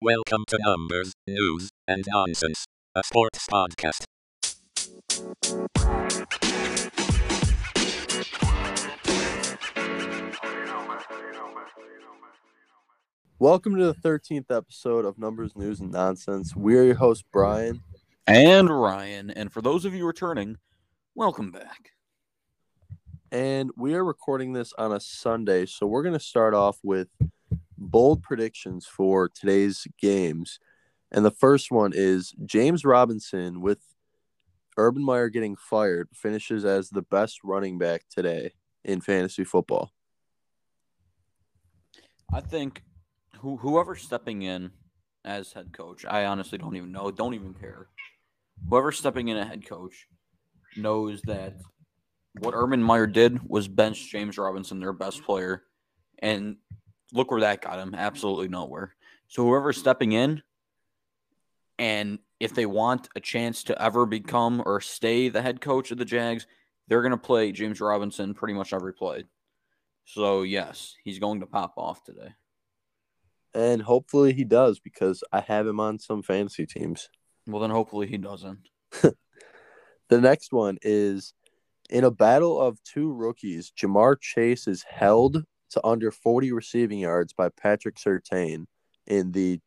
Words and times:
Welcome 0.00 0.44
to 0.46 0.58
Numbers, 0.64 1.12
News, 1.26 1.70
and 1.88 2.04
Nonsense, 2.06 2.66
a 2.94 3.02
sports 3.02 3.44
podcast. 3.50 4.04
Welcome 13.40 13.76
to 13.76 13.86
the 13.86 13.94
13th 13.94 14.56
episode 14.56 15.04
of 15.04 15.18
Numbers, 15.18 15.56
News, 15.56 15.80
and 15.80 15.90
Nonsense. 15.90 16.54
We're 16.54 16.84
your 16.84 16.94
host, 16.94 17.24
Brian. 17.32 17.82
and 18.26 18.70
Ryan. 18.70 19.30
And 19.30 19.52
for 19.52 19.60
those 19.62 19.84
of 19.84 19.94
you 19.94 20.06
returning, 20.06 20.58
welcome 21.16 21.50
back. 21.50 21.90
And 23.32 23.70
we 23.76 23.94
are 23.94 24.04
recording 24.04 24.52
this 24.52 24.72
on 24.78 24.92
a 24.92 25.00
Sunday. 25.00 25.66
So 25.66 25.86
we're 25.86 26.02
going 26.02 26.14
to 26.14 26.20
start 26.20 26.54
off 26.54 26.78
with 26.84 27.08
bold 27.78 28.22
predictions 28.22 28.86
for 28.86 29.28
today's 29.28 29.86
games. 30.00 30.58
And 31.10 31.24
the 31.24 31.30
first 31.30 31.70
one 31.70 31.92
is 31.94 32.34
James 32.44 32.84
Robinson, 32.84 33.60
with 33.60 33.80
Urban 34.76 35.02
Meyer 35.02 35.28
getting 35.28 35.56
fired, 35.56 36.08
finishes 36.12 36.64
as 36.64 36.90
the 36.90 37.02
best 37.02 37.42
running 37.42 37.78
back 37.78 38.02
today 38.10 38.52
in 38.84 39.00
fantasy 39.00 39.44
football. 39.44 39.92
I 42.32 42.40
think 42.40 42.82
who, 43.38 43.56
whoever's 43.56 44.02
stepping 44.02 44.42
in 44.42 44.70
as 45.24 45.52
head 45.52 45.72
coach, 45.72 46.04
I 46.04 46.26
honestly 46.26 46.58
don't 46.58 46.76
even 46.76 46.92
know, 46.92 47.10
don't 47.10 47.34
even 47.34 47.54
care. 47.54 47.88
Whoever's 48.68 48.98
stepping 48.98 49.28
in 49.28 49.36
as 49.36 49.48
head 49.48 49.66
coach 49.66 50.06
knows 50.76 51.22
that 51.22 51.54
what 52.40 52.54
Urban 52.54 52.82
Meyer 52.82 53.06
did 53.06 53.40
was 53.48 53.66
bench 53.66 54.10
James 54.10 54.36
Robinson, 54.36 54.80
their 54.80 54.92
best 54.92 55.22
player, 55.24 55.64
and 56.20 56.56
look 57.12 57.30
where 57.30 57.40
that 57.40 57.62
got 57.62 57.78
him. 57.78 57.94
Absolutely 57.94 58.48
nowhere. 58.48 58.94
So 59.28 59.44
whoever's 59.44 59.76
stepping 59.76 60.12
in, 60.12 60.42
and 61.78 62.18
if 62.40 62.54
they 62.54 62.66
want 62.66 63.08
a 63.14 63.20
chance 63.20 63.64
to 63.64 63.82
ever 63.82 64.06
become 64.06 64.62
or 64.64 64.80
stay 64.80 65.28
the 65.28 65.42
head 65.42 65.60
coach 65.60 65.90
of 65.90 65.98
the 65.98 66.04
Jags, 66.04 66.46
they're 66.86 67.02
going 67.02 67.12
to 67.12 67.18
play 67.18 67.52
James 67.52 67.80
Robinson 67.80 68.34
pretty 68.34 68.54
much 68.54 68.72
every 68.72 68.94
play. 68.94 69.24
So 70.04 70.42
yes, 70.42 70.96
he's 71.04 71.18
going 71.18 71.40
to 71.40 71.46
pop 71.46 71.74
off 71.76 72.02
today. 72.02 72.34
And 73.54 73.82
hopefully 73.82 74.32
he 74.32 74.44
does 74.44 74.78
because 74.78 75.22
I 75.32 75.40
have 75.40 75.66
him 75.66 75.80
on 75.80 75.98
some 75.98 76.22
fantasy 76.22 76.66
teams. 76.66 77.08
Well, 77.46 77.60
then 77.60 77.70
hopefully 77.70 78.06
he 78.06 78.18
doesn't. 78.18 78.68
The 80.08 80.20
next 80.20 80.52
one 80.52 80.78
is 80.82 81.34
in 81.90 82.04
a 82.04 82.10
battle 82.10 82.60
of 82.60 82.82
two 82.82 83.12
rookies, 83.12 83.72
Ja'Marr 83.78 84.18
Chase 84.20 84.66
is 84.66 84.82
held 84.82 85.44
to 85.70 85.86
under 85.86 86.10
40 86.10 86.52
receiving 86.52 86.98
yards 86.98 87.32
by 87.32 87.48
Patrick 87.48 87.96
Surtain 87.96 88.66
in 89.06 89.32
the 89.32 89.60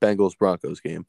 Bengals 0.00 0.36
Broncos 0.36 0.80
game. 0.80 1.06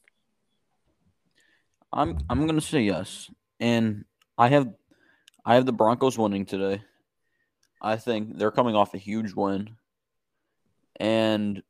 I'm 1.91 2.17
I'm 2.29 2.45
going 2.45 2.59
to 2.59 2.65
say 2.65 2.81
yes, 2.81 3.29
and 3.59 4.05
I 4.37 4.49
have 4.49 4.69
I 5.45 5.55
have 5.55 5.65
the 5.65 5.73
Broncos 5.73 6.17
winning 6.17 6.45
today. 6.45 6.81
I 7.81 7.95
think 7.95 8.37
they're 8.37 8.51
coming 8.51 8.75
off 8.75 8.93
a 8.93 8.97
huge 8.97 9.33
win, 9.33 9.77
and 10.99 11.63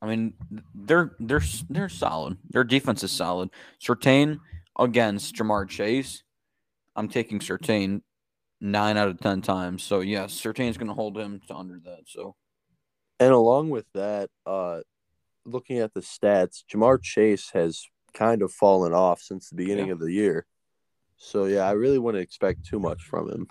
I 0.00 0.06
mean 0.06 0.34
they're 0.74 1.16
they're 1.18 1.42
they're 1.68 1.88
solid. 1.88 2.38
Their 2.50 2.64
defense 2.64 3.02
is 3.02 3.10
solid. 3.10 3.50
Surtain 3.80 4.38
against 4.78 5.34
Ja'Marr 5.34 5.68
Chase. 5.68 6.22
I'm 6.94 7.08
taking 7.08 7.40
Surtain 7.40 8.02
nine 8.62 8.96
out 8.96 9.08
of 9.08 9.20
ten 9.20 9.42
times. 9.42 9.82
So 9.82 10.00
yes, 10.00 10.32
Surtain's 10.32 10.78
going 10.78 10.88
to 10.88 10.94
hold 10.94 11.18
him 11.18 11.40
to 11.48 11.54
under 11.54 11.78
that. 11.84 12.04
So 12.06 12.36
And 13.20 13.32
along 13.32 13.70
with 13.70 13.86
that, 13.92 14.30
uh, 14.46 14.80
looking 15.44 15.78
at 15.78 15.92
the 15.92 16.00
stats, 16.00 16.62
Ja'Marr 16.72 17.02
Chase 17.02 17.50
has 17.52 17.84
kind 18.14 18.40
of 18.42 18.52
fallen 18.52 18.92
off 18.92 19.20
since 19.20 19.48
the 19.50 19.56
beginning 19.56 19.88
Yeah. 19.88 19.92
of 19.94 19.98
the 19.98 20.12
year. 20.12 20.46
So 21.16 21.44
yeah, 21.46 21.66
I 21.68 21.72
really 21.72 21.98
wouldn't 21.98 22.22
expect 22.22 22.64
too 22.64 22.78
much 22.78 23.02
from 23.02 23.28
him. 23.30 23.48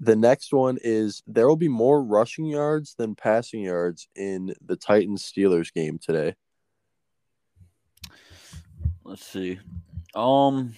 The 0.00 0.16
next 0.16 0.52
one 0.52 0.76
is 0.82 1.22
there 1.26 1.48
will 1.48 1.56
be 1.56 1.68
more 1.68 2.02
rushing 2.02 2.44
yards 2.46 2.94
than 2.96 3.14
passing 3.14 3.62
yards 3.62 4.08
in 4.16 4.52
the 4.64 4.76
Titans 4.76 5.22
Steelers 5.22 5.72
game 5.72 5.98
today. 5.98 6.34
let's 9.04 9.24
see. 9.24 9.58
Um, 10.14 10.74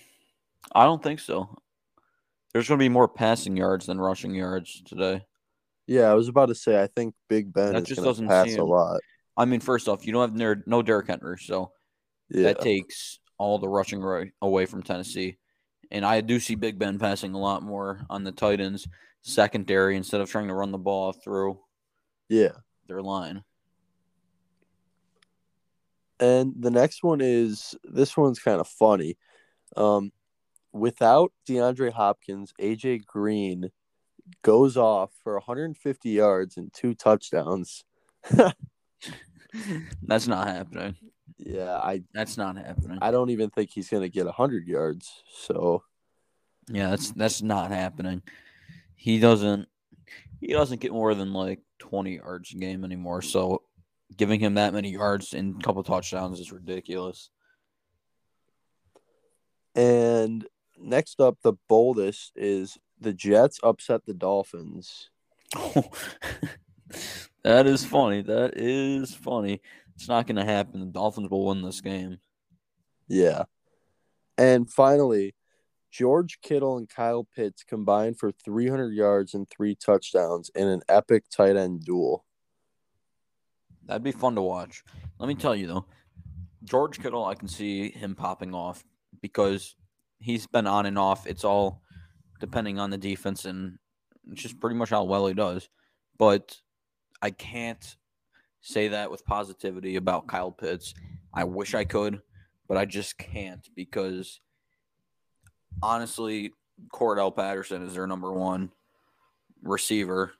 I 0.72 0.84
don't 0.84 1.02
think 1.02 1.20
so. 1.20 1.56
There's 2.56 2.68
going 2.68 2.78
to 2.78 2.84
be 2.84 2.88
more 2.88 3.06
passing 3.06 3.54
yards 3.54 3.84
than 3.84 4.00
rushing 4.00 4.34
yards 4.34 4.80
today. 4.86 5.20
Yeah, 5.86 6.04
I 6.04 6.14
was 6.14 6.28
about 6.28 6.46
to 6.46 6.54
say 6.54 6.82
I 6.82 6.86
think 6.86 7.14
Big 7.28 7.52
Ben 7.52 7.74
That 7.74 7.82
is 7.82 7.88
just 7.88 8.02
doesn't 8.02 8.28
pass 8.28 8.56
a 8.56 8.64
lot. 8.64 8.98
I 9.36 9.44
mean, 9.44 9.60
first 9.60 9.88
off, 9.88 10.06
you 10.06 10.12
don't 10.14 10.22
have 10.22 10.34
ner- 10.34 10.64
no 10.64 10.80
Derrick 10.80 11.08
Henry, 11.08 11.36
so 11.38 11.72
Yeah, 12.30 12.44
that 12.44 12.62
takes 12.62 13.20
all 13.36 13.58
the 13.58 13.68
rushing 13.68 14.00
right 14.00 14.32
away 14.40 14.64
from 14.64 14.82
Tennessee. 14.82 15.36
And 15.90 16.02
I 16.02 16.22
do 16.22 16.40
see 16.40 16.54
Big 16.54 16.78
Ben 16.78 16.98
passing 16.98 17.34
a 17.34 17.38
lot 17.38 17.62
more 17.62 18.06
on 18.08 18.24
the 18.24 18.32
Titans 18.32 18.88
secondary 19.20 19.94
instead 19.94 20.22
of 20.22 20.30
trying 20.30 20.48
to 20.48 20.54
run 20.54 20.72
the 20.72 20.78
ball 20.78 21.12
through 21.12 21.60
yeah. 22.30 22.52
their 22.88 23.02
line. 23.02 23.44
And 26.18 26.54
the 26.58 26.70
next 26.70 27.02
one 27.02 27.20
is 27.20 27.74
this 27.84 28.16
one's 28.16 28.38
kind 28.38 28.60
of 28.60 28.66
funny. 28.66 29.18
Um, 29.76 30.10
without 30.78 31.32
DeAndre 31.48 31.92
Hopkins, 31.92 32.52
AJ 32.60 33.06
Green 33.06 33.70
goes 34.42 34.76
off 34.76 35.10
for 35.22 35.34
150 35.34 36.10
yards 36.10 36.56
and 36.56 36.72
two 36.72 36.94
touchdowns. 36.94 37.84
That's 40.02 40.26
not 40.26 40.48
happening. 40.48 40.96
Yeah, 41.38 41.76
I 41.76 42.02
That's 42.12 42.36
not 42.36 42.56
happening. 42.56 42.98
I 43.02 43.10
don't 43.10 43.30
even 43.30 43.50
think 43.50 43.70
he's 43.70 43.88
gonna 43.88 44.08
get 44.08 44.24
100 44.24 44.66
yards. 44.66 45.10
So 45.38 45.82
Yeah, 46.68 46.90
that's 46.90 47.12
that's 47.12 47.42
not 47.42 47.70
happening. 47.70 48.22
He 48.96 49.18
doesn't 49.20 49.68
he 50.40 50.52
doesn't 50.52 50.80
get 50.80 50.92
more 50.92 51.14
than 51.14 51.32
like 51.32 51.60
20 51.78 52.16
yards 52.16 52.52
a 52.52 52.56
game 52.56 52.84
anymore. 52.84 53.22
So 53.22 53.62
giving 54.16 54.40
him 54.40 54.54
that 54.54 54.72
many 54.74 54.92
yards 54.92 55.34
and 55.34 55.60
a 55.60 55.64
couple 55.64 55.82
touchdowns 55.82 56.40
is 56.40 56.52
ridiculous. 56.52 57.30
and 59.76 60.46
next 60.80 61.20
up, 61.20 61.38
the 61.42 61.54
boldest 61.68 62.32
is 62.36 62.78
the 63.00 63.12
Jets 63.12 63.60
upset 63.62 64.06
the 64.06 64.14
Dolphins. 64.14 65.10
that 67.44 67.66
is 67.66 67.84
funny. 67.84 68.22
That 68.22 68.54
is 68.56 69.14
funny. 69.14 69.60
It's 69.94 70.08
not 70.08 70.26
going 70.26 70.36
to 70.36 70.44
happen. 70.44 70.80
The 70.80 70.86
Dolphins 70.86 71.30
will 71.30 71.46
win 71.46 71.62
this 71.62 71.80
game. 71.80 72.18
Yeah. 73.08 73.44
And 74.36 74.70
finally, 74.70 75.34
George 75.90 76.40
Kittle 76.42 76.76
and 76.76 76.88
Kyle 76.88 77.24
Pitts 77.24 77.64
combined 77.64 78.18
for 78.18 78.30
300 78.30 78.92
yards 78.92 79.34
and 79.34 79.48
three 79.48 79.74
touchdowns 79.74 80.50
in 80.54 80.68
an 80.68 80.82
epic 80.88 81.24
tight 81.30 81.56
end 81.56 81.84
duel. 81.84 82.24
That'd 83.86 84.02
be 84.02 84.12
fun 84.12 84.34
to 84.34 84.42
watch. 84.42 84.82
Let 85.18 85.28
me 85.28 85.34
tell 85.34 85.54
you 85.54 85.68
though, 85.68 85.86
George 86.64 87.00
Kittle, 87.00 87.24
I 87.24 87.34
can 87.34 87.48
see 87.48 87.90
him 87.90 88.14
popping 88.14 88.52
off 88.52 88.84
because 89.22 89.74
he's 90.20 90.46
been 90.46 90.66
on 90.66 90.86
and 90.86 90.98
off. 90.98 91.26
It's 91.26 91.44
all 91.44 91.82
depending 92.40 92.78
on 92.78 92.90
the 92.90 92.98
defense 92.98 93.44
and 93.44 93.78
it's 94.30 94.42
just 94.42 94.60
pretty 94.60 94.76
much 94.76 94.90
how 94.90 95.04
well 95.04 95.26
he 95.26 95.34
does. 95.34 95.68
But 96.18 96.56
I 97.22 97.30
can't 97.30 97.96
say 98.60 98.88
that 98.88 99.10
with 99.10 99.24
positivity 99.24 99.96
about 99.96 100.26
Kyle 100.26 100.50
Pitts. 100.50 100.94
I 101.32 101.44
wish 101.44 101.74
I 101.74 101.84
could, 101.84 102.20
but 102.68 102.76
I 102.76 102.84
just 102.84 103.18
can't 103.18 103.68
because 103.74 104.40
honestly, 105.82 106.52
Cordarrelle 106.92 107.34
Patterson 107.34 107.82
is 107.82 107.94
their 107.94 108.06
number 108.06 108.32
one 108.32 108.70
receiver 109.62 110.32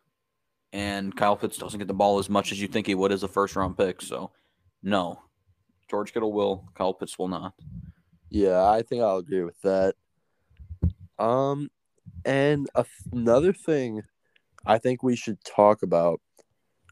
and 0.73 1.17
Kyle 1.17 1.37
Pitts 1.37 1.57
doesn't 1.57 1.79
get 1.79 1.89
the 1.89 1.95
ball 1.95 2.19
as 2.19 2.29
much 2.29 2.53
as 2.53 2.61
you 2.61 2.69
think 2.69 2.87
he 2.87 2.95
would 2.95 3.13
as 3.13 3.23
a 3.23 3.29
first 3.29 3.57
round 3.57 3.77
pick. 3.79 4.03
So, 4.03 4.31
no, 4.83 5.23
George 5.89 6.13
Kittle 6.13 6.33
will, 6.33 6.69
Kyle 6.75 6.93
Pitts 6.93 7.19
will 7.19 7.29
not. 7.29 7.55
Yeah, 8.31 8.69
I 8.69 8.83
think 8.83 9.03
I'll 9.03 9.19
agree 9.19 9.43
with 9.43 9.61
that. 9.63 9.95
Um, 11.19 11.71
and 12.25 12.69
another 13.13 13.53
thing 13.53 14.03
I 14.67 14.79
think 14.79 15.03
we 15.03 15.17
should 15.17 15.43
talk 15.45 15.83
about 15.83 16.21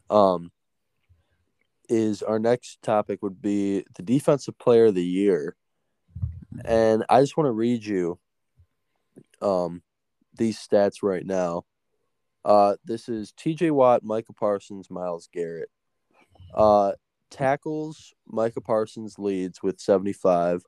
um, 0.09 0.51
is 1.89 2.23
our 2.23 2.39
next 2.39 2.81
topic 2.81 3.21
would 3.21 3.41
be 3.41 3.85
the 3.95 4.03
defensive 4.03 4.57
player 4.57 4.85
of 4.85 4.95
the 4.95 5.05
year. 5.05 5.55
And 6.63 7.03
I 7.09 7.21
just 7.21 7.37
want 7.37 7.47
to 7.47 7.51
read 7.51 7.85
you 7.85 8.17
um, 9.41 9.81
these 10.37 10.57
stats 10.57 11.03
right 11.03 11.25
now. 11.25 11.65
Uh, 12.43 12.75
this 12.85 13.09
is 13.09 13.33
TJ 13.33 13.71
Watt, 13.71 14.03
Micah 14.03 14.33
Parsons, 14.33 14.89
Myles 14.89 15.27
Garrett. 15.33 15.69
Uh, 16.53 16.93
tackles, 17.29 18.13
Micah 18.27 18.61
Parsons 18.61 19.17
leads 19.17 19.61
with 19.61 19.79
75. 19.79 20.63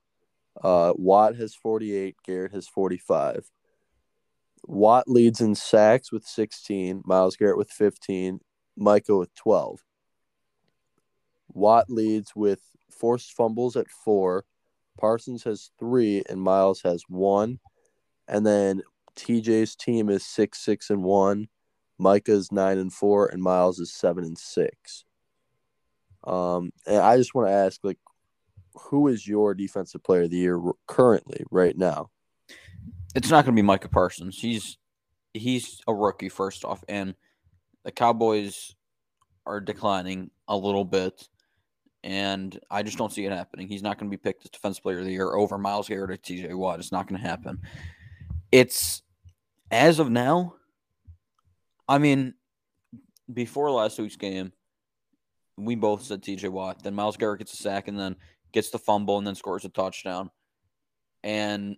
Uh, 0.64 0.94
Watt 0.96 1.36
has 1.36 1.56
48. 1.56 2.16
Garrett 2.26 2.54
has 2.54 2.68
45. 2.68 3.50
Watt 4.66 5.08
leads 5.08 5.42
in 5.42 5.56
sacks 5.56 6.12
with 6.12 6.26
16. 6.26 7.04
Myles 7.06 7.36
Garrett 7.36 7.58
with 7.58 7.72
15. 7.72 8.40
Micah 8.76 9.18
with 9.18 9.34
12. 9.36 9.80
Watt 11.50 11.90
leads 11.90 12.36
with 12.36 12.62
forced 12.92 13.34
fumbles 13.34 13.76
at 13.76 13.90
four. 13.90 14.46
Parsons 15.00 15.44
has 15.44 15.72
three, 15.80 16.24
and 16.30 16.42
Myles 16.42 16.82
has 16.82 17.04
one. 17.08 17.60
And 18.28 18.46
then 18.46 18.82
TJ's 19.16 19.76
team 19.76 20.10
is 20.10 20.26
six, 20.26 20.60
six, 20.60 20.90
and 20.90 21.04
one. 21.04 21.48
Micah's 21.98 22.52
nine 22.52 22.78
and 22.78 22.94
four, 22.94 23.28
and 23.28 23.42
Myles 23.42 23.80
is 23.80 23.94
seven 23.94 24.24
and 24.24 24.38
six. 24.38 25.04
Um, 26.24 26.72
and 26.86 26.98
I 26.98 27.18
just 27.18 27.34
want 27.34 27.48
to 27.48 27.54
ask, 27.54 27.80
like, 27.84 27.98
who 28.80 29.08
is 29.08 29.28
your 29.28 29.54
defensive 29.54 30.04
player 30.04 30.24
of 30.24 30.32
the 30.32 30.38
year 30.38 30.62
currently, 30.88 31.44
right 31.52 31.78
now? 31.78 32.10
It's 33.16 33.30
not 33.30 33.46
going 33.46 33.56
to 33.56 33.62
be 33.62 33.66
Micah 33.66 33.90
Parsons. 33.90 34.38
He's 34.40 34.78
he's 35.34 35.82
a 35.88 35.94
rookie 35.94 36.30
first 36.30 36.66
off, 36.66 36.84
and 36.88 37.16
the 37.84 37.92
Cowboys 37.92 38.76
are 39.46 39.60
declining 39.60 40.30
a 40.48 40.56
little 40.56 40.86
bit, 40.86 41.28
and 42.04 42.60
I 42.70 42.84
just 42.84 42.98
don't 42.98 43.12
see 43.12 43.26
it 43.26 43.32
happening. 43.32 43.68
He's 43.68 43.84
not 43.84 43.98
going 43.98 44.12
to 44.12 44.18
be 44.18 44.22
picked 44.22 44.46
as 44.46 44.52
defensive 44.52 44.84
player 44.84 45.00
of 45.00 45.06
the 45.06 45.12
year 45.12 45.34
over 45.34 45.58
Myles 45.58 45.88
Garrett 45.88 46.12
or 46.12 46.18
T.J. 46.18 46.54
Watt. 46.54 46.80
It's 46.80 46.92
not 46.92 47.08
going 47.08 47.22
to 47.22 47.28
happen. 47.28 47.60
It's 48.52 49.02
as 49.72 50.00
of 50.00 50.10
now. 50.10 50.56
I 51.88 51.98
mean, 51.98 52.34
before 53.34 53.72
last 53.72 54.00
week's 54.00 54.18
game, 54.18 54.52
we 55.58 55.76
both 55.76 56.04
said 56.04 56.22
T.J. 56.24 56.50
Watt. 56.50 56.84
Then 56.84 56.94
Myles 56.94 57.18
Garrett 57.18 57.40
gets 57.40 57.54
a 57.54 57.58
sack, 57.58 57.88
and 57.88 57.98
then 57.98 58.16
gets 58.52 58.70
the 58.70 58.80
fumble, 58.80 59.18
and 59.18 59.28
then 59.28 59.36
scores 59.36 59.66
a 59.66 59.70
touchdown, 59.70 60.30
and 61.24 61.78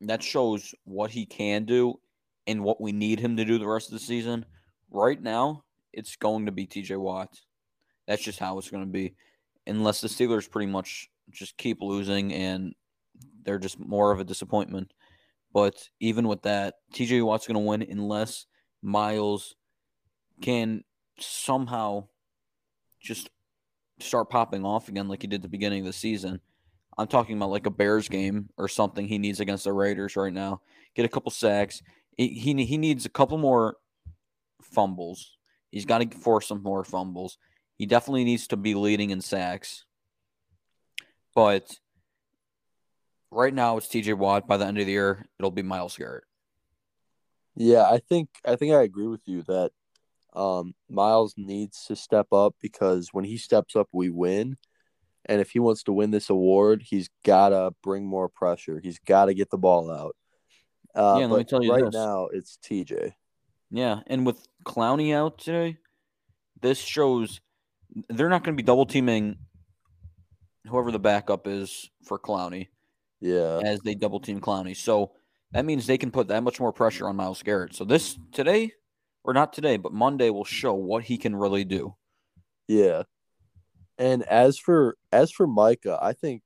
that 0.00 0.22
shows 0.22 0.74
what 0.84 1.10
he 1.10 1.26
can 1.26 1.64
do 1.64 2.00
and 2.46 2.62
what 2.62 2.80
we 2.80 2.92
need 2.92 3.20
him 3.20 3.36
to 3.36 3.44
do 3.44 3.58
the 3.58 3.66
rest 3.66 3.88
of 3.88 3.92
the 3.92 4.04
season. 4.04 4.44
Right 4.90 5.20
now, 5.20 5.64
it's 5.92 6.16
going 6.16 6.46
to 6.46 6.52
be 6.52 6.66
TJ 6.66 6.98
Watt. 6.98 7.40
That's 8.06 8.22
just 8.22 8.38
how 8.38 8.58
it's 8.58 8.70
going 8.70 8.84
to 8.84 8.90
be. 8.90 9.14
Unless 9.66 10.00
the 10.00 10.08
Steelers 10.08 10.50
pretty 10.50 10.70
much 10.70 11.10
just 11.30 11.58
keep 11.58 11.82
losing 11.82 12.32
and 12.32 12.74
they're 13.42 13.58
just 13.58 13.78
more 13.78 14.12
of 14.12 14.20
a 14.20 14.24
disappointment. 14.24 14.92
But 15.52 15.88
even 16.00 16.28
with 16.28 16.42
that, 16.42 16.76
TJ 16.94 17.24
Watt's 17.24 17.46
going 17.46 17.54
to 17.54 17.60
win 17.60 17.82
unless 17.82 18.46
Myles 18.82 19.54
can 20.40 20.84
somehow 21.18 22.08
just 23.00 23.28
start 24.00 24.30
popping 24.30 24.64
off 24.64 24.88
again 24.88 25.08
like 25.08 25.22
he 25.22 25.28
did 25.28 25.42
the 25.42 25.48
beginning 25.48 25.80
of 25.80 25.86
the 25.86 25.92
season. 25.92 26.40
I'm 26.96 27.06
talking 27.06 27.36
about 27.36 27.50
like 27.50 27.66
a 27.66 27.70
Bears 27.70 28.08
game 28.08 28.48
or 28.56 28.68
something 28.68 29.06
he 29.06 29.18
needs 29.18 29.40
against 29.40 29.64
the 29.64 29.72
Raiders 29.72 30.16
right 30.16 30.32
now. 30.32 30.62
Get 30.94 31.04
a 31.04 31.08
couple 31.08 31.30
sacks. 31.30 31.82
He 32.16 32.28
he, 32.28 32.64
he 32.64 32.76
needs 32.76 33.06
a 33.06 33.10
couple 33.10 33.38
more 33.38 33.76
fumbles. 34.62 35.36
He's 35.70 35.84
got 35.84 35.98
to 35.98 36.18
force 36.18 36.48
some 36.48 36.62
more 36.62 36.84
fumbles. 36.84 37.38
He 37.76 37.86
definitely 37.86 38.24
needs 38.24 38.48
to 38.48 38.56
be 38.56 38.74
leading 38.74 39.10
in 39.10 39.20
sacks. 39.20 39.84
But 41.34 41.78
right 43.30 43.54
now 43.54 43.76
it's 43.76 43.86
TJ 43.86 44.14
Watt. 44.14 44.48
By 44.48 44.56
the 44.56 44.66
end 44.66 44.78
of 44.78 44.86
the 44.86 44.92
year, 44.92 45.26
it'll 45.38 45.52
be 45.52 45.62
Myles 45.62 45.96
Garrett. 45.96 46.24
Yeah, 47.54 47.82
I 47.82 47.98
think 47.98 48.28
I 48.44 48.56
think 48.56 48.72
I 48.72 48.82
agree 48.82 49.06
with 49.06 49.22
you 49.26 49.42
that 49.42 49.72
um, 50.34 50.74
Myles 50.88 51.34
needs 51.36 51.84
to 51.86 51.96
step 51.96 52.32
up 52.32 52.54
because 52.60 53.08
when 53.12 53.24
he 53.24 53.36
steps 53.36 53.74
up, 53.76 53.88
we 53.92 54.10
win. 54.10 54.56
And 55.26 55.40
if 55.40 55.50
he 55.50 55.58
wants 55.58 55.82
to 55.84 55.92
win 55.92 56.10
this 56.10 56.30
award, 56.30 56.82
he's 56.86 57.10
gotta 57.24 57.72
bring 57.82 58.06
more 58.06 58.28
pressure. 58.28 58.80
He's 58.82 58.98
got 58.98 59.26
to 59.26 59.34
get 59.34 59.50
the 59.50 59.58
ball 59.58 59.90
out. 59.90 60.16
Uh, 60.94 61.18
Yeah, 61.20 61.26
let 61.26 61.38
me 61.38 61.44
tell 61.44 61.62
you 61.62 61.72
right 61.72 61.84
this. 61.84 61.94
now 61.94 62.28
it's 62.32 62.58
TJ. 62.64 63.12
Yeah, 63.70 64.00
and 64.06 64.24
with 64.24 64.46
Clowney 64.64 65.14
out 65.14 65.38
today, 65.38 65.76
this 66.62 66.78
shows 66.78 67.40
they're 68.08 68.30
not 68.30 68.42
going 68.44 68.56
to 68.56 68.60
be 68.60 68.66
double 68.66 68.86
teaming 68.86 69.36
whoever 70.66 70.90
the 70.90 70.98
backup 70.98 71.46
is 71.46 71.90
for 72.04 72.18
Clowney 72.18 72.68
Yeah, 73.20 73.60
as 73.64 73.80
they 73.80 73.94
double 73.94 74.20
team 74.20 74.40
Clowney. 74.40 74.76
So 74.76 75.12
that 75.52 75.64
means 75.64 75.86
they 75.86 75.98
can 75.98 76.10
put 76.10 76.28
that 76.28 76.42
much 76.42 76.60
more 76.60 76.72
pressure 76.72 77.08
on 77.08 77.16
Myles 77.16 77.42
Garrett. 77.42 77.74
So 77.74 77.84
this 77.84 78.18
today, 78.32 78.72
or 79.28 79.34
not 79.34 79.52
today, 79.52 79.76
but 79.76 79.92
Monday 79.92 80.30
will 80.30 80.46
show 80.46 80.72
what 80.72 81.04
he 81.04 81.18
can 81.18 81.36
really 81.36 81.62
do. 81.62 81.94
yeah. 82.66 83.02
And 83.98 84.22
as 84.22 84.58
for 84.58 84.96
as 85.12 85.30
for 85.30 85.46
Micah, 85.46 85.98
I 86.00 86.14
think 86.14 86.42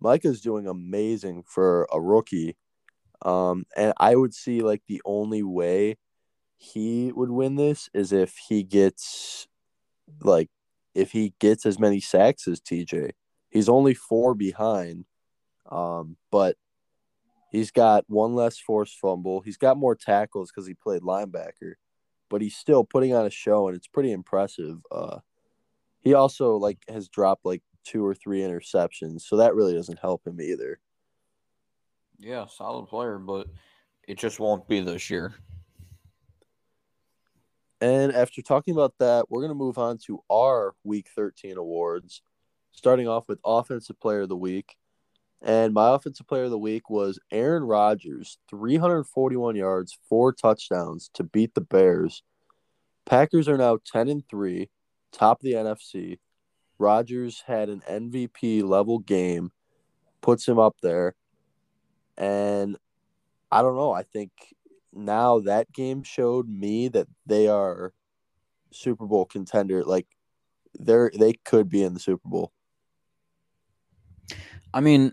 Micah's 0.00 0.40
doing 0.40 0.66
amazing 0.66 1.44
for 1.46 1.86
a 1.92 2.00
rookie. 2.00 2.56
Um, 3.22 3.64
and 3.76 3.92
I 3.98 4.16
would 4.16 4.34
see 4.34 4.62
like 4.62 4.82
the 4.88 5.00
only 5.04 5.44
way 5.44 5.98
he 6.56 7.12
would 7.14 7.30
win 7.30 7.54
this 7.54 7.88
is 7.94 8.12
if 8.12 8.34
he 8.48 8.64
gets 8.64 9.46
like 10.22 10.48
if 10.96 11.12
he 11.12 11.34
gets 11.38 11.64
as 11.64 11.78
many 11.78 12.00
sacks 12.00 12.48
as 12.48 12.60
TJ. 12.60 13.12
He's 13.50 13.68
only 13.68 13.94
four 13.94 14.34
behind. 14.34 15.04
Um, 15.70 16.16
but 16.32 16.56
he's 17.52 17.70
got 17.70 18.04
one 18.08 18.34
less 18.34 18.58
forced 18.58 18.98
fumble. 18.98 19.42
He's 19.42 19.58
got 19.58 19.76
more 19.76 19.94
tackles 19.94 20.50
because 20.50 20.66
he 20.66 20.74
played 20.74 21.02
linebacker, 21.02 21.74
but 22.30 22.40
he's 22.40 22.56
still 22.56 22.84
putting 22.84 23.14
on 23.14 23.26
a 23.26 23.30
show 23.30 23.68
and 23.68 23.76
it's 23.76 23.86
pretty 23.86 24.12
impressive. 24.12 24.78
Uh 24.90 25.18
he 26.00 26.14
also 26.14 26.56
like 26.56 26.78
has 26.88 27.08
dropped 27.08 27.44
like 27.44 27.62
two 27.84 28.04
or 28.04 28.14
three 28.14 28.40
interceptions, 28.40 29.22
so 29.22 29.36
that 29.36 29.54
really 29.54 29.74
doesn't 29.74 29.98
help 29.98 30.26
him 30.26 30.40
either. 30.40 30.80
Yeah, 32.18 32.46
solid 32.46 32.86
player, 32.86 33.18
but 33.18 33.48
it 34.06 34.18
just 34.18 34.40
won't 34.40 34.68
be 34.68 34.80
this 34.80 35.10
year. 35.10 35.34
And 37.80 38.12
after 38.12 38.42
talking 38.42 38.74
about 38.74 38.98
that, 38.98 39.30
we're 39.30 39.40
going 39.40 39.50
to 39.50 39.54
move 39.54 39.78
on 39.78 39.96
to 40.06 40.22
our 40.30 40.74
Week 40.84 41.08
13 41.14 41.56
awards, 41.56 42.20
starting 42.72 43.08
off 43.08 43.26
with 43.26 43.40
Offensive 43.44 43.98
Player 44.00 44.22
of 44.22 44.28
the 44.28 44.36
Week. 44.36 44.76
And 45.42 45.72
my 45.72 45.94
Offensive 45.94 46.26
Player 46.26 46.44
of 46.44 46.50
the 46.50 46.58
Week 46.58 46.90
was 46.90 47.18
Aaron 47.30 47.64
Rodgers, 47.64 48.38
341 48.50 49.56
yards, 49.56 49.98
four 50.08 50.32
touchdowns 50.32 51.10
to 51.14 51.24
beat 51.24 51.54
the 51.54 51.62
Bears. 51.62 52.22
Packers 53.06 53.48
are 53.48 53.56
now 53.56 53.78
10 53.86 54.08
and 54.08 54.28
3, 54.28 54.68
top 55.12 55.40
of 55.40 55.44
the 55.44 55.54
NFC. 55.54 56.18
Rodgers 56.78 57.42
had 57.46 57.68
an 57.68 57.82
MVP 57.88 58.62
level 58.62 58.98
game, 58.98 59.50
puts 60.20 60.46
him 60.46 60.58
up 60.58 60.76
there. 60.82 61.14
And 62.18 62.76
I 63.50 63.62
don't 63.62 63.76
know. 63.76 63.92
I 63.92 64.02
think 64.02 64.30
now 64.92 65.40
that 65.40 65.72
game 65.72 66.02
showed 66.02 66.48
me 66.48 66.88
that 66.88 67.08
they 67.26 67.48
are 67.48 67.92
Super 68.72 69.06
Bowl 69.06 69.24
contender. 69.24 69.84
Like 69.84 70.06
they're 70.78 71.10
they 71.18 71.32
could 71.32 71.68
be 71.68 71.82
in 71.82 71.94
the 71.94 72.00
Super 72.00 72.28
Bowl. 72.28 72.52
I 74.72 74.80
mean, 74.80 75.12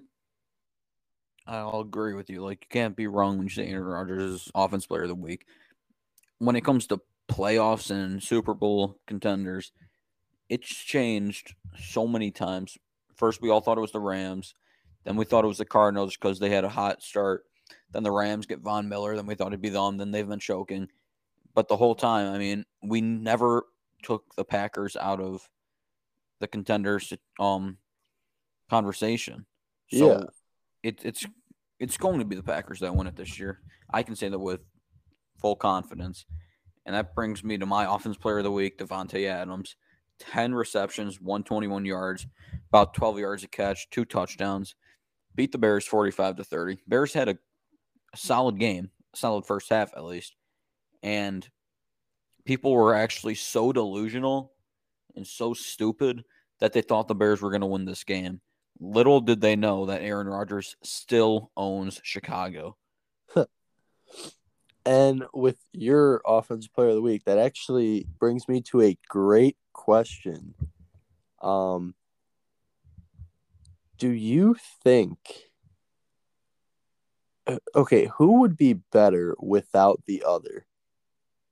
I'll 1.48 1.82
agree 1.82 2.14
with 2.14 2.30
you. 2.30 2.44
Like, 2.44 2.64
you 2.64 2.68
can't 2.70 2.96
be 2.96 3.08
wrong 3.08 3.38
when 3.38 3.48
you 3.48 3.54
say 3.54 3.68
Aaron 3.68 3.86
Rodgers 3.86 4.24
is 4.24 4.52
offense 4.54 4.86
player 4.86 5.04
of 5.04 5.10
the 5.10 5.16
week. 5.16 5.46
When 6.40 6.56
it 6.56 6.66
comes 6.66 6.88
to 6.88 7.02
playoffs 7.30 7.90
and 7.90 8.22
Super 8.22 8.54
Bowl 8.54 9.00
contenders, 9.08 9.72
it's 10.50 10.68
changed 10.68 11.56
so 11.80 12.08
many 12.08 12.32
times. 12.32 12.78
First, 13.16 13.42
we 13.42 13.50
all 13.50 13.62
thought 13.62 13.78
it 13.78 13.82
was 13.82 13.92
the 13.92 14.00
Rams. 14.00 14.54
Then 15.04 15.16
we 15.16 15.26
thought 15.26 15.46
it 15.46 15.48
was 15.48 15.58
the 15.58 15.66
Cardinals 15.66 16.16
because 16.16 16.40
they 16.40 16.50
had 16.50 16.66
a 16.66 16.70
hot 16.70 17.02
start. 17.02 17.46
Then 17.92 18.04
the 18.04 18.12
Rams 18.12 18.46
get 18.46 18.60
Von 18.60 18.90
Miller. 18.90 19.16
Then 19.16 19.26
we 19.26 19.36
thought 19.36 19.48
it'd 19.48 19.62
be 19.62 19.70
them. 19.70 19.98
Then 19.98 20.12
they've 20.12 20.28
been 20.28 20.40
choking. 20.40 20.90
But 21.54 21.68
the 21.68 21.78
whole 21.78 21.96
time, 21.96 22.34
I 22.34 22.38
mean, 22.38 22.66
we 22.84 23.02
never 23.02 23.66
took 24.04 24.36
the 24.36 24.46
Packers 24.46 24.96
out 24.96 25.20
of 25.20 25.50
the 26.40 26.48
contenders 26.48 27.14
um 27.40 27.78
conversation. 28.70 29.46
So 29.90 30.10
Yeah. 30.10 30.26
It, 30.88 31.02
it's 31.04 31.26
it's 31.80 31.98
going 31.98 32.20
to 32.20 32.26
be 32.26 32.38
the 32.38 32.44
Packers 32.44 32.80
that 32.80 32.96
win 32.96 33.08
it 33.08 33.18
this 33.18 33.38
year. 33.38 33.60
I 33.94 34.04
can 34.04 34.16
say 34.16 34.30
that 34.30 34.40
with 34.40 34.62
full 35.38 35.58
confidence. 35.58 36.26
And 36.86 36.96
that 36.96 37.14
brings 37.14 37.44
me 37.44 37.58
to 37.58 37.66
my 37.66 37.94
offense 37.94 38.16
player 38.16 38.38
of 38.38 38.46
the 38.46 38.52
week, 38.52 38.78
Davante 38.78 39.28
Adams. 39.28 39.76
10 40.20 40.56
receptions, 40.56 41.20
121 41.20 41.84
yards, 41.84 42.26
about 42.70 42.94
12 42.94 43.20
yards 43.20 43.44
a 43.44 43.48
catch, 43.48 43.90
two 43.90 44.06
touchdowns. 44.06 44.76
Beat 45.36 45.52
the 45.52 45.58
Bears 45.58 45.86
45 45.86 46.38
to 46.38 46.44
30. 46.46 46.80
Bears 46.88 47.14
had 47.14 47.28
a, 47.28 47.38
a 48.14 48.18
solid 48.18 48.58
game, 48.58 48.90
solid 49.14 49.46
first 49.46 49.70
half 49.70 49.92
at 49.96 50.06
least. 50.06 50.36
And 51.04 51.48
people 52.46 52.72
were 52.72 52.96
actually 52.96 53.36
so 53.36 53.74
delusional 53.74 54.54
and 55.18 55.28
so 55.28 55.54
stupid 55.54 56.24
that 56.60 56.72
they 56.72 56.82
thought 56.82 57.10
the 57.10 57.14
Bears 57.14 57.42
were 57.42 57.52
going 57.52 57.62
to 57.62 57.68
win 57.68 57.86
this 57.86 58.06
game. 58.06 58.40
Little 58.80 59.22
did 59.22 59.42
they 59.42 59.56
know 59.56 59.88
that 59.88 60.02
Aaron 60.02 60.28
Rodgers 60.28 60.76
still 60.84 61.52
owns 61.58 62.00
Chicago. 62.04 62.78
And 64.86 65.26
with 65.34 65.58
your 65.74 66.22
offensive 66.26 66.74
player 66.74 66.88
of 66.88 66.96
the 66.96 67.02
week, 67.02 67.26
that 67.26 67.38
actually 67.38 68.08
brings 68.20 68.48
me 68.48 68.62
to 68.62 68.82
a 68.82 68.98
great 69.10 69.58
question. 69.74 70.54
Um, 71.42 71.94
do 73.98 74.10
you 74.10 74.56
think? 74.86 75.18
uh, 77.48 77.58
Okay, 77.76 78.10
who 78.16 78.40
would 78.40 78.56
be 78.56 78.76
better 78.94 79.36
without 79.40 80.04
the 80.06 80.24
other, 80.26 80.66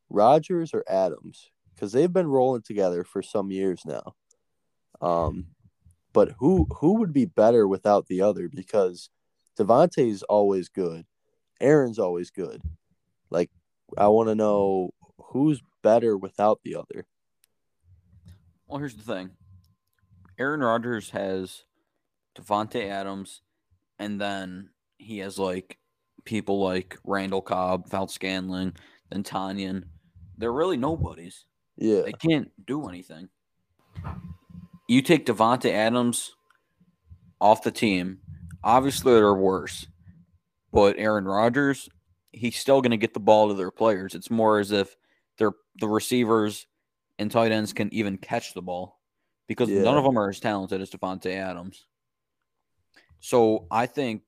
Rodgers 0.10 0.74
or 0.74 0.86
Adams? 0.88 1.52
Because 1.74 1.92
they've 1.92 2.14
been 2.14 2.28
rolling 2.28 2.62
together 2.62 3.04
for 3.04 3.22
some 3.22 3.52
years 3.52 3.82
now. 3.86 4.16
Um, 5.02 5.48
but 6.16 6.34
who 6.40 6.66
who 6.80 6.94
would 6.94 7.12
be 7.12 7.26
better 7.26 7.68
without 7.68 8.08
the 8.08 8.22
other? 8.22 8.48
Because 8.48 9.10
Davante's 9.60 10.24
always 10.24 10.70
good, 10.70 11.06
Aaron's 11.60 12.00
always 12.00 12.32
good. 12.32 12.62
Like, 13.30 13.52
I 13.98 14.08
want 14.08 14.30
to 14.30 14.36
know 14.36 14.92
who's 15.18 15.62
better 15.84 16.16
without 16.16 16.62
the 16.64 16.78
other. 16.78 17.06
Well, 18.66 18.80
here's 18.80 18.96
the 18.96 19.04
thing. 19.04 19.32
Aaron 20.40 20.62
Rodgers 20.62 21.10
has 21.10 21.66
Davante 22.34 22.90
Adams, 22.90 23.42
and 24.00 24.20
then 24.20 24.70
he 24.98 25.18
has 25.20 25.38
like 25.38 25.78
people 26.24 26.64
like 26.64 26.98
Randall 27.04 27.42
Cobb, 27.42 27.90
Valdes-Scantling, 27.90 28.74
then 29.10 29.24
Tonyan. 29.24 29.84
They're 30.38 30.54
really 30.54 30.78
nobodies. 30.78 31.44
Yeah, 31.76 32.04
They 32.04 32.14
can't 32.14 32.52
do 32.66 32.88
anything. 32.88 33.28
You 34.88 35.02
take 35.02 35.26
Davante 35.26 35.72
Adams 35.72 36.32
off 37.42 37.64
the 37.64 37.72
team. 37.72 38.20
Obviously, 38.64 39.14
they're 39.14 39.34
worse. 39.34 39.88
But 40.72 40.98
Aaron 40.98 41.26
Rodgers, 41.26 41.90
he's 42.32 42.58
still 42.58 42.82
going 42.82 42.92
to 42.92 42.98
get 42.98 43.14
the 43.14 43.20
ball 43.20 43.48
to 43.48 43.54
their 43.54 43.72
players. 43.72 44.14
It's 44.14 44.30
more 44.30 44.60
as 44.60 44.72
if 44.72 44.96
they're 45.38 45.54
the 45.80 45.88
receivers 45.88 46.68
and 47.18 47.32
tight 47.32 47.52
ends 47.52 47.74
can 47.74 47.94
even 47.94 48.18
catch 48.18 48.54
the 48.54 48.62
ball 48.62 49.00
because 49.48 49.70
none 49.70 49.98
of 49.98 50.04
them 50.04 50.18
are 50.18 50.30
as 50.30 50.40
talented 50.40 50.82
as 50.82 50.90
Davante 50.90 51.34
Adams. 51.34 51.86
So 53.20 53.68
I 53.72 53.86
think 53.86 54.24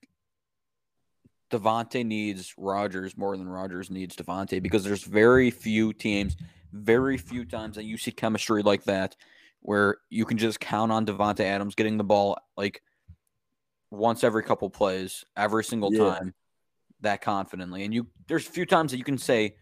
Davante 1.51 2.05
needs 2.05 2.53
Rodgers 2.57 3.17
more 3.17 3.37
than 3.37 3.47
Rodgers 3.47 3.89
needs 3.89 4.15
Davante 4.15 4.61
because 4.61 4.83
there's 4.83 5.03
very 5.03 5.51
few 5.51 5.93
teams, 5.93 6.35
very 6.71 7.17
few 7.17 7.45
times 7.45 7.75
that 7.75 7.85
you 7.85 7.97
see 7.97 8.11
chemistry 8.11 8.63
like 8.63 8.83
that 8.85 9.15
where 9.67 9.97
you 10.09 10.24
can 10.24 10.38
just 10.38 10.62
count 10.62 10.93
on 10.93 11.05
Davante 11.05 11.41
Adams 11.41 11.75
getting 11.75 11.97
the 11.97 12.03
ball 12.05 12.38
like 12.55 12.81
once 13.91 14.24
every 14.24 14.41
couple 14.41 14.69
plays, 14.69 15.25
every 15.36 15.62
single 15.62 15.93
Yeah. 15.93 16.00
time 16.15 16.33
that 17.01 17.19
confidently. 17.19 17.83
And 17.83 17.93
you 17.93 18.07
there's 18.29 18.47
a 18.47 18.51
few 18.51 18.65
times 18.65 18.91
that 18.91 18.97
you 18.97 19.03
can 19.03 19.17
say 19.17 19.57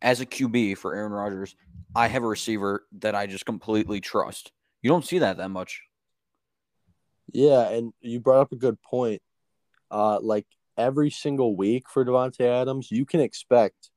as 0.00 0.20
a 0.20 0.26
QB 0.26 0.78
for 0.78 0.94
Aaron 0.94 1.10
Rodgers, 1.10 1.56
I 1.96 2.06
have 2.06 2.22
a 2.22 2.28
receiver 2.28 2.86
that 3.00 3.16
I 3.16 3.26
just 3.26 3.46
completely 3.46 4.00
trust. 4.00 4.52
You 4.80 4.90
don't 4.90 5.04
see 5.04 5.18
that 5.18 5.38
that 5.38 5.48
much. 5.48 5.82
yeah, 7.32 7.68
and 7.70 7.92
you 8.00 8.20
brought 8.20 8.40
up 8.42 8.52
a 8.52 8.56
good 8.56 8.80
point. 8.80 9.20
Uh, 9.90 10.20
like 10.20 10.46
every 10.76 11.10
single 11.10 11.56
week 11.56 11.90
for 11.90 12.04
Davante 12.04 12.42
Adams, 12.42 12.92
you 12.92 13.04
can 13.04 13.18
expect 13.18 13.90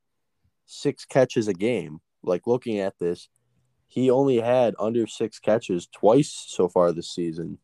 six 0.66 1.06
catches 1.06 1.48
a 1.48 1.54
game. 1.54 2.00
Like 2.24 2.48
looking 2.48 2.80
at 2.80 2.98
this, 2.98 3.30
he 3.92 4.10
only 4.10 4.40
had 4.40 4.74
under 4.80 5.06
six 5.06 5.38
catches 5.38 5.86
twice 5.86 6.46
so 6.48 6.70
far 6.70 6.94
this 6.94 7.14
season. 7.14 7.58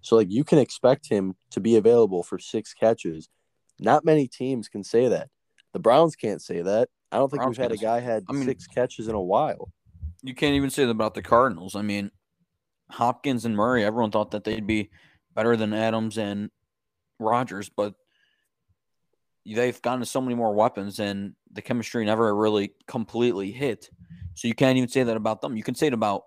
So 0.00 0.16
like 0.16 0.28
you 0.28 0.42
can 0.42 0.58
expect 0.58 1.08
him 1.08 1.36
to 1.50 1.60
be 1.60 1.76
available 1.76 2.24
for 2.24 2.36
six 2.36 2.74
catches. 2.74 3.28
Not 3.78 4.04
many 4.04 4.26
teams 4.26 4.68
can 4.68 4.82
say 4.82 5.06
that. 5.06 5.28
The 5.72 5.78
Browns 5.78 6.16
can't 6.16 6.42
say 6.42 6.62
that. 6.62 6.88
I 7.12 7.18
don't 7.18 7.30
think 7.30 7.42
Browns 7.42 7.58
we've 7.58 7.62
had 7.62 7.70
a 7.70 7.76
guy 7.76 8.00
had 8.00 8.24
I 8.28 8.32
mean- 8.32 8.44
six 8.44 8.66
catches 8.66 9.06
in 9.06 9.14
a 9.14 9.22
while. 9.22 9.70
You 10.20 10.34
can't 10.34 10.56
even 10.56 10.70
say 10.70 10.84
that 10.84 10.90
about 10.90 11.14
the 11.14 11.22
Cardinals. 11.22 11.76
I 11.76 11.82
mean, 11.82 12.10
Hopkins 12.90 13.44
and 13.44 13.54
Murray, 13.54 13.84
everyone 13.84 14.10
thought 14.10 14.32
that 14.32 14.42
they'd 14.42 14.66
be 14.66 14.90
better 15.32 15.56
than 15.56 15.72
Adams 15.72 16.18
and 16.18 16.50
Rodgers, 17.20 17.68
but 17.68 17.94
they've 19.46 19.80
gotten 19.80 20.04
so 20.04 20.20
many 20.20 20.34
more 20.34 20.52
weapons 20.52 20.98
and 20.98 21.34
the 21.52 21.62
chemistry 21.62 22.04
never 22.04 22.34
really 22.34 22.72
completely 22.88 23.52
hit. 23.52 23.90
So 24.38 24.46
you 24.46 24.54
can't 24.54 24.76
even 24.76 24.88
say 24.88 25.02
that 25.02 25.16
about 25.16 25.40
them. 25.40 25.56
You 25.56 25.64
can 25.64 25.74
say 25.74 25.88
it 25.88 25.92
about 25.92 26.22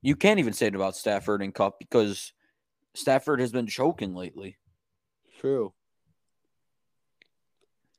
you 0.00 0.16
can't 0.16 0.38
even 0.38 0.54
say 0.54 0.68
it 0.68 0.74
about 0.74 0.96
Stafford 0.96 1.42
and 1.42 1.54
Kupp 1.54 1.78
because 1.78 2.32
Stafford 2.94 3.40
has 3.40 3.52
been 3.52 3.66
choking 3.66 4.14
lately. 4.14 4.56
True. 5.38 5.74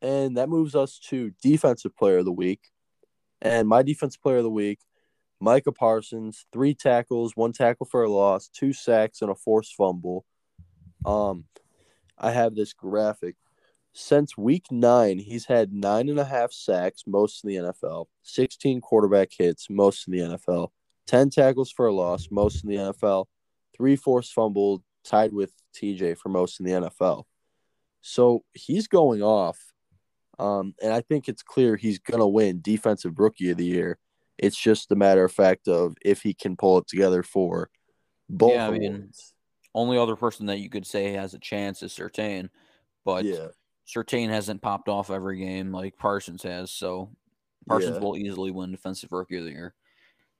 And 0.01 0.37
that 0.37 0.49
moves 0.49 0.73
us 0.73 0.97
to 1.09 1.31
defensive 1.43 1.95
player 1.95 2.17
of 2.17 2.25
the 2.25 2.31
week. 2.31 2.71
And 3.39 3.67
my 3.67 3.83
defensive 3.83 4.19
player 4.19 4.37
of 4.37 4.43
the 4.43 4.49
week, 4.49 4.79
Micah 5.39 5.73
Parsons, 5.73 6.47
three 6.51 6.73
tackles, 6.73 7.35
one 7.35 7.53
tackle 7.53 7.85
for 7.85 8.01
a 8.01 8.09
loss, 8.09 8.47
two 8.47 8.73
sacks, 8.73 9.21
and 9.21 9.29
a 9.29 9.35
forced 9.35 9.75
fumble. 9.75 10.25
Um, 11.05 11.45
I 12.17 12.31
have 12.31 12.55
this 12.55 12.73
graphic. 12.73 13.35
Since 14.01 14.37
week 14.37 14.71
nine, 14.71 15.19
he's 15.19 15.45
had 15.45 15.73
nine 15.73 16.07
and 16.07 16.17
a 16.17 16.23
half 16.23 16.53
sacks, 16.53 17.03
most 17.05 17.43
in 17.43 17.49
the 17.49 17.55
NFL, 17.57 18.05
16 18.23 18.79
quarterback 18.79 19.27
hits, 19.37 19.69
most 19.69 20.07
in 20.07 20.13
the 20.13 20.19
NFL, 20.19 20.69
10 21.07 21.29
tackles 21.29 21.69
for 21.69 21.87
a 21.87 21.93
loss, 21.93 22.29
most 22.31 22.63
in 22.63 22.69
the 22.69 22.77
NFL, 22.77 23.25
three 23.75 23.97
forced 23.97 24.31
fumble, 24.31 24.81
tied 25.03 25.33
with 25.33 25.51
TJ 25.75 26.17
for 26.17 26.29
most 26.29 26.61
in 26.61 26.65
the 26.65 26.71
NFL. 26.71 27.25
So 27.99 28.45
he's 28.53 28.87
going 28.87 29.21
off. 29.21 29.59
Um, 30.39 30.75
and 30.81 30.93
I 30.93 31.01
think 31.01 31.27
it's 31.27 31.43
clear 31.43 31.75
he's 31.75 31.99
going 31.99 32.21
to 32.21 32.27
win 32.27 32.61
Defensive 32.61 33.19
Rookie 33.19 33.51
of 33.51 33.57
the 33.57 33.65
Year. 33.65 33.99
It's 34.37 34.57
just 34.57 34.93
a 34.93 34.95
matter 34.95 35.25
of 35.25 35.33
fact 35.33 35.67
of 35.67 35.95
if 36.05 36.21
he 36.21 36.33
can 36.33 36.55
pull 36.55 36.77
it 36.77 36.87
together 36.87 37.21
for 37.21 37.69
both 38.29 38.53
Yeah, 38.53 38.67
I 38.69 38.71
mean. 38.71 39.11
Only 39.75 39.97
other 39.97 40.15
person 40.15 40.45
that 40.45 40.59
you 40.59 40.69
could 40.69 40.87
say 40.87 41.11
has 41.11 41.33
a 41.33 41.39
chance 41.39 41.83
is 41.83 41.91
Surtain, 41.91 42.49
but 43.03 43.25
yeah, 43.25 43.49
Surtain 43.89 44.29
hasn't 44.29 44.61
popped 44.61 44.87
off 44.87 45.09
every 45.09 45.39
game 45.39 45.71
like 45.71 45.97
Parsons 45.97 46.43
has, 46.43 46.69
so 46.71 47.09
Parsons 47.67 47.95
yeah, 47.95 48.01
will 48.01 48.17
easily 48.17 48.51
win 48.51 48.71
Defensive 48.71 49.11
Rookie 49.11 49.37
of 49.37 49.45
the 49.45 49.51
Year. 49.51 49.73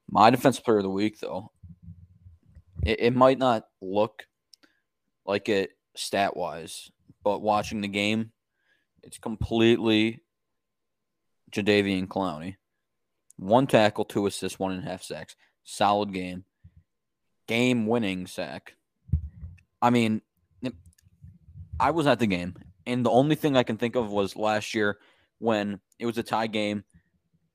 My 0.09 0.29
Defensive 0.29 0.63
Player 0.63 0.77
of 0.77 0.83
the 0.83 0.89
Week, 0.89 1.19
though, 1.19 1.51
it, 2.83 2.99
it 2.99 3.15
might 3.15 3.39
not 3.39 3.65
look 3.81 4.25
like 5.25 5.49
it 5.49 5.71
stat 5.95 6.37
wise, 6.37 6.91
but 7.23 7.41
watching 7.41 7.81
the 7.81 7.87
game, 7.87 8.31
it's 9.03 9.17
completely 9.17 10.21
Jadeveon 11.51 12.07
Clowney. 12.07 12.55
One 13.37 13.67
tackle, 13.67 14.05
two 14.05 14.27
assists, 14.27 14.59
one 14.59 14.73
and 14.73 14.85
a 14.85 14.89
half 14.89 15.01
sacks. 15.01 15.35
Solid 15.63 16.13
game. 16.13 16.43
Game 17.47 17.87
winning 17.87 18.27
sack. 18.27 18.75
I 19.81 19.89
mean, 19.89 20.21
I 21.79 21.91
was 21.91 22.05
at 22.05 22.19
the 22.19 22.27
game, 22.27 22.55
and 22.85 23.05
the 23.05 23.11
only 23.11 23.35
thing 23.35 23.57
I 23.57 23.63
can 23.63 23.77
think 23.77 23.95
of 23.95 24.11
was 24.11 24.35
last 24.35 24.73
year 24.73 24.99
when 25.39 25.79
it 25.97 26.05
was 26.05 26.17
a 26.17 26.23
tie 26.23 26.47
game. 26.47 26.83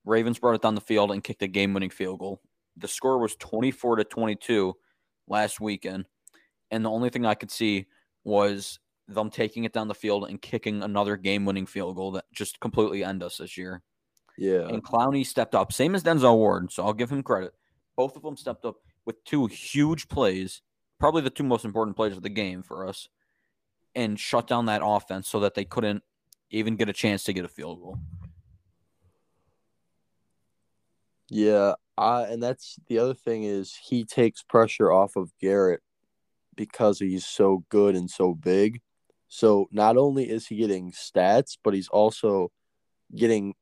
Ravens 0.04 0.38
brought 0.38 0.54
it 0.54 0.62
down 0.62 0.74
the 0.74 0.80
field 0.80 1.10
and 1.12 1.24
kicked 1.24 1.42
a 1.42 1.46
game-winning 1.46 1.90
field 1.90 2.18
goal. 2.18 2.40
The 2.76 2.88
score 2.88 3.18
was 3.18 3.36
24 3.36 3.96
to 3.96 4.04
22 4.04 4.74
last 5.28 5.60
weekend, 5.60 6.06
and 6.70 6.84
the 6.84 6.90
only 6.90 7.08
thing 7.08 7.24
I 7.24 7.34
could 7.34 7.50
see 7.50 7.86
was 8.24 8.78
them 9.08 9.30
taking 9.30 9.64
it 9.64 9.72
down 9.72 9.88
the 9.88 9.94
field 9.94 10.28
and 10.28 10.40
kicking 10.40 10.82
another 10.82 11.16
game-winning 11.16 11.66
field 11.66 11.96
goal 11.96 12.12
that 12.12 12.24
just 12.32 12.60
completely 12.60 13.04
end 13.04 13.22
us 13.22 13.38
this 13.38 13.56
year. 13.56 13.82
yeah, 14.36 14.66
And 14.66 14.82
Clowney 14.84 15.26
stepped 15.26 15.54
up, 15.54 15.72
same 15.72 15.94
as 15.94 16.02
Denzel 16.02 16.36
Ward, 16.36 16.72
so 16.72 16.84
I'll 16.84 16.92
give 16.92 17.10
him 17.10 17.22
credit. 17.22 17.52
Both 17.96 18.16
of 18.16 18.22
them 18.22 18.36
stepped 18.36 18.64
up 18.64 18.76
with 19.06 19.22
two 19.24 19.46
huge 19.46 20.08
plays, 20.08 20.62
probably 20.98 21.22
the 21.22 21.30
two 21.30 21.44
most 21.44 21.64
important 21.64 21.96
plays 21.96 22.16
of 22.16 22.22
the 22.22 22.28
game 22.28 22.62
for 22.62 22.86
us, 22.86 23.08
and 23.94 24.18
shut 24.18 24.46
down 24.46 24.66
that 24.66 24.82
offense 24.84 25.28
so 25.28 25.40
that 25.40 25.54
they 25.54 25.64
couldn't 25.64 26.02
even 26.50 26.76
get 26.76 26.88
a 26.88 26.92
chance 26.92 27.24
to 27.24 27.32
get 27.32 27.44
a 27.44 27.48
field 27.48 27.80
goal. 27.80 27.98
yeah. 31.30 31.74
And 31.96 32.42
that's 32.42 32.76
the 32.88 32.98
other 32.98 33.14
thing 33.14 33.44
is 33.44 33.76
he 33.76 34.04
takes 34.04 34.42
pressure 34.42 34.90
off 34.92 35.16
of 35.16 35.32
Garrett 35.40 35.80
because 36.56 36.98
he's 36.98 37.26
so 37.26 37.64
good 37.68 37.94
and 37.96 38.10
so 38.10 38.34
big. 38.34 38.80
So 39.28 39.68
not 39.72 39.96
only 39.96 40.28
is 40.30 40.46
he 40.46 40.56
getting 40.56 40.92
stats, 40.92 41.56
but 41.62 41.74
he's 41.74 41.88
also 41.88 42.50
getting 43.14 43.54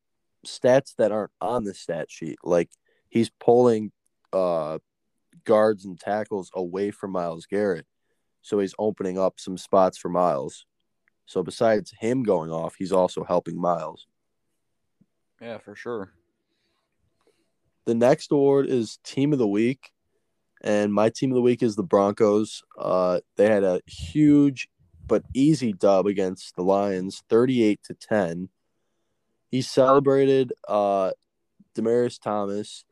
stats 0.46 0.94
that 0.96 1.12
aren't 1.12 1.30
on 1.40 1.64
the 1.64 1.74
stat 1.74 2.10
sheet. 2.10 2.38
Like 2.42 2.70
he's 3.08 3.30
pulling 3.40 3.92
uh 4.32 4.78
guards 5.44 5.84
and 5.84 5.98
tackles 5.98 6.50
away 6.54 6.90
from 6.90 7.12
Myles 7.12 7.46
Garrett. 7.46 7.86
So 8.42 8.58
he's 8.58 8.74
opening 8.78 9.18
up 9.18 9.40
some 9.40 9.56
spots 9.56 9.96
for 9.96 10.08
Myles. 10.08 10.66
So 11.26 11.42
besides 11.42 11.94
him 11.98 12.22
going 12.22 12.50
off, 12.50 12.74
he's 12.76 12.92
also 12.92 13.24
helping 13.24 13.60
Myles. 13.60 14.06
Yeah, 15.40 15.58
for 15.58 15.74
sure. 15.74 16.12
The 17.84 17.94
next 17.94 18.30
award 18.30 18.66
is 18.66 18.98
Team 19.04 19.32
of 19.32 19.38
the 19.38 19.48
Week. 19.48 19.92
And 20.62 20.94
my 20.94 21.10
team 21.10 21.32
of 21.32 21.34
the 21.34 21.42
week 21.42 21.62
is 21.62 21.74
the 21.74 21.82
Broncos. 21.82 22.62
Uh, 22.78 23.20
they 23.36 23.46
had 23.46 23.64
a 23.64 23.80
huge 23.86 24.68
but 25.08 25.24
easy 25.34 25.72
dub 25.72 26.06
against 26.06 26.54
the 26.54 26.62
Lions, 26.62 27.22
38 27.28 27.80
to 27.84 27.94
10. 27.94 28.48
He 29.50 29.60
celebrated 29.60 30.52
uh, 30.68 31.10
Demaryius 31.74 32.20
Thomas. 32.20 32.84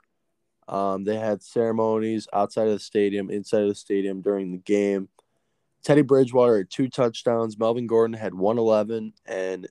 Um, 0.67 1.05
they 1.05 1.17
had 1.17 1.43
ceremonies 1.43 2.27
outside 2.33 2.67
of 2.67 2.73
the 2.73 2.81
stadium, 2.81 3.31
inside 3.31 3.63
of 3.63 3.69
the 3.69 3.75
stadium 3.75 4.21
during 4.21 4.51
the 4.51 4.59
game. 4.59 5.09
Teddy 5.83 6.03
Bridgewater 6.03 6.59
had 6.59 6.71
two 6.71 6.89
touchdowns. 6.89 7.59
Melvin 7.59 7.87
Gordon 7.87 8.15
had 8.15 8.35
111 8.35 9.13
and 9.27 9.69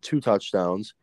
two 0.00 0.20
touchdowns. 0.20 0.94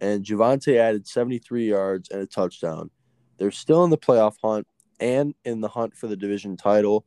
And 0.00 0.24
Javonte 0.24 0.76
added 0.76 1.06
73 1.06 1.68
yards 1.68 2.10
and 2.10 2.20
a 2.20 2.26
touchdown. 2.26 2.90
They're 3.38 3.50
still 3.50 3.84
in 3.84 3.90
the 3.90 3.98
playoff 3.98 4.34
hunt. 4.42 4.66
and 5.00 5.34
in 5.44 5.60
the 5.60 5.68
hunt 5.68 5.96
for 5.96 6.08
the 6.08 6.16
division 6.16 6.56
title. 6.56 7.04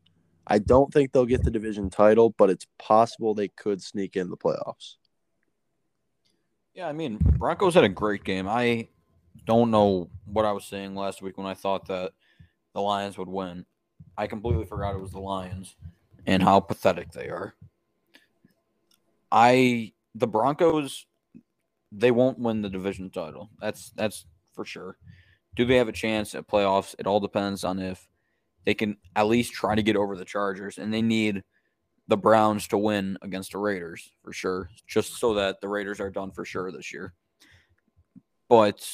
I 0.47 0.59
don't 0.59 0.91
think 0.93 1.11
they'll 1.11 1.25
get 1.25 1.43
the 1.43 1.51
division 1.51 1.89
title, 1.89 2.33
but 2.37 2.49
it's 2.49 2.65
possible 2.79 3.33
they 3.33 3.49
could 3.49 3.81
sneak 3.81 4.15
in 4.15 4.29
the 4.29 4.37
playoffs. 4.37 4.95
Yeah, 6.73 6.87
I 6.87 6.93
mean, 6.93 7.17
Broncos 7.17 7.73
had 7.73 7.83
a 7.83 7.89
great 7.89 8.23
game. 8.23 8.47
I 8.47 8.87
don't 9.45 9.71
know 9.71 10.09
what 10.25 10.45
I 10.45 10.53
was 10.53 10.65
saying 10.65 10.95
last 10.95 11.21
week 11.21 11.37
when 11.37 11.47
I 11.47 11.53
thought 11.53 11.87
that 11.87 12.13
the 12.73 12.81
Lions 12.81 13.17
would 13.17 13.27
win. 13.27 13.65
I 14.17 14.27
completely 14.27 14.65
forgot 14.65 14.95
it 14.95 15.01
was 15.01 15.11
the 15.11 15.19
Lions 15.19 15.75
and 16.25 16.43
how 16.43 16.59
pathetic 16.59 17.11
they 17.11 17.29
are. 17.29 17.55
I 19.31 19.93
the 20.13 20.27
Broncos 20.27 21.05
they 21.91 22.11
won't 22.11 22.39
win 22.39 22.61
the 22.61 22.69
division 22.69 23.09
title. 23.09 23.49
That's 23.59 23.91
that's 23.91 24.25
for 24.53 24.65
sure. 24.65 24.97
Do 25.55 25.65
they 25.65 25.75
have 25.75 25.89
a 25.89 25.93
chance 25.93 26.33
at 26.35 26.47
playoffs? 26.47 26.95
It 26.97 27.07
all 27.07 27.19
depends 27.19 27.63
on 27.63 27.79
if 27.79 28.07
they 28.65 28.73
can 28.73 28.97
at 29.15 29.27
least 29.27 29.53
try 29.53 29.75
to 29.75 29.83
get 29.83 29.97
over 29.97 30.15
the 30.15 30.25
Chargers 30.25 30.77
and 30.77 30.93
they 30.93 31.01
need 31.01 31.43
the 32.07 32.17
Browns 32.17 32.67
to 32.67 32.77
win 32.77 33.17
against 33.21 33.51
the 33.51 33.57
Raiders 33.57 34.11
for 34.23 34.33
sure, 34.33 34.69
just 34.87 35.17
so 35.17 35.33
that 35.35 35.61
the 35.61 35.67
Raiders 35.67 35.99
are 35.99 36.09
done 36.09 36.31
for 36.31 36.45
sure 36.45 36.71
this 36.71 36.93
year. 36.93 37.13
But 38.49 38.85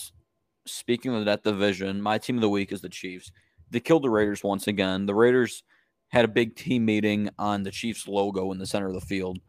speaking 0.65 1.15
of 1.15 1.25
that 1.25 1.43
division, 1.43 2.01
my 2.01 2.17
team 2.17 2.35
of 2.35 2.41
the 2.41 2.49
week 2.49 2.71
is 2.71 2.81
the 2.81 2.89
Chiefs. 2.89 3.31
They 3.69 3.79
killed 3.79 4.03
the 4.03 4.09
Raiders 4.09 4.43
once 4.43 4.67
again. 4.67 5.05
The 5.05 5.15
Raiders 5.15 5.63
had 6.09 6.25
a 6.25 6.29
big 6.29 6.55
team 6.55 6.85
meeting 6.85 7.29
on 7.37 7.63
the 7.63 7.71
Chiefs 7.71 8.07
logo 8.07 8.51
in 8.51 8.57
the 8.57 8.65
center 8.65 8.87
of 8.87 8.93
the 8.93 9.01
field. 9.01 9.39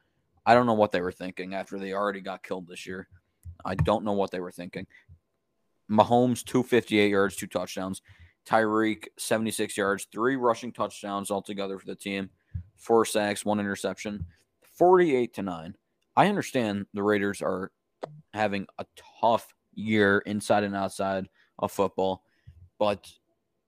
I 0.45 0.55
don't 0.55 0.67
know 0.67 0.75
what 0.75 0.93
they 0.93 1.01
were 1.01 1.13
thinking 1.13 1.55
after 1.55 1.79
they 1.79 1.93
already 1.93 2.21
got 2.21 2.43
killed 2.43 2.67
this 2.67 2.87
year. 2.87 3.09
I 3.65 3.75
don't 3.75 4.05
know 4.05 4.13
what 4.13 4.31
they 4.31 4.41
were 4.41 4.51
thinking. 4.51 4.87
Mahomes, 5.91 6.45
258 6.45 7.11
yards, 7.11 7.37
two 7.37 7.47
touchdowns. 7.47 8.03
Tyreek, 8.47 9.09
76 9.19 9.77
yards, 9.77 10.07
three 10.11 10.37
rushing 10.37 10.73
touchdowns 10.73 11.31
altogether 11.31 11.79
for 11.79 11.85
the 11.85 11.95
team, 11.95 12.31
four 12.77 13.05
sacks, 13.05 13.45
one 13.45 13.61
interception, 13.61 14.25
48 14.79 15.35
to 15.35 15.43
9. 15.43 15.77
I 16.17 16.29
understand 16.29 16.87
the 16.95 17.03
Raiders 17.03 17.43
are 17.43 17.71
having 18.33 18.67
a 18.79 18.87
tough 19.21 19.55
year 19.75 20.19
inside 20.25 20.65
and 20.65 20.75
outside 20.75 21.29
of 21.59 21.73
football, 21.73 22.23
but 22.79 23.11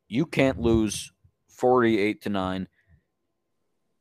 you 0.09 0.25
can't 0.25 0.61
lose 0.61 1.13
48 1.49 2.23
to 2.23 2.29
9. 2.31 2.69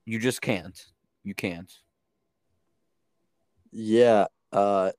You 0.09 0.17
just 0.17 0.41
can't. 0.41 0.83
You 1.23 1.35
can't. 1.35 1.71
Yeah, 3.71 4.25
uh, 4.51 4.89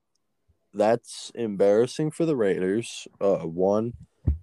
that's 0.72 1.32
embarrassing 1.34 2.12
for 2.12 2.24
the 2.24 2.36
Raiders. 2.36 3.08
Uh, 3.20 3.38
one, 3.38 3.94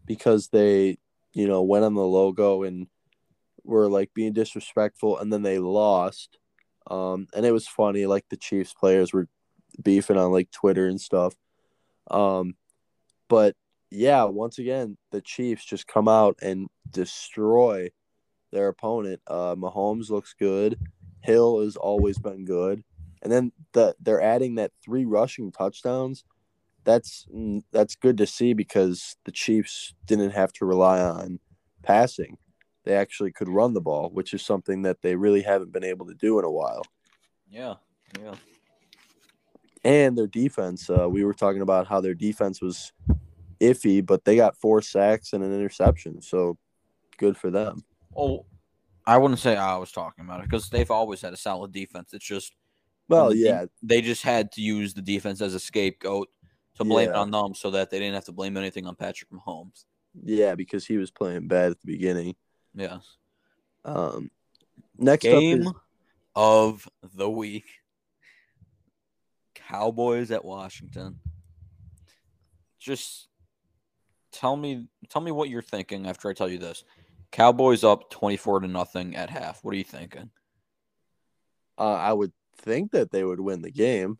because 0.05 0.49
they, 0.49 0.97
you 1.31 1.47
know, 1.47 1.63
went 1.63 1.85
on 1.85 1.93
the 1.93 2.03
logo 2.03 2.63
and 2.63 2.87
were 3.63 3.87
like 3.87 4.13
being 4.13 4.33
disrespectful, 4.33 5.17
and 5.17 5.31
then 5.31 5.41
they 5.41 5.57
lost. 5.57 6.37
Um, 6.91 7.27
and 7.33 7.45
it 7.45 7.53
was 7.53 7.65
funny, 7.65 8.05
like 8.05 8.25
the 8.29 8.35
Chiefs 8.35 8.73
players 8.73 9.13
were 9.13 9.29
beefing 9.81 10.17
on 10.17 10.33
like 10.33 10.51
Twitter 10.51 10.89
and 10.89 10.99
stuff. 10.99 11.33
Um, 12.11 12.55
but 13.29 13.55
yeah, 13.89 14.25
once 14.25 14.59
again, 14.59 14.97
the 15.13 15.21
Chiefs 15.21 15.63
just 15.63 15.87
come 15.87 16.09
out 16.09 16.39
and 16.41 16.67
destroy 16.91 17.91
their 18.51 18.67
opponent. 18.67 19.21
Uh, 19.27 19.55
Mahomes 19.55 20.09
looks 20.09 20.33
good. 20.37 20.79
Hill 21.21 21.61
has 21.61 21.75
always 21.75 22.17
been 22.17 22.45
good, 22.45 22.83
and 23.21 23.31
then 23.31 23.51
the 23.73 23.95
they're 23.99 24.21
adding 24.21 24.55
that 24.55 24.71
three 24.83 25.05
rushing 25.05 25.51
touchdowns. 25.51 26.23
That's 26.83 27.27
that's 27.71 27.95
good 27.95 28.17
to 28.17 28.25
see 28.25 28.53
because 28.53 29.17
the 29.25 29.31
Chiefs 29.31 29.93
didn't 30.05 30.31
have 30.31 30.53
to 30.53 30.65
rely 30.65 31.01
on 31.01 31.39
passing. 31.83 32.37
They 32.85 32.95
actually 32.95 33.33
could 33.33 33.49
run 33.49 33.73
the 33.73 33.81
ball, 33.81 34.09
which 34.09 34.33
is 34.33 34.41
something 34.41 34.83
that 34.83 35.01
they 35.01 35.15
really 35.15 35.41
haven't 35.41 35.73
been 35.73 35.83
able 35.83 36.05
to 36.05 36.13
do 36.13 36.39
in 36.39 36.45
a 36.45 36.51
while. 36.51 36.83
Yeah, 37.49 37.75
yeah. 38.21 38.35
And 39.83 40.17
their 40.17 40.27
defense, 40.27 40.89
uh, 40.89 41.09
we 41.09 41.25
were 41.25 41.33
talking 41.33 41.61
about 41.61 41.87
how 41.87 41.99
their 41.99 42.13
defense 42.13 42.61
was 42.61 42.93
iffy, 43.59 44.05
but 44.05 44.23
they 44.23 44.35
got 44.35 44.55
four 44.55 44.81
sacks 44.81 45.33
and 45.33 45.43
an 45.43 45.53
interception. 45.53 46.21
So 46.21 46.57
good 47.17 47.35
for 47.37 47.51
them. 47.51 47.83
Oh, 48.17 48.45
I 49.05 49.17
wouldn't 49.17 49.39
say 49.39 49.55
I 49.55 49.77
was 49.77 49.91
talking 49.91 50.25
about 50.25 50.41
it 50.41 50.49
because 50.49 50.69
they've 50.69 50.91
always 50.91 51.21
had 51.21 51.33
a 51.33 51.37
solid 51.37 51.71
defense. 51.71 52.13
It's 52.13 52.25
just, 52.25 52.53
well, 53.07 53.33
yeah, 53.33 53.65
they 53.81 54.01
just 54.01 54.23
had 54.23 54.51
to 54.53 54.61
use 54.61 54.93
the 54.93 55.01
defense 55.01 55.39
as 55.39 55.53
a 55.53 55.59
scapegoat 55.59 56.27
to 56.75 56.83
blame 56.83 57.09
yeah. 57.09 57.15
it 57.15 57.17
on 57.17 57.31
them 57.31 57.55
so 57.55 57.71
that 57.71 57.89
they 57.89 57.99
didn't 57.99 58.15
have 58.15 58.25
to 58.25 58.31
blame 58.31 58.57
anything 58.57 58.85
on 58.85 58.95
Patrick 58.95 59.29
Mahomes. 59.31 59.85
Yeah, 60.23 60.55
because 60.55 60.85
he 60.85 60.97
was 60.97 61.11
playing 61.11 61.47
bad 61.47 61.71
at 61.71 61.79
the 61.79 61.87
beginning. 61.87 62.35
Yes. 62.75 63.17
Um, 63.85 64.29
next 64.97 65.23
game 65.23 65.61
is... 65.61 65.73
of 66.35 66.89
the 67.15 67.29
week: 67.29 67.65
Cowboys 69.55 70.31
at 70.31 70.43
Washington. 70.43 71.19
Just 72.79 73.27
tell 74.31 74.55
me 74.55 74.87
tell 75.09 75.21
me 75.21 75.31
what 75.31 75.49
you're 75.49 75.61
thinking 75.61 76.07
after 76.07 76.29
I 76.29 76.33
tell 76.33 76.49
you 76.49 76.57
this. 76.57 76.83
Cowboys 77.31 77.83
up 77.83 78.09
24 78.09 78.61
to 78.61 78.67
nothing 78.67 79.15
at 79.15 79.29
half. 79.29 79.63
What 79.63 79.73
are 79.73 79.77
you 79.77 79.83
thinking? 79.83 80.29
Uh, 81.77 81.93
I 81.93 82.13
would 82.13 82.31
think 82.57 82.91
that 82.91 83.11
they 83.11 83.23
would 83.23 83.39
win 83.39 83.61
the 83.61 83.71
game. 83.71 84.17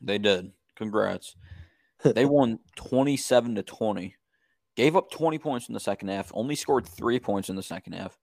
They 0.00 0.18
did. 0.18 0.52
Congrats. 0.76 1.36
they 2.04 2.24
won 2.24 2.58
27 2.76 3.56
to 3.56 3.62
20. 3.62 4.16
Gave 4.76 4.96
up 4.96 5.10
20 5.10 5.38
points 5.38 5.68
in 5.68 5.74
the 5.74 5.80
second 5.80 6.08
half. 6.08 6.30
Only 6.34 6.54
scored 6.54 6.86
3 6.86 7.20
points 7.20 7.48
in 7.50 7.56
the 7.56 7.62
second 7.62 7.92
half. 7.92 8.16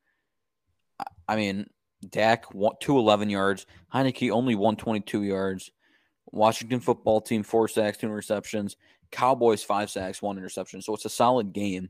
I 1.28 1.36
mean, 1.36 1.68
Dak 2.10 2.52
211 2.52 3.30
yards. 3.30 3.66
Heinicke 3.94 4.32
only 4.32 4.56
122 4.56 5.24
yards. 5.24 5.72
Washington 6.32 6.80
football 6.80 7.22
team 7.22 7.44
four 7.44 7.68
sacks, 7.68 7.98
two 7.98 8.08
interceptions. 8.08 8.76
Cowboys 9.12 9.64
five 9.64 9.90
sacks, 9.90 10.22
one 10.22 10.38
interception. 10.38 10.82
So 10.82 10.94
it's 10.94 11.06
a 11.06 11.10
solid 11.10 11.54
game. 11.54 11.90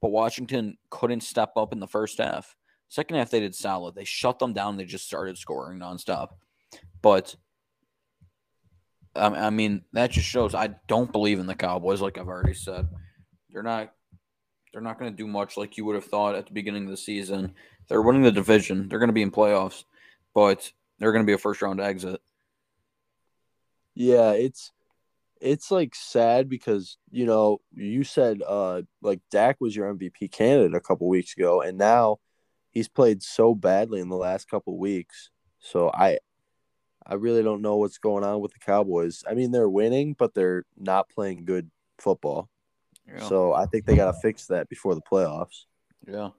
But 0.00 0.10
Washington 0.10 0.76
couldn't 0.90 1.22
step 1.22 1.52
up 1.56 1.72
in 1.72 1.80
the 1.80 1.86
first 1.86 2.18
half. 2.18 2.56
Second 2.88 3.16
half 3.16 3.30
they 3.30 3.40
did 3.40 3.54
solid. 3.54 3.94
They 3.94 4.04
shut 4.04 4.38
them 4.38 4.52
down. 4.52 4.76
They 4.76 4.84
just 4.84 5.06
started 5.06 5.38
scoring 5.38 5.78
nonstop. 5.78 6.30
But 7.02 7.36
I 9.16 9.50
mean 9.50 9.84
that 9.92 10.10
just 10.10 10.26
shows 10.26 10.54
I 10.54 10.74
don't 10.88 11.12
believe 11.12 11.38
in 11.38 11.46
the 11.46 11.54
Cowboys. 11.54 12.00
Like 12.00 12.18
I've 12.18 12.28
already 12.28 12.54
said, 12.54 12.88
they're 13.50 13.62
not 13.62 13.92
they're 14.72 14.82
not 14.82 14.98
going 14.98 15.10
to 15.10 15.16
do 15.16 15.28
much 15.28 15.56
like 15.56 15.76
you 15.76 15.84
would 15.84 15.94
have 15.94 16.04
thought 16.04 16.34
at 16.34 16.46
the 16.46 16.52
beginning 16.52 16.84
of 16.84 16.90
the 16.90 16.96
season. 16.96 17.54
They're 17.88 18.02
winning 18.02 18.22
the 18.22 18.32
division. 18.32 18.88
They're 18.88 18.98
going 18.98 19.08
to 19.08 19.14
be 19.14 19.22
in 19.22 19.30
playoffs, 19.30 19.84
but 20.34 20.72
they're 20.98 21.12
going 21.12 21.24
to 21.24 21.30
be 21.30 21.34
a 21.34 21.38
first 21.38 21.62
round 21.62 21.80
exit. 21.80 22.20
Yeah, 23.94 24.32
it's 24.32 24.72
it's 25.40 25.70
like 25.70 25.94
sad 25.94 26.48
because 26.48 26.96
you 27.10 27.26
know 27.26 27.58
you 27.74 28.04
said 28.04 28.42
uh 28.46 28.82
like 29.02 29.20
Dak 29.30 29.60
was 29.60 29.74
your 29.74 29.92
MVP 29.92 30.30
candidate 30.32 30.74
a 30.74 30.80
couple 30.80 31.08
weeks 31.08 31.36
ago, 31.36 31.60
and 31.60 31.78
now 31.78 32.18
he's 32.70 32.88
played 32.88 33.22
so 33.22 33.54
badly 33.54 34.00
in 34.00 34.08
the 34.08 34.16
last 34.16 34.48
couple 34.48 34.78
weeks. 34.78 35.30
So 35.60 35.90
I 35.92 36.18
I 37.06 37.14
really 37.14 37.42
don't 37.42 37.62
know 37.62 37.76
what's 37.76 37.98
going 37.98 38.24
on 38.24 38.40
with 38.40 38.52
the 38.52 38.58
Cowboys. 38.58 39.24
I 39.28 39.34
mean, 39.34 39.50
they're 39.50 39.68
winning, 39.68 40.14
but 40.18 40.34
they're 40.34 40.64
not 40.76 41.08
playing 41.10 41.44
good 41.44 41.70
football. 41.98 42.48
Yeah. 43.06 43.28
So 43.28 43.52
I 43.52 43.66
think 43.66 43.84
they 43.84 43.96
got 43.96 44.12
to 44.12 44.18
fix 44.20 44.46
that 44.46 44.68
before 44.68 44.94
the 44.94 45.02
playoffs. 45.02 45.64
Yeah. 46.06 46.30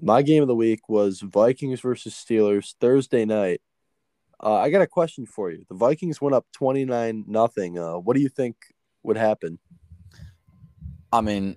My 0.00 0.22
game 0.22 0.42
of 0.42 0.48
the 0.48 0.54
week 0.54 0.88
was 0.88 1.20
Vikings 1.20 1.80
versus 1.80 2.14
Steelers 2.14 2.74
Thursday 2.80 3.24
night. 3.24 3.60
Uh, 4.42 4.54
I 4.54 4.70
got 4.70 4.82
a 4.82 4.86
question 4.86 5.26
for 5.26 5.50
you. 5.50 5.64
The 5.68 5.74
Vikings 5.74 6.20
went 6.20 6.34
up 6.34 6.46
twenty 6.52 6.84
nine 6.84 7.24
nothing. 7.26 7.78
Uh, 7.78 7.98
what 7.98 8.16
do 8.16 8.22
you 8.22 8.28
think 8.28 8.56
would 9.02 9.16
happen? 9.16 9.58
I 11.12 11.20
mean, 11.20 11.56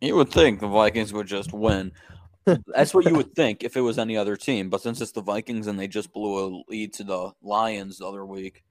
you 0.00 0.14
would 0.16 0.30
think 0.30 0.60
the 0.60 0.68
Vikings 0.68 1.12
would 1.12 1.26
just 1.26 1.52
win. 1.52 1.92
That's 2.66 2.92
what 2.92 3.06
you 3.06 3.14
would 3.14 3.34
think 3.34 3.62
if 3.62 3.76
it 3.76 3.80
was 3.80 3.98
any 3.98 4.16
other 4.16 4.36
team. 4.36 4.68
But 4.68 4.80
since 4.80 5.00
it's 5.00 5.12
the 5.12 5.22
Vikings 5.22 5.66
and 5.66 5.78
they 5.78 5.88
just 5.88 6.12
blew 6.12 6.44
a 6.44 6.46
lead 6.68 6.92
to 6.94 7.04
the 7.04 7.32
Lions 7.42 7.98
the 7.98 8.06
other 8.06 8.24
week, 8.24 8.62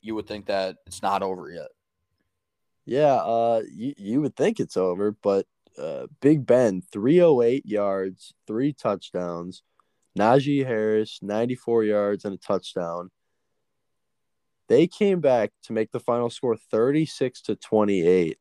you 0.00 0.14
would 0.14 0.26
think 0.26 0.46
that 0.46 0.76
it's 0.86 1.02
not 1.02 1.22
over 1.22 1.50
yet. 1.50 1.68
Yeah, 2.84 3.14
uh, 3.14 3.62
you, 3.70 3.94
you 3.96 4.20
would 4.22 4.34
think 4.34 4.58
it's 4.58 4.76
over, 4.76 5.12
but 5.22 5.46
uh, 5.78 6.06
Big 6.20 6.46
Ben, 6.46 6.82
308 6.92 7.64
yards, 7.64 8.34
three 8.46 8.72
touchdowns. 8.72 9.62
Najee 10.18 10.66
Harris, 10.66 11.18
94 11.22 11.84
yards 11.84 12.24
and 12.24 12.34
a 12.34 12.38
touchdown. 12.38 13.10
They 14.68 14.86
came 14.86 15.20
back 15.20 15.50
to 15.64 15.72
make 15.72 15.90
the 15.90 16.00
final 16.00 16.30
score 16.30 16.56
36 16.56 17.42
to 17.42 17.56
28. 17.56 18.38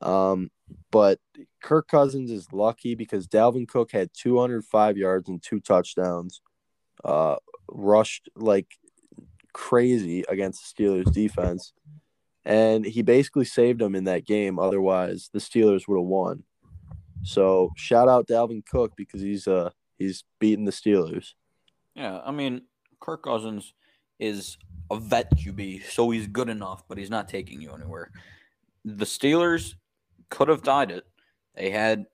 Um, 0.00 0.50
but 0.90 1.18
Kirk 1.62 1.88
Cousins 1.88 2.30
is 2.30 2.52
lucky 2.52 2.94
because 2.94 3.28
Dalvin 3.28 3.68
Cook 3.68 3.92
had 3.92 4.10
205 4.14 4.96
yards 4.96 5.28
and 5.28 5.42
two 5.42 5.60
touchdowns. 5.60 6.40
Uh, 7.04 7.36
rushed 7.68 8.28
like 8.36 8.66
crazy 9.52 10.24
against 10.28 10.76
the 10.76 10.84
Steelers 10.84 11.12
defense. 11.12 11.72
And 12.44 12.84
he 12.84 13.00
basically 13.02 13.46
saved 13.46 13.80
them 13.80 13.94
in 13.94 14.04
that 14.04 14.26
game. 14.26 14.58
Otherwise, 14.58 15.30
the 15.32 15.38
Steelers 15.38 15.88
would 15.88 15.98
have 15.98 16.06
won. 16.06 16.44
So 17.22 17.70
shout 17.76 18.08
out 18.08 18.28
Dalvin 18.28 18.66
Cook 18.66 18.92
because 18.96 19.22
he's 19.22 19.48
uh 19.48 19.70
he's 19.98 20.24
beating 20.38 20.64
the 20.64 20.72
Steelers. 20.72 21.34
Yeah, 21.94 22.20
I 22.24 22.30
mean, 22.30 22.62
Kirk 23.00 23.22
Cousins 23.22 23.72
is 24.18 24.56
a 24.90 24.98
vet 24.98 25.36
QB, 25.36 25.84
so 25.84 26.10
he's 26.10 26.26
good 26.26 26.48
enough, 26.48 26.84
but 26.88 26.98
he's 26.98 27.10
not 27.10 27.28
taking 27.28 27.60
you 27.60 27.72
anywhere. 27.72 28.10
The 28.84 29.04
Steelers 29.04 29.74
could 30.30 30.48
have 30.48 30.62
died 30.62 30.90
it. 30.90 31.04
They 31.54 31.70
had 31.70 32.06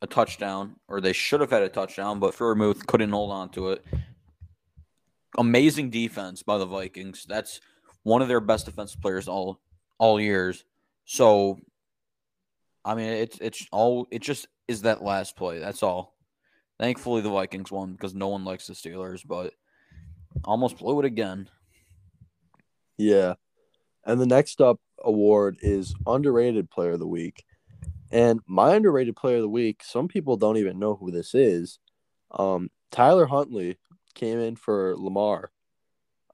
a 0.00 0.06
touchdown, 0.06 0.76
or 0.88 1.00
they 1.00 1.12
should 1.12 1.40
have 1.40 1.50
had 1.50 1.62
a 1.62 1.68
touchdown, 1.68 2.18
but 2.18 2.34
Freiermuth 2.34 2.86
couldn't 2.86 3.10
hold 3.10 3.30
on 3.30 3.50
to 3.50 3.70
it. 3.70 3.84
Amazing 5.38 5.90
defense 5.90 6.42
by 6.42 6.58
the 6.58 6.66
Vikings. 6.66 7.24
That's 7.28 7.60
one 8.02 8.20
of 8.20 8.28
their 8.28 8.40
best 8.40 8.66
defensive 8.66 9.00
players 9.00 9.28
all 9.28 9.60
all 9.98 10.20
years. 10.20 10.64
So, 11.04 11.60
I 12.84 12.94
mean, 12.94 13.06
it's 13.06 13.38
it's 13.40 13.66
all 13.70 14.08
it 14.10 14.20
just 14.20 14.48
is 14.66 14.82
that 14.82 15.02
last 15.02 15.36
play. 15.36 15.58
That's 15.58 15.82
all. 15.82 16.11
Thankfully, 16.82 17.20
the 17.20 17.30
Vikings 17.30 17.70
won 17.70 17.92
because 17.92 18.12
no 18.12 18.26
one 18.26 18.44
likes 18.44 18.66
the 18.66 18.72
Steelers, 18.72 19.22
but 19.24 19.54
almost 20.42 20.78
blew 20.78 20.98
it 20.98 21.04
again. 21.04 21.48
Yeah. 22.98 23.34
And 24.04 24.20
the 24.20 24.26
next 24.26 24.60
up 24.60 24.80
award 24.98 25.58
is 25.62 25.94
underrated 26.08 26.72
player 26.72 26.94
of 26.94 26.98
the 26.98 27.06
week. 27.06 27.44
And 28.10 28.40
my 28.48 28.74
underrated 28.74 29.14
player 29.14 29.36
of 29.36 29.42
the 29.42 29.48
week, 29.48 29.84
some 29.84 30.08
people 30.08 30.36
don't 30.36 30.56
even 30.56 30.80
know 30.80 30.96
who 30.96 31.12
this 31.12 31.36
is. 31.36 31.78
Um, 32.32 32.68
Tyler 32.90 33.26
Huntley 33.26 33.78
came 34.16 34.40
in 34.40 34.56
for 34.56 34.96
Lamar. 34.96 35.52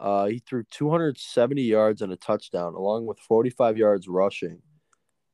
Uh, 0.00 0.28
he 0.28 0.38
threw 0.38 0.64
270 0.70 1.60
yards 1.60 2.00
and 2.00 2.10
a 2.10 2.16
touchdown, 2.16 2.72
along 2.72 3.04
with 3.04 3.20
45 3.20 3.76
yards 3.76 4.08
rushing. 4.08 4.62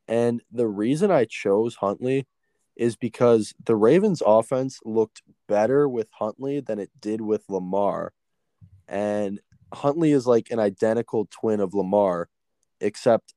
And 0.09 0.43
the 0.51 0.67
reason 0.67 1.13
I 1.13 1.25
chose 1.25 1.77
Huntley 1.77 2.27
is 2.77 2.97
because 2.97 3.55
the 3.65 3.77
Ravens' 3.77 4.23
offense 4.25 4.81
looked 4.85 5.23
better 5.49 5.89
with 5.89 6.09
Huntley 6.13 6.61
than 6.61 6.79
it 6.79 6.91
did 7.01 7.21
with 7.21 7.45
Lamar. 7.49 8.13
And 8.89 9.41
Huntley 9.73 10.13
is 10.13 10.27
like 10.27 10.51
an 10.51 10.59
identical 10.59 11.29
twin 11.31 11.61
of 11.61 11.75
Lamar, 11.75 12.29
except, 12.81 13.35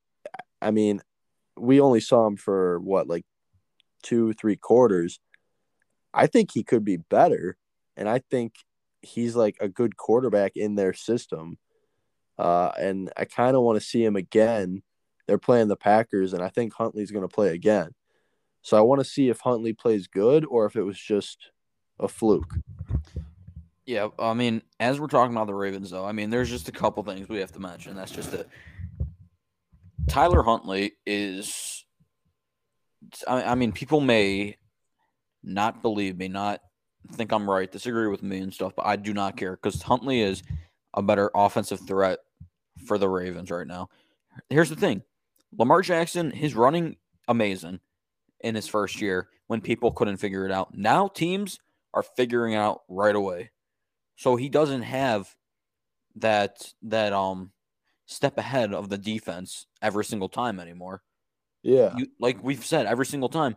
I 0.61 0.71
mean, 0.71 1.01
we 1.57 1.79
only 1.79 1.99
saw 1.99 2.27
him 2.27 2.37
for 2.37 2.79
what, 2.79 3.07
like 3.07 3.25
two, 4.03 4.33
three 4.33 4.55
quarters. 4.55 5.19
I 6.13 6.27
think 6.27 6.51
he 6.51 6.63
could 6.63 6.83
be 6.83 6.97
better. 6.97 7.57
And 7.95 8.07
I 8.09 8.19
think 8.31 8.53
he's 9.01 9.35
like 9.35 9.57
a 9.59 9.67
good 9.67 9.97
quarterback 9.97 10.55
in 10.55 10.75
their 10.75 10.93
system. 10.93 11.57
Uh, 12.37 12.71
and 12.77 13.11
I 13.17 13.25
kind 13.25 13.55
of 13.55 13.63
want 13.63 13.79
to 13.79 13.85
see 13.85 14.03
him 14.03 14.15
again. 14.15 14.83
They're 15.27 15.37
playing 15.37 15.67
the 15.67 15.75
Packers, 15.75 16.33
and 16.33 16.41
I 16.41 16.49
think 16.49 16.73
Huntley's 16.73 17.11
going 17.11 17.27
to 17.27 17.33
play 17.33 17.49
again. 17.49 17.89
So 18.67 18.75
I 18.75 18.81
want 18.81 18.99
to 18.99 19.05
see 19.05 19.29
if 19.29 19.39
Huntley 19.39 19.71
plays 19.71 20.07
good 20.07 20.43
or 20.43 20.65
if 20.65 20.75
it 20.75 20.81
was 20.81 20.99
just 20.99 21.51
a 22.01 22.09
fluke. 22.09 22.53
Yeah, 23.85 24.09
I 24.19 24.33
mean, 24.33 24.61
as 24.77 24.99
we're 24.99 25.07
talking 25.07 25.33
about 25.33 25.47
the 25.47 25.53
Ravens, 25.53 25.89
though, 25.89 26.03
I 26.03 26.11
mean, 26.11 26.29
there's 26.29 26.49
just 26.49 26.67
a 26.67 26.73
couple 26.73 27.01
things 27.03 27.29
we 27.29 27.37
have 27.37 27.53
to 27.53 27.61
mention. 27.61 27.95
That's 27.95 28.11
just 28.11 28.33
it. 28.33 28.49
Tyler 30.09 30.43
Huntley 30.43 30.95
is, 31.05 31.85
I 33.25 33.55
mean, 33.55 33.71
people 33.71 34.01
may 34.01 34.57
not 35.41 35.81
believe 35.81 36.17
me, 36.17 36.27
not 36.27 36.59
think 37.13 37.31
I'm 37.31 37.49
right, 37.49 37.71
disagree 37.71 38.07
with 38.07 38.21
me 38.21 38.39
and 38.39 38.53
stuff, 38.53 38.73
but 38.75 38.85
I 38.85 38.97
do 38.97 39.13
not 39.13 39.37
care 39.37 39.55
because 39.55 39.81
Huntley 39.81 40.19
is 40.19 40.43
a 40.93 41.01
better 41.01 41.31
offensive 41.33 41.87
threat 41.87 42.19
for 42.85 42.97
the 42.97 43.07
Ravens 43.07 43.49
right 43.49 43.65
now. 43.65 43.87
Here's 44.49 44.69
the 44.69 44.75
thing 44.75 45.03
Lamar 45.57 45.83
Jackson, 45.83 46.31
his 46.31 46.53
running 46.53 46.97
amazing 47.29 47.79
in 48.41 48.55
his 48.55 48.67
first 48.67 49.01
year 49.01 49.29
when 49.47 49.61
people 49.61 49.91
couldn't 49.91 50.17
figure 50.17 50.45
it 50.45 50.51
out. 50.51 50.75
Now 50.77 51.07
teams 51.07 51.59
are 51.93 52.03
figuring 52.03 52.53
it 52.53 52.57
out 52.57 52.81
right 52.87 53.15
away. 53.15 53.51
So 54.15 54.35
he 54.35 54.49
doesn't 54.49 54.83
have 54.83 55.35
that 56.15 56.73
that 56.81 57.13
um 57.13 57.51
step 58.05 58.37
ahead 58.37 58.73
of 58.73 58.89
the 58.89 58.97
defense 58.97 59.67
every 59.81 60.05
single 60.05 60.29
time 60.29 60.59
anymore. 60.59 61.03
Yeah. 61.61 61.93
You, 61.97 62.07
like 62.19 62.43
we've 62.43 62.65
said 62.65 62.85
every 62.85 63.05
single 63.05 63.29
time, 63.29 63.55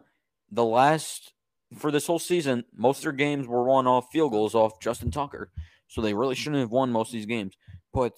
the 0.51 0.65
last 0.65 1.33
for 1.77 1.91
this 1.91 2.07
whole 2.07 2.19
season, 2.19 2.65
most 2.75 2.99
of 2.99 3.03
their 3.05 3.13
games 3.13 3.47
were 3.47 3.65
won 3.65 3.87
off 3.87 4.09
field 4.13 4.33
goals 4.33 4.55
off 4.55 4.81
Justin 4.81 5.11
Tucker. 5.11 5.51
So 5.89 6.01
they 6.01 6.15
really 6.15 6.35
shouldn't 6.35 6.61
have 6.61 6.71
won 6.71 6.93
most 6.93 7.09
of 7.09 7.13
these 7.15 7.27
games. 7.27 7.57
But 7.93 8.13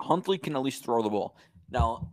Huntley 0.00 0.38
can 0.38 0.56
at 0.56 0.62
least 0.62 0.84
throw 0.84 1.02
the 1.02 1.10
ball. 1.10 1.36
Now, 1.70 2.10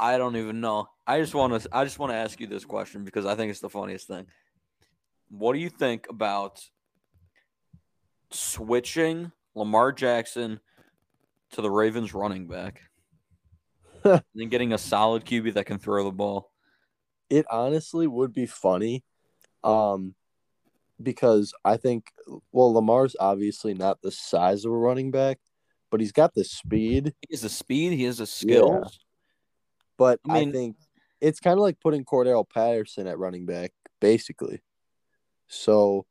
I 0.00 0.18
don't 0.18 0.36
even 0.36 0.60
know. 0.60 0.88
I 1.06 1.20
just 1.20 1.34
want 1.34 1.60
to 1.60 1.68
I 1.72 1.84
just 1.84 1.98
want 1.98 2.12
to 2.12 2.16
ask 2.16 2.38
you 2.40 2.46
this 2.46 2.64
question 2.64 3.04
because 3.04 3.26
I 3.26 3.34
think 3.34 3.50
it's 3.50 3.60
the 3.60 3.70
funniest 3.70 4.06
thing. 4.06 4.26
What 5.30 5.54
do 5.54 5.58
you 5.58 5.70
think 5.70 6.06
about 6.08 6.62
switching 8.30 9.32
Lamar 9.54 9.92
Jackson 9.92 10.60
to 11.52 11.62
the 11.62 11.70
Ravens 11.70 12.14
running 12.14 12.46
back 12.46 12.82
and 14.04 14.22
then 14.34 14.48
getting 14.48 14.72
a 14.72 14.78
solid 14.78 15.24
QB 15.24 15.54
that 15.54 15.66
can 15.66 15.78
throw 15.78 16.04
the 16.04 16.12
ball? 16.12 16.52
It 17.28 17.46
honestly 17.50 18.06
would 18.06 18.32
be 18.32 18.46
funny. 18.46 19.04
Um 19.64 20.14
because 21.02 21.52
I 21.64 21.76
think 21.76 22.12
well 22.52 22.72
Lamar's 22.72 23.16
obviously 23.18 23.74
not 23.74 24.00
the 24.02 24.12
size 24.12 24.64
of 24.64 24.72
a 24.72 24.76
running 24.76 25.10
back, 25.10 25.38
but 25.90 26.00
he's 26.00 26.12
got 26.12 26.34
the 26.34 26.44
speed. 26.44 27.14
He 27.28 27.34
has 27.34 27.42
the 27.42 27.48
speed, 27.48 27.92
he 27.92 28.04
has 28.04 28.18
the 28.18 28.26
skills. 28.26 28.98
But 29.98 30.20
I 30.28 30.38
I, 30.38 30.50
think 30.50 30.76
it's 31.20 31.40
kind 31.40 31.58
of 31.58 31.60
like 31.60 31.80
putting 31.80 32.04
Cordarrelle 32.04 32.48
Patterson 32.48 33.06
at 33.06 33.18
running 33.18 33.44
back, 33.44 33.72
basically. 34.00 34.62
So, 35.48 36.06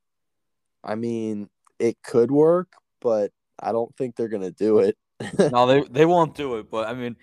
I 0.84 0.96
mean, 0.96 1.50
it 1.80 1.98
could 2.04 2.30
work, 2.30 2.74
but 3.02 3.32
I 3.60 3.72
don't 3.72 3.96
think 3.98 4.16
they're 4.16 4.28
gonna 4.28 4.52
do 4.52 4.80
it. 4.80 4.98
no, 5.40 5.66
they 5.66 5.82
they 5.90 6.06
won't 6.06 6.36
do 6.36 6.58
it. 6.58 6.70
But 6.70 6.88
I 6.88 6.94
mean, 6.94 7.16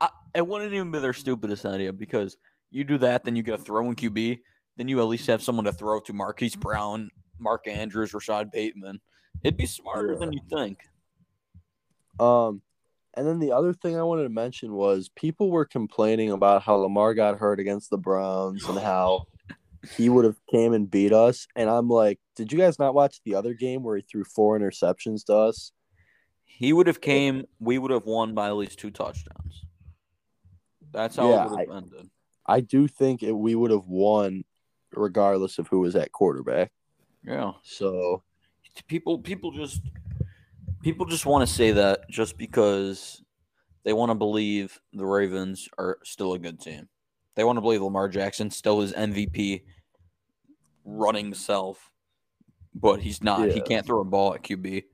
I, 0.00 0.10
it 0.34 0.46
wouldn't 0.46 0.74
even 0.74 0.90
be 0.90 0.98
their 0.98 1.14
stupidest 1.14 1.64
idea 1.64 1.92
because 1.92 2.36
you 2.70 2.84
do 2.84 2.98
that, 2.98 3.24
then 3.24 3.36
you 3.36 3.42
get 3.42 3.60
a 3.60 3.62
throwing 3.62 3.94
QB, 3.94 4.40
then 4.76 4.88
you 4.88 5.00
at 5.00 5.06
least 5.06 5.26
have 5.28 5.42
someone 5.42 5.64
to 5.64 5.72
throw 5.72 6.00
to 6.00 6.12
Marquise 6.12 6.56
Brown, 6.56 7.10
Mark 7.38 7.66
Andrews, 7.66 8.12
Rashod 8.12 8.50
Bateman. 8.50 9.00
It'd 9.42 9.56
be 9.56 9.66
smarter 9.66 10.16
than 10.16 10.32
you 10.32 10.40
think. 10.50 10.80
Um, 12.18 12.60
and 13.18 13.26
then 13.26 13.40
the 13.40 13.50
other 13.50 13.72
thing 13.72 13.98
I 13.98 14.04
wanted 14.04 14.22
to 14.22 14.28
mention 14.28 14.74
was 14.74 15.10
people 15.16 15.50
were 15.50 15.64
complaining 15.64 16.30
about 16.30 16.62
how 16.62 16.76
Lamar 16.76 17.14
got 17.14 17.40
hurt 17.40 17.58
against 17.58 17.90
the 17.90 17.98
Browns 17.98 18.64
and 18.64 18.78
how 18.78 19.24
he 19.96 20.08
would 20.08 20.24
have 20.24 20.38
came 20.48 20.72
and 20.72 20.88
beat 20.88 21.12
us. 21.12 21.48
And 21.56 21.68
I'm 21.68 21.88
like, 21.88 22.20
did 22.36 22.52
you 22.52 22.58
guys 22.58 22.78
not 22.78 22.94
watch 22.94 23.20
the 23.24 23.34
other 23.34 23.54
game 23.54 23.82
where 23.82 23.96
he 23.96 24.02
threw 24.02 24.22
four 24.22 24.56
interceptions 24.56 25.24
to 25.26 25.34
us? 25.34 25.72
He 26.44 26.72
would 26.72 26.86
have 26.86 27.00
came. 27.00 27.44
We 27.58 27.78
would 27.78 27.90
have 27.90 28.04
won 28.04 28.34
by 28.34 28.46
at 28.46 28.56
least 28.56 28.78
two 28.78 28.92
touchdowns. 28.92 29.64
That's 30.92 31.16
how 31.16 31.28
Yeah, 31.28 31.44
it 31.44 31.50
would 31.50 31.60
have 31.60 31.76
ended. 31.76 32.10
I 32.46 32.60
do 32.60 32.86
think 32.86 33.24
it, 33.24 33.32
we 33.32 33.56
would 33.56 33.72
have 33.72 33.88
won 33.88 34.44
regardless 34.94 35.58
of 35.58 35.66
who 35.66 35.80
was 35.80 35.96
at 35.96 36.12
quarterback. 36.12 36.70
Yeah. 37.24 37.54
So 37.64 38.22
people 38.86 39.18
people 39.18 39.50
just 39.50 39.82
people 40.88 41.04
just 41.04 41.26
want 41.26 41.46
to 41.46 41.54
say 41.54 41.70
that 41.72 42.08
just 42.08 42.38
because 42.38 43.22
they 43.84 43.92
want 43.92 44.08
to 44.08 44.14
believe 44.14 44.80
the 44.94 45.04
Ravens 45.04 45.68
are 45.76 45.98
still 46.02 46.32
a 46.32 46.38
good 46.38 46.58
team. 46.58 46.88
They 47.34 47.44
want 47.44 47.58
to 47.58 47.60
believe 47.60 47.82
Lamar 47.82 48.08
Jackson 48.08 48.50
still 48.50 48.80
is 48.80 48.94
MVP 48.94 49.64
running 50.86 51.34
self, 51.34 51.90
but 52.74 53.00
he's 53.00 53.22
not. 53.22 53.50
He 53.50 53.60
can't 53.60 53.84
throw 53.84 54.00
a 54.00 54.04
ball 54.04 54.32
at 54.32 54.42
QB. 54.42 54.84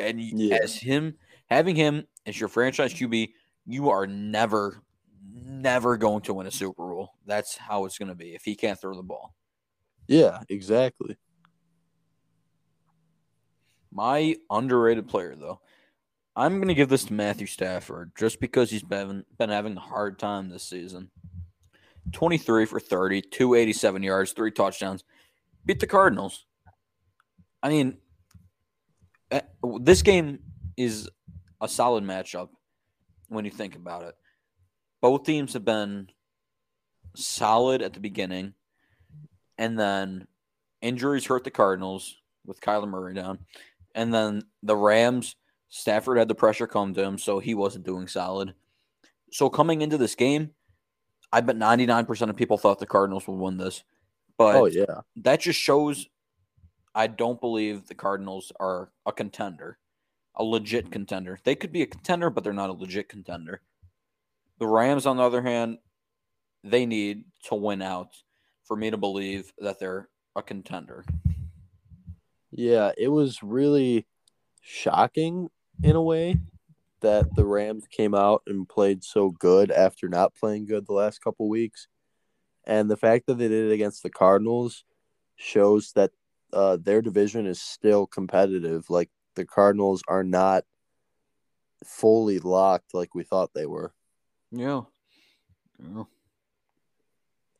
And 0.00 0.20
Yeah. 0.20 0.56
as 0.56 0.74
him 0.74 1.14
having 1.46 1.76
him 1.76 2.08
as 2.26 2.40
your 2.40 2.48
franchise 2.48 2.92
QB, 2.92 3.34
you 3.66 3.90
are 3.90 4.08
never 4.08 4.82
never 5.32 5.96
going 5.96 6.22
to 6.22 6.34
win 6.34 6.48
a 6.48 6.50
Super 6.50 6.82
Bowl. 6.82 7.10
That's 7.24 7.56
how 7.56 7.84
it's 7.84 7.98
going 7.98 8.08
to 8.08 8.16
be 8.16 8.34
if 8.34 8.42
he 8.42 8.56
can't 8.56 8.80
throw 8.80 8.96
the 8.96 9.02
ball. 9.04 9.36
yeah, 10.08 10.40
exactly. 10.48 11.16
My 13.94 14.34
underrated 14.50 15.06
player, 15.06 15.36
though, 15.36 15.60
I'm 16.34 16.56
going 16.56 16.66
to 16.66 16.74
give 16.74 16.88
this 16.88 17.04
to 17.04 17.12
Matthew 17.12 17.46
Stafford 17.46 18.10
just 18.18 18.40
because 18.40 18.70
he's 18.70 18.82
been, 18.82 19.24
been 19.38 19.50
having 19.50 19.76
a 19.76 19.80
hard 19.80 20.18
time 20.18 20.48
this 20.48 20.64
season. 20.64 21.10
23 22.12 22.66
for 22.66 22.80
30, 22.80 23.22
287 23.22 24.02
yards, 24.02 24.32
three 24.32 24.50
touchdowns. 24.50 25.04
Beat 25.64 25.78
the 25.78 25.86
Cardinals. 25.86 26.44
I 27.62 27.68
mean, 27.68 27.98
eh, 29.30 29.42
this 29.80 30.02
game 30.02 30.40
is 30.76 31.08
a 31.60 31.68
solid 31.68 32.02
matchup 32.02 32.48
when 33.28 33.44
you 33.44 33.50
think 33.52 33.76
about 33.76 34.02
it. 34.02 34.16
Both 35.00 35.22
teams 35.22 35.52
have 35.52 35.64
been 35.64 36.08
solid 37.14 37.80
at 37.80 37.94
the 37.94 38.00
beginning, 38.00 38.54
and 39.56 39.78
then 39.78 40.26
injuries 40.82 41.26
hurt 41.26 41.44
the 41.44 41.50
Cardinals 41.50 42.16
with 42.44 42.60
Kyler 42.60 42.88
Murray 42.88 43.14
down. 43.14 43.38
And 43.94 44.12
then 44.12 44.42
the 44.62 44.76
Rams, 44.76 45.36
Stafford 45.68 46.18
had 46.18 46.28
the 46.28 46.34
pressure 46.34 46.66
come 46.66 46.94
to 46.94 47.02
him, 47.02 47.18
so 47.18 47.38
he 47.38 47.54
wasn't 47.54 47.86
doing 47.86 48.08
solid. 48.08 48.54
So 49.32 49.48
coming 49.48 49.82
into 49.82 49.98
this 49.98 50.14
game, 50.14 50.50
I 51.32 51.40
bet 51.40 51.56
99% 51.56 52.30
of 52.30 52.36
people 52.36 52.58
thought 52.58 52.78
the 52.78 52.86
Cardinals 52.86 53.26
would 53.26 53.38
win 53.38 53.56
this. 53.56 53.82
But 54.36 54.56
oh 54.56 54.66
yeah, 54.66 55.00
that 55.16 55.40
just 55.40 55.60
shows 55.60 56.08
I 56.94 57.06
don't 57.08 57.40
believe 57.40 57.86
the 57.86 57.94
Cardinals 57.94 58.52
are 58.60 58.90
a 59.06 59.12
contender, 59.12 59.78
a 60.36 60.44
legit 60.44 60.90
contender. 60.90 61.38
They 61.42 61.54
could 61.54 61.72
be 61.72 61.82
a 61.82 61.86
contender, 61.86 62.30
but 62.30 62.44
they're 62.44 62.52
not 62.52 62.70
a 62.70 62.74
legit 62.74 63.08
contender. 63.08 63.62
The 64.58 64.66
Rams, 64.66 65.06
on 65.06 65.16
the 65.16 65.24
other 65.24 65.42
hand, 65.42 65.78
they 66.62 66.86
need 66.86 67.24
to 67.44 67.56
win 67.56 67.82
out 67.82 68.10
for 68.64 68.76
me 68.76 68.90
to 68.90 68.96
believe 68.96 69.52
that 69.58 69.78
they're 69.80 70.08
a 70.36 70.42
contender. 70.42 71.04
Yeah. 72.54 72.92
It 72.96 73.08
was 73.08 73.42
really 73.42 74.06
shocking 74.62 75.48
in 75.82 75.96
a 75.96 76.02
way 76.02 76.36
that 77.00 77.34
the 77.34 77.44
Rams 77.44 77.86
came 77.90 78.14
out 78.14 78.42
and 78.46 78.68
played 78.68 79.04
so 79.04 79.30
good 79.30 79.70
after 79.70 80.08
not 80.08 80.34
playing 80.34 80.66
good 80.66 80.86
the 80.86 80.94
last 80.94 81.18
couple 81.22 81.48
weeks, 81.48 81.86
and 82.64 82.90
the 82.90 82.96
fact 82.96 83.26
that 83.26 83.34
they 83.34 83.48
did 83.48 83.70
it 83.70 83.74
against 83.74 84.02
the 84.02 84.10
Cardinals 84.10 84.84
shows 85.36 85.92
that 85.92 86.12
uh, 86.52 86.78
their 86.80 87.02
division 87.02 87.46
is 87.46 87.60
still 87.60 88.06
competitive. 88.06 88.88
Like 88.88 89.10
the 89.34 89.44
Cardinals 89.44 90.02
are 90.08 90.24
not 90.24 90.64
fully 91.84 92.38
locked 92.38 92.94
like 92.94 93.14
we 93.14 93.24
thought 93.24 93.52
they 93.54 93.66
were. 93.66 93.92
Yeah. 94.50 94.82
yeah. 95.78 96.04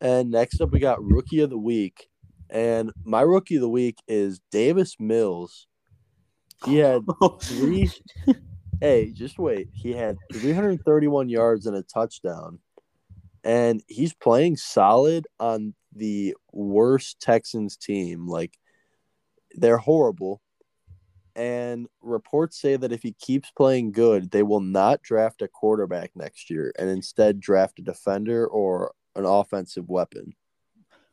And 0.01 0.31
next 0.31 0.61
up, 0.61 0.71
we 0.71 0.79
got 0.79 1.05
rookie 1.05 1.41
of 1.41 1.51
the 1.51 1.59
week, 1.59 2.09
and 2.51 2.93
my 3.05 3.23
rookie 3.23 3.57
of 3.57 3.61
the 3.61 3.69
week 3.69 3.99
is 4.09 4.41
Davis 4.51 4.97
Mills. 4.99 5.67
He 6.65 6.77
had 6.77 7.03
oh, 7.21 7.39
three. 7.41 7.91
hey, 8.81 9.13
just 9.13 9.39
wait. 9.39 9.69
He 9.73 9.93
had 9.93 10.17
331 10.33 11.29
yards 11.29 11.67
and 11.67 11.77
a 11.77 11.83
touchdown, 11.83 12.59
and 13.43 13.83
he's 13.89 14.15
playing 14.15 14.57
solid 14.57 15.27
on 15.41 15.75
the 15.95 16.35
worst 16.53 17.21
Texans 17.21 17.77
team. 17.77 18.27
Like 18.27 18.59
they're 19.55 19.79
horrible. 19.79 20.41
And 21.37 21.89
reports 22.01 22.61
say 22.61 22.77
that 22.77 22.93
if 22.93 23.03
he 23.03 23.13
keeps 23.13 23.51
playing 23.51 23.91
good, 23.91 24.31
they 24.31 24.45
will 24.45 24.61
not 24.61 25.03
draft 25.03 25.43
a 25.43 25.49
quarterback 25.49 26.13
next 26.15 26.49
year 26.49 26.73
and 26.79 26.89
instead 26.89 27.41
draft 27.41 27.81
a 27.81 27.83
defender 27.83 28.47
or 28.47 28.93
an 29.17 29.25
offensive 29.25 29.89
weapon. 29.89 30.35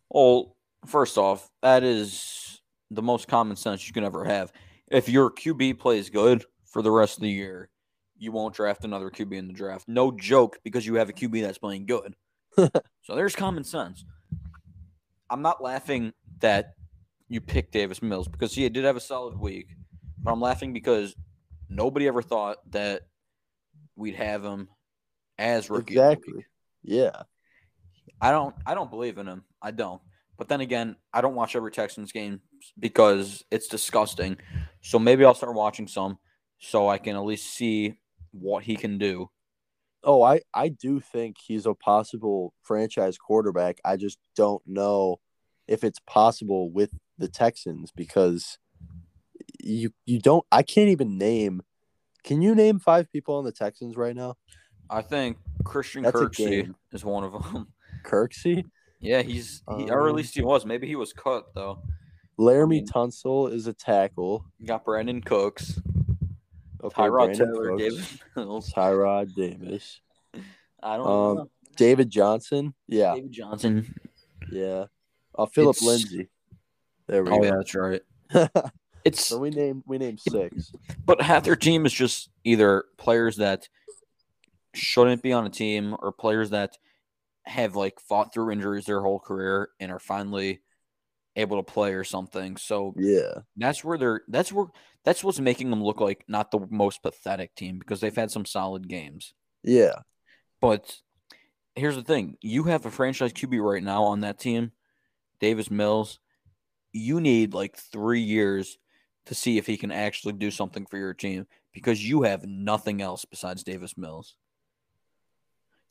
Well, 0.10 0.56
first 0.86 1.18
off, 1.18 1.50
that 1.62 1.84
is 1.84 2.62
the 2.90 3.02
most 3.02 3.28
common 3.28 3.56
sense 3.56 3.88
you 3.88 3.94
can 3.94 4.04
ever 4.04 4.26
have. 4.26 4.52
If 4.88 5.08
your 5.08 5.32
QB 5.32 5.80
plays 5.80 6.10
good 6.10 6.44
for 6.66 6.82
the 6.82 6.92
rest 6.92 7.18
of 7.18 7.22
the 7.22 7.30
year, 7.30 7.70
you 8.18 8.32
won't 8.32 8.54
draft 8.54 8.84
another 8.84 9.10
QB 9.10 9.34
in 9.34 9.48
the 9.48 9.54
draft. 9.54 9.88
No 9.88 10.12
joke, 10.12 10.60
because 10.64 10.86
you 10.86 10.96
have 10.96 11.10
a 11.10 11.14
QB 11.14 11.42
that's 11.42 11.58
playing 11.58 11.86
good. 11.86 12.16
so 12.58 13.16
there's 13.16 13.36
common 13.36 13.64
sense. 13.64 14.06
I'm 15.30 15.42
not 15.42 15.64
laughing 15.64 16.14
that 16.40 16.74
you 17.30 17.40
picked 17.40 17.72
Davis 17.72 18.02
Mills 18.02 18.28
because 18.28 18.54
he 18.54 18.68
did 18.68 18.84
have 18.84 18.98
a 18.98 19.02
solid 19.02 19.40
week, 19.40 19.70
but 20.22 20.32
I'm 20.32 20.42
laughing 20.42 20.74
because 20.74 21.16
nobody 21.70 22.08
ever 22.08 22.22
thought 22.22 22.58
that 22.72 23.04
we'd 23.96 24.16
have 24.16 24.44
him 24.44 24.68
as 25.38 25.70
rookie. 25.70 25.94
Exactly. 25.94 26.46
Yeah. 26.84 27.24
I 28.20 28.32
don't 28.32 28.54
I 28.66 28.76
don't 28.76 28.92
believe 28.92 29.18
in 29.18 29.28
him. 29.28 29.46
I 29.62 29.72
don't. 29.72 30.02
But 30.42 30.48
then 30.48 30.62
again, 30.62 30.96
I 31.14 31.22
don't 31.22 31.36
watch 31.36 31.56
every 31.56 31.70
Texans 31.70 32.12
game 32.12 32.42
because 32.80 33.46
it's 33.52 33.68
disgusting. 33.68 34.38
So 34.82 34.98
maybe 34.98 35.24
I'll 35.24 35.36
start 35.36 35.54
watching 35.54 35.88
some 35.88 36.18
so 36.58 36.90
I 36.90 36.98
can 36.98 37.16
at 37.16 37.24
least 37.24 37.54
see 37.54 38.00
what 38.32 38.64
he 38.64 38.76
can 38.76 38.98
do. 38.98 39.30
Oh, 40.04 40.24
I 40.24 40.42
I 40.52 40.70
do 40.70 41.00
think 41.00 41.38
he's 41.40 41.68
a 41.68 41.76
possible 41.76 42.56
franchise 42.64 43.20
quarterback. 43.20 43.78
I 43.86 43.98
just 43.98 44.18
don't 44.36 44.64
know 44.66 45.20
if 45.68 45.84
it's 45.84 46.00
possible 46.08 46.72
with 46.72 46.90
the 47.20 47.28
Texans 47.28 47.92
because 47.96 48.58
you 49.64 49.92
you 50.08 50.18
don't 50.18 50.44
I 50.52 50.64
can't 50.64 50.90
even 50.90 51.20
name 51.20 51.62
Can 52.24 52.42
you 52.42 52.56
name 52.56 52.80
five 52.80 53.12
people 53.12 53.36
on 53.36 53.44
the 53.44 53.52
Texans 53.52 53.96
right 53.96 54.16
now? 54.16 54.38
I 54.90 55.04
think 55.04 55.38
Christian 55.64 56.02
That's 56.02 56.16
Kirksey 56.16 56.74
is 56.92 57.06
one 57.06 57.26
of 57.26 57.32
them. 57.32 57.68
Kirksey, 58.04 58.66
yeah, 59.02 59.22
he's 59.22 59.64
he, 59.78 59.90
or 59.90 60.06
at 60.06 60.10
Um, 60.12 60.16
least 60.16 60.36
he 60.36 60.42
was. 60.42 60.66
Maybe 60.66 60.88
he 60.88 60.96
was 60.96 61.12
cut 61.14 61.54
though. 61.54 61.82
Laremy 62.40 62.70
mean- 62.70 62.88
Tunsil 62.88 63.52
is 63.52 63.68
a 63.68 63.74
tackle. 63.74 64.46
Got 64.66 64.86
Brandin 64.86 65.24
Cooks, 65.24 65.80
Okay, 66.84 67.02
Tyrod 67.04 67.30
Brandin 67.36 67.38
Taylor, 67.38 67.70
Cooks, 67.78 67.82
David 67.84 68.20
Mills. 68.36 68.74
Tyrod 68.74 69.36
Davis, 69.36 70.02
I 70.84 70.98
don't 70.98 71.08
Um, 71.08 71.36
know. 71.38 71.50
David 71.76 72.10
Johnson. 72.10 72.74
Yeah, 72.88 73.16
David 73.16 73.32
Johnson. 73.32 73.96
yeah. 74.52 74.86
Uh, 75.38 75.46
Phillip 75.46 75.78
It's- 75.78 75.88
Lindsay. 75.88 76.28
There 77.08 77.24
we 77.24 77.32
Oh 77.32 77.38
go. 77.40 77.44
yeah, 77.44 77.52
that's 77.58 77.76
right. 77.76 78.02
It's 79.04 79.26
so 79.26 79.40
we 79.40 79.50
named 79.50 79.82
we 79.88 79.98
named 79.98 80.20
six. 80.20 80.72
But 81.08 81.22
half 81.24 81.44
their 81.44 81.56
team 81.56 81.88
is 81.88 81.92
just 81.94 82.30
either 82.44 82.86
players 82.98 83.38
that 83.38 83.68
shouldn't 84.76 85.24
be 85.24 85.34
on 85.34 85.46
a 85.46 85.50
team 85.50 85.96
or 86.00 86.12
players 86.12 86.52
that 86.52 86.78
have 87.46 87.76
like 87.76 88.00
fought 88.00 88.34
through 88.34 88.52
injuries 88.52 88.86
their 88.86 89.02
whole 89.02 89.20
career 89.20 89.70
and 89.80 89.92
are 89.92 90.00
finally 90.00 90.62
able 91.36 91.58
to 91.58 91.72
play 91.72 91.94
or 91.94 92.04
something. 92.04 92.58
So 92.58 92.98
Yeah, 92.98 93.42
that's 93.58 93.84
where 93.84 93.98
they're 93.98 94.22
that's 94.30 94.52
where 94.54 94.68
that's 95.06 95.24
what's 95.24 95.40
making 95.40 95.70
them 95.72 95.84
look 95.84 96.02
like 96.02 96.26
not 96.28 96.52
the 96.52 96.68
most 96.70 97.04
pathetic 97.04 97.56
team 97.56 97.80
because 97.80 98.02
they've 98.02 98.16
had 98.16 98.32
some 98.32 98.46
solid 98.46 98.88
games. 98.90 99.34
yeah, 99.64 100.02
But 100.60 101.02
here's 101.76 101.96
the 101.96 102.04
thing: 102.04 102.38
you 102.42 102.66
have 102.66 102.86
a 102.86 102.92
franchise 102.92 103.34
QB 103.34 103.60
right 103.60 103.84
now 103.84 104.04
on 104.06 104.22
that 104.22 104.40
team, 104.40 104.74
Davis 105.40 105.72
Mills. 105.72 106.20
You 106.94 107.22
need 107.22 107.54
like 107.54 107.78
three 107.78 108.22
years 108.22 108.80
to 109.28 109.36
see 109.36 109.58
if 109.58 109.68
he 109.68 109.78
can 109.78 109.92
actually 109.92 110.34
do 110.34 110.52
something 110.52 110.86
for 110.88 110.98
your 110.98 111.14
team 111.14 111.48
because 111.74 112.08
you 112.08 112.24
have 112.24 112.46
nothing 112.46 113.02
else 113.02 113.26
besides 113.26 113.64
Davis 113.64 113.98
Mills. 113.98 114.38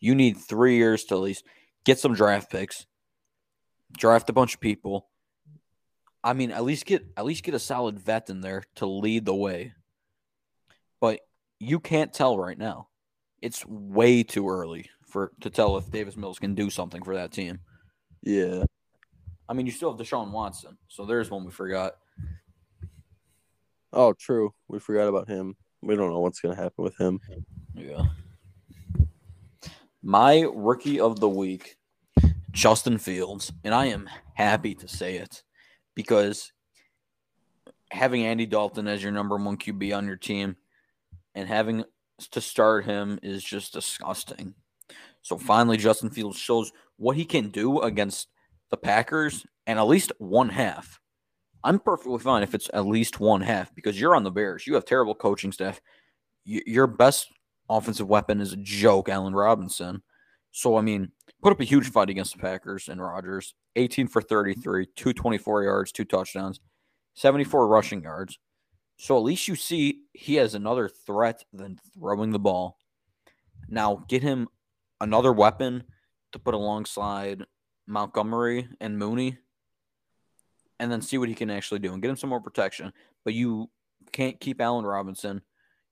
You 0.01 0.15
need 0.15 0.39
three 0.39 0.77
years 0.77 1.05
to 1.05 1.15
at 1.15 1.21
least 1.21 1.45
get 1.85 1.99
some 1.99 2.15
draft 2.15 2.51
picks, 2.51 2.87
draft 3.97 4.31
a 4.31 4.33
bunch 4.33 4.55
of 4.55 4.61
people. 4.61 5.09
I 6.23 6.33
mean, 6.33 6.51
at 6.51 6.65
least 6.65 6.87
get 6.87 7.07
at 7.17 7.25
least 7.25 7.45
get 7.45 7.55
a 7.55 7.59
solid 7.59 7.99
vet 7.99 8.31
in 8.31 8.41
there 8.41 8.65
to 8.77 8.87
lead 8.87 9.25
the 9.25 9.35
way. 9.35 9.73
But 11.01 11.21
you 11.59 11.81
can't 11.81 12.13
tell 12.13 12.39
right 12.39 12.59
now 12.59 12.89
it's 13.41 13.65
way 13.67 14.23
too 14.23 14.49
early 14.49 14.91
for 15.07 15.33
to 15.41 15.51
tell 15.51 15.77
if 15.77 15.91
Davis 15.91 16.17
Mills 16.17 16.39
can 16.39 16.55
do 16.55 16.71
something 16.71 17.03
for 17.03 17.15
that 17.15 17.33
team. 17.33 17.61
yeah. 18.23 18.65
I 19.49 19.53
mean, 19.53 19.67
you 19.67 19.73
still 19.73 19.91
have 19.91 19.99
Deshaun 19.99 20.31
Watson, 20.31 20.79
so 20.87 21.05
there's 21.05 21.29
one 21.29 21.45
we 21.45 21.51
forgot. 21.51 21.95
Oh, 23.93 24.13
true. 24.13 24.55
We 24.69 24.79
forgot 24.79 25.09
about 25.09 25.27
him. 25.27 25.57
We 25.83 25.97
don't 25.97 26.11
know 26.11 26.21
what's 26.21 26.39
gonna 26.41 26.55
happen 26.55 26.85
with 26.85 26.97
him. 26.99 27.19
Yeah. 27.75 28.05
My 30.03 30.47
rookie 30.55 30.99
of 30.99 31.21
the 31.21 31.29
week, 31.29 31.77
Justin 32.53 32.97
Fields, 32.97 33.53
and 33.65 33.75
I 33.75 33.87
am 33.87 34.09
happy 34.35 34.75
to 34.77 34.89
say 34.89 35.17
it 35.17 35.43
because 35.95 36.53
having 37.91 38.25
Andy 38.25 38.47
Dalton 38.47 38.89
as 38.89 39.03
your 39.03 39.13
number 39.13 39.37
one 39.37 39.59
QB 39.59 39.95
on 39.95 40.07
your 40.07 40.17
team 40.17 40.57
and 41.35 41.47
having 41.47 41.85
to 42.31 42.41
start 42.41 42.87
him 42.87 43.19
is 43.23 43.45
just 43.45 43.75
disgusting. 43.75 44.55
So 45.21 45.37
finally, 45.37 45.77
Justin 45.77 46.09
Fields 46.09 46.39
shows 46.39 46.73
what 46.97 47.17
he 47.17 47.27
can 47.27 47.51
do 47.51 47.81
against 47.81 48.29
the 48.71 48.79
Packers 48.79 49.45
and 49.67 49.79
at 49.79 49.87
least 49.87 50.13
one 50.19 50.49
half. 50.49 50.99
I'm 51.63 51.79
perfectly 51.79 52.19
fine 52.19 52.43
if 52.43 52.55
it's 52.55 52.71
at 52.73 52.87
least 52.87 53.21
one 53.21 53.43
half 53.43 53.75
because 53.75 54.01
you're 54.01 54.17
on 54.17 54.25
the 54.25 54.31
Bears. 54.31 54.67
You 54.67 54.75
have 54.75 54.87
terrible 54.87 55.15
coaching 55.15 55.53
staff. 55.53 55.79
Your 56.47 56.87
best 56.87 57.29
offensive 57.71 58.09
weapon 58.09 58.41
is 58.41 58.53
a 58.53 58.59
joke, 58.59 59.09
Allen 59.09 59.35
Robinson. 59.35 60.03
So, 60.51 60.77
I 60.77 60.83
mean, 60.83 61.13
put 61.43 61.53
up 61.53 61.61
a 61.61 61.65
huge 61.65 61.91
fight 61.91 62.11
against 62.11 62.33
the 62.33 62.41
Packers 62.41 62.89
and 62.89 63.01
Rodgers. 63.01 63.55
18 63.77 64.09
for 64.09 64.21
33, 64.21 64.87
224 64.97 65.63
yards, 65.63 65.93
two 65.93 66.05
touchdowns, 66.05 66.61
74 67.15 67.69
rushing 67.69 68.03
yards. 68.03 68.39
So 68.97 69.17
at 69.17 69.23
least 69.23 69.49
you 69.49 69.55
see 69.55 70.03
he 70.13 70.35
has 70.35 70.55
another 70.55 70.89
threat 70.89 71.45
than 71.53 71.79
throwing 71.95 72.33
the 72.33 72.39
ball. 72.39 72.77
Now 73.69 74.05
get 74.09 74.23
him 74.23 74.49
another 75.01 75.33
weapon 75.33 75.85
to 76.33 76.39
put 76.39 76.55
alongside 76.55 77.45
Montgomery 77.87 78.69
and 78.81 78.99
Mooney, 78.99 79.39
and 80.79 80.91
then 80.91 81.03
see 81.03 81.19
what 81.19 81.29
he 81.29 81.35
can 81.35 81.51
actually 81.51 81.81
do 81.81 81.93
and 81.93 82.03
get 82.03 82.11
him 82.11 82.17
some 82.17 82.31
more 82.31 82.41
protection. 82.41 82.93
But 83.25 83.35
you 83.35 83.71
can't 84.13 84.41
keep 84.41 84.61
Allen 84.61 84.85
Robinson. 84.85 85.43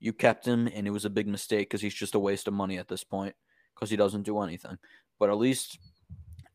You 0.00 0.12
kept 0.12 0.46
him, 0.46 0.68
and 0.72 0.86
it 0.86 0.90
was 0.90 1.04
a 1.04 1.10
big 1.10 1.26
mistake 1.26 1.68
because 1.68 1.80
he's 1.80 1.94
just 1.94 2.14
a 2.14 2.18
waste 2.20 2.48
of 2.48 2.54
money 2.54 2.78
at 2.78 2.88
this 2.88 3.04
point 3.04 3.34
because 3.74 3.90
he 3.90 3.96
doesn't 3.96 4.22
do 4.22 4.40
anything. 4.40 4.78
But 5.18 5.30
at 5.30 5.38
least, 5.38 5.78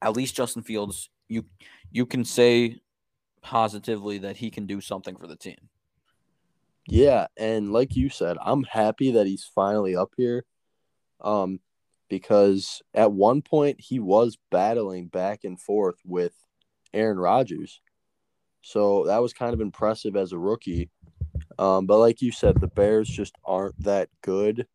at 0.01 0.15
least 0.15 0.35
Justin 0.35 0.63
Fields, 0.63 1.09
you 1.27 1.45
you 1.91 2.05
can 2.05 2.25
say 2.25 2.79
positively 3.41 4.19
that 4.19 4.37
he 4.37 4.49
can 4.49 4.65
do 4.65 4.81
something 4.81 5.15
for 5.15 5.27
the 5.27 5.35
team. 5.35 5.69
Yeah, 6.87 7.27
and 7.37 7.71
like 7.71 7.95
you 7.95 8.09
said, 8.09 8.37
I'm 8.41 8.63
happy 8.63 9.11
that 9.11 9.27
he's 9.27 9.49
finally 9.55 9.95
up 9.95 10.11
here. 10.17 10.45
Um 11.21 11.59
because 12.09 12.81
at 12.93 13.11
one 13.11 13.41
point 13.41 13.79
he 13.79 13.99
was 13.99 14.37
battling 14.51 15.07
back 15.07 15.43
and 15.43 15.59
forth 15.59 15.95
with 16.05 16.33
Aaron 16.93 17.17
Rodgers. 17.17 17.81
So 18.61 19.05
that 19.05 19.21
was 19.21 19.33
kind 19.33 19.53
of 19.53 19.61
impressive 19.61 20.15
as 20.15 20.31
a 20.31 20.37
rookie. 20.37 20.89
Um, 21.59 21.85
but 21.85 21.99
like 21.99 22.21
you 22.21 22.31
said, 22.31 22.59
the 22.59 22.67
Bears 22.67 23.07
just 23.07 23.35
aren't 23.45 23.81
that 23.83 24.09
good 24.21 24.67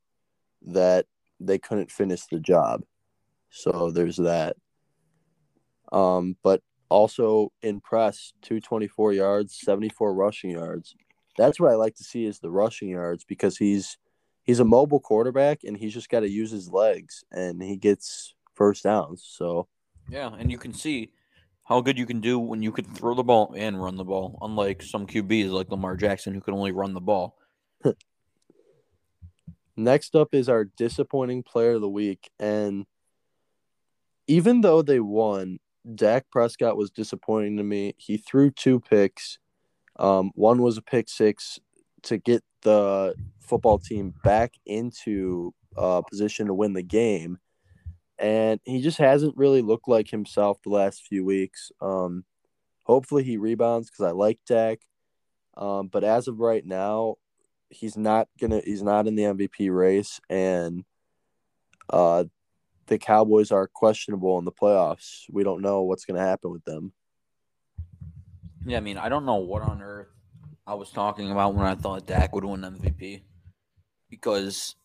that 0.67 1.07
they 1.41 1.59
couldn't 1.59 1.91
finish 1.91 2.23
the 2.27 2.41
job. 2.41 2.83
So 3.51 3.91
there's 3.91 4.17
that. 4.17 4.57
Um, 5.93 6.37
but 6.43 6.63
also 6.89 7.53
in 7.63 7.81
press, 7.81 8.33
224 8.43 9.13
yards, 9.13 9.59
74 9.61 10.15
rushing 10.15 10.51
yards. 10.51 10.95
That's 11.37 11.61
what 11.61 11.71
I 11.71 11.77
like 11.77 11.95
to 11.97 12.05
see 12.05 12.25
is 12.25 12.41
the 12.41 12.51
rushing 12.51 12.89
yards 12.89 13.25
because 13.25 13.57
he's 13.57 13.97
he's 14.43 14.61
a 14.61 14.65
mobile 14.65 15.01
quarterback 15.01 15.63
and 15.65 15.77
he's 15.77 15.95
just 15.95 16.09
got 16.09 16.21
to 16.21 16.29
use 16.29 16.51
his 16.51 16.71
legs 16.71 17.23
and 17.31 17.63
he 17.63 17.77
gets 17.77 18.35
first 18.55 18.85
downs. 18.85 19.25
So 19.29 19.69
yeah, 20.11 20.35
and 20.39 20.51
you 20.51 20.59
can 20.59 20.73
see 20.73 21.11
how 21.69 21.83
good 21.83 21.99
you 21.99 22.07
can 22.07 22.21
do 22.21 22.39
when 22.39 22.63
you 22.63 22.73
can 22.73 22.87
throw 22.87 23.15
the 23.15 23.23
ball 23.23 23.53
and 23.55 23.81
run 23.81 23.99
the 23.99 24.05
ball, 24.05 24.39
unlike 24.41 24.81
some 24.83 25.07
QBs 25.07 25.51
like 25.51 25.71
Lamar 25.71 25.97
Jackson 25.97 26.33
who 26.33 26.41
can 26.41 26.55
only 26.55 26.73
run 26.73 26.95
the 26.95 27.01
ball. 27.01 27.37
Next 29.77 30.17
up 30.17 30.35
is 30.35 30.49
our 30.49 30.65
disappointing 30.65 31.43
player 31.43 31.73
of 31.73 31.83
the 31.83 31.89
week. 31.89 32.31
And 32.41 32.87
even 34.27 34.63
though 34.63 34.81
they 34.81 34.99
won, 34.99 35.59
Dak 35.95 36.31
Prescott 36.31 36.79
was 36.79 36.91
disappointing 36.91 37.59
to 37.59 37.63
me. 37.63 37.95
He 37.99 38.17
threw 38.17 38.51
two 38.51 38.81
picks. 38.81 39.39
Um, 39.99 40.31
one 40.35 40.63
was 40.63 40.79
a 40.79 40.83
pick 40.83 41.11
six 41.11 41.59
to 42.05 42.17
get 42.17 42.43
the 42.63 43.15
football 43.41 43.79
team 43.79 44.15
back 44.25 44.55
into 44.65 45.53
uh, 45.77 46.01
position 46.01 46.47
to 46.47 46.55
win 46.55 46.73
the 46.73 46.83
game. 46.83 47.39
And 48.19 48.61
he 48.65 48.81
just 48.83 48.99
hasn't 48.99 49.37
really 49.37 49.63
looked 49.63 49.89
like 49.89 50.11
himself 50.11 50.59
the 50.63 50.71
last 50.71 51.07
few 51.07 51.25
weeks. 51.25 51.71
Um, 51.81 52.25
hopefully 52.85 53.23
he 53.23 53.37
rebounds 53.37 53.91
because 53.91 54.07
I 54.07 54.11
like 54.11 54.41
Dak. 54.47 54.81
Um, 55.57 55.89
but 55.89 56.05
as 56.05 56.29
of 56.29 56.41
right 56.41 56.65
now, 56.65 57.17
he's 57.71 57.97
not 57.97 58.29
gonna 58.41 58.61
he's 58.65 58.83
not 58.83 59.07
in 59.07 59.15
the 59.15 59.25
MVP 59.25 59.75
race, 59.75 60.21
and 60.31 60.85
uh, 61.91 62.25
the 62.87 62.99
Cowboys 62.99 63.51
are 63.51 63.67
questionable 63.67 64.39
in 64.39 64.45
the 64.45 64.53
playoffs. 64.53 65.25
We 65.31 65.45
don't 65.45 65.63
know 65.63 65.83
what's 65.83 66.05
gonna 66.05 66.21
happen 66.21 66.51
with 66.51 66.65
them. 66.65 66.93
Yeah, 68.65 68.79
I 68.79 68.81
mean, 68.81 68.99
I 68.99 69.09
don't 69.09 69.27
know 69.27 69.37
what 69.37 69.63
on 69.63 69.83
earth 69.83 70.09
I 70.67 70.75
was 70.75 70.91
talking 70.91 71.31
about 71.31 71.55
when 71.55 71.67
I 71.67 71.75
thought 71.75 72.07
Dak 72.07 72.35
would 72.35 72.45
win 72.45 72.61
MVP, 72.61 73.23
because, 74.11 74.77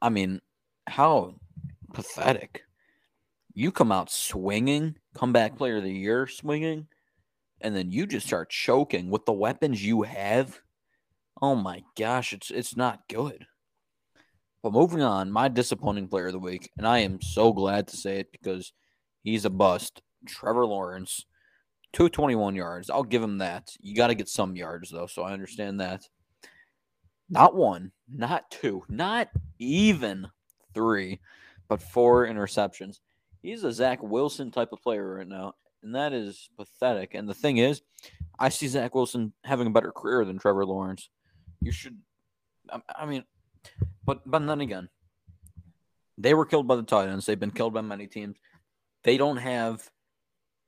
I 0.00 0.08
mean, 0.08 0.40
how 0.86 1.36
pathetic! 1.92 2.62
You 3.54 3.70
come 3.72 3.92
out 3.92 4.10
swinging, 4.10 4.96
comeback 5.14 5.56
player 5.56 5.76
of 5.78 5.84
the 5.84 5.92
year 5.92 6.26
swinging, 6.26 6.86
and 7.60 7.76
then 7.76 7.90
you 7.90 8.06
just 8.06 8.26
start 8.26 8.50
choking 8.50 9.10
with 9.10 9.24
the 9.26 9.32
weapons 9.32 9.84
you 9.84 10.02
have 10.02 10.60
Oh 11.42 11.56
my 11.56 11.82
gosh, 11.98 12.32
it's 12.32 12.52
it's 12.52 12.76
not 12.76 13.08
good. 13.08 13.46
But 14.62 14.72
moving 14.72 15.02
on, 15.02 15.32
my 15.32 15.48
disappointing 15.48 16.06
player 16.06 16.28
of 16.28 16.32
the 16.32 16.38
week, 16.38 16.70
and 16.78 16.86
I 16.86 17.00
am 17.00 17.20
so 17.20 17.52
glad 17.52 17.88
to 17.88 17.96
say 17.96 18.20
it 18.20 18.30
because 18.30 18.72
he's 19.24 19.44
a 19.44 19.50
bust. 19.50 20.02
Trevor 20.24 20.64
Lawrence, 20.64 21.26
221 21.94 22.54
yards. 22.54 22.90
I'll 22.90 23.02
give 23.02 23.24
him 23.24 23.38
that. 23.38 23.74
You 23.80 23.96
got 23.96 24.06
to 24.06 24.14
get 24.14 24.28
some 24.28 24.54
yards 24.54 24.88
though, 24.88 25.08
so 25.08 25.24
I 25.24 25.32
understand 25.32 25.80
that. 25.80 26.08
Not 27.28 27.56
one, 27.56 27.90
not 28.08 28.48
two, 28.52 28.84
not 28.88 29.28
even 29.58 30.28
three, 30.74 31.18
but 31.68 31.82
four 31.82 32.26
interceptions. 32.26 32.98
He's 33.42 33.64
a 33.64 33.72
Zach 33.72 34.02
Wilson 34.02 34.50
type 34.50 34.72
of 34.72 34.82
player 34.82 35.16
right 35.16 35.26
now, 35.26 35.54
and 35.82 35.94
that 35.94 36.12
is 36.12 36.48
pathetic. 36.56 37.14
And 37.14 37.28
the 37.28 37.34
thing 37.34 37.58
is, 37.58 37.82
I 38.38 38.48
see 38.48 38.68
Zach 38.68 38.94
Wilson 38.94 39.32
having 39.44 39.66
a 39.66 39.70
better 39.70 39.92
career 39.92 40.24
than 40.24 40.38
Trevor 40.38 40.64
Lawrence. 40.64 41.08
You 41.60 41.72
should. 41.72 41.98
I, 42.96 43.06
mean, 43.06 43.24
but 44.04 44.20
but 44.24 44.46
then 44.46 44.60
again, 44.60 44.88
they 46.16 46.34
were 46.34 46.46
killed 46.46 46.68
by 46.68 46.76
the 46.76 46.82
Titans. 46.82 47.26
They've 47.26 47.38
been 47.38 47.50
killed 47.50 47.74
by 47.74 47.80
many 47.80 48.06
teams. 48.06 48.36
They 49.04 49.16
don't 49.16 49.38
have 49.38 49.90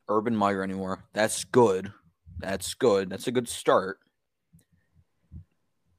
Urban 0.08 0.36
Meyer 0.36 0.62
anymore. 0.62 1.04
That's 1.12 1.44
good. 1.44 1.92
That's 2.38 2.74
good. 2.74 3.10
That's 3.10 3.26
a 3.26 3.32
good 3.32 3.48
start. 3.48 3.98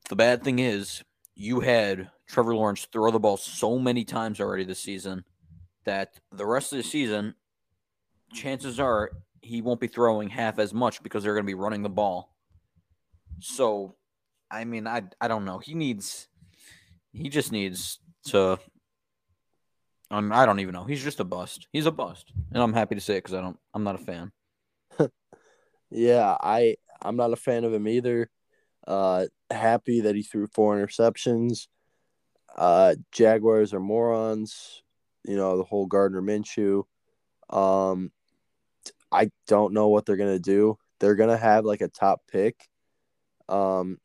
The 0.09 0.15
bad 0.15 0.43
thing 0.43 0.59
is, 0.59 1.03
you 1.35 1.59
had 1.59 2.09
Trevor 2.27 2.55
Lawrence 2.55 2.87
throw 2.91 3.11
the 3.11 3.19
ball 3.19 3.37
so 3.37 3.77
many 3.77 4.03
times 4.03 4.39
already 4.39 4.63
this 4.63 4.79
season 4.79 5.23
that 5.85 6.19
the 6.31 6.45
rest 6.45 6.71
of 6.71 6.77
the 6.77 6.83
season, 6.83 7.35
chances 8.33 8.79
are 8.79 9.11
he 9.41 9.61
won't 9.61 9.79
be 9.79 9.87
throwing 9.87 10.29
half 10.29 10.57
as 10.57 10.73
much 10.73 11.03
because 11.03 11.23
they're 11.23 11.33
going 11.33 11.45
to 11.45 11.47
be 11.47 11.53
running 11.53 11.83
the 11.83 11.89
ball. 11.89 12.33
So 13.39 13.95
I 14.49 14.63
mean, 14.63 14.87
I 14.87 15.03
I 15.19 15.27
don't 15.27 15.45
know. 15.45 15.59
He 15.59 15.73
needs 15.73 16.27
he 17.11 17.29
just 17.29 17.51
needs 17.51 17.99
to 18.27 18.59
I'm, 20.11 20.31
I 20.31 20.45
don't 20.45 20.59
even 20.59 20.73
know. 20.73 20.83
He's 20.83 21.03
just 21.03 21.19
a 21.19 21.23
bust. 21.23 21.67
He's 21.71 21.87
a 21.87 21.91
bust, 21.91 22.31
and 22.53 22.61
I'm 22.61 22.73
happy 22.73 22.95
to 22.95 23.01
say 23.01 23.15
it 23.15 23.23
because 23.23 23.33
I 23.33 23.41
don't. 23.41 23.57
I'm 23.73 23.83
not 23.83 23.95
a 23.95 24.03
fan. 24.03 24.31
yeah, 25.89 26.37
I 26.39 26.75
I'm 27.01 27.15
not 27.15 27.33
a 27.33 27.37
fan 27.37 27.63
of 27.63 27.73
him 27.73 27.87
either. 27.87 28.29
Uh, 28.87 29.25
happy 29.49 30.01
that 30.01 30.15
he 30.15 30.23
threw 30.23 30.47
four 30.47 30.75
interceptions. 30.75 31.67
Uh, 32.55 32.95
Jaguars 33.11 33.73
are 33.73 33.79
morons. 33.79 34.83
You 35.23 35.35
know 35.35 35.57
the 35.57 35.63
whole 35.63 35.87
Gardner 35.87 36.21
Minshew. 36.21 36.83
Um, 37.49 38.11
I 39.11 39.31
don't 39.47 39.73
know 39.73 39.87
what 39.87 40.05
they're 40.05 40.17
gonna 40.17 40.39
do. 40.39 40.77
They're 40.99 41.15
gonna 41.15 41.37
have 41.37 41.65
like 41.65 41.81
a 41.81 41.87
top 41.87 42.21
pick. 42.31 42.67
Um, 43.49 43.97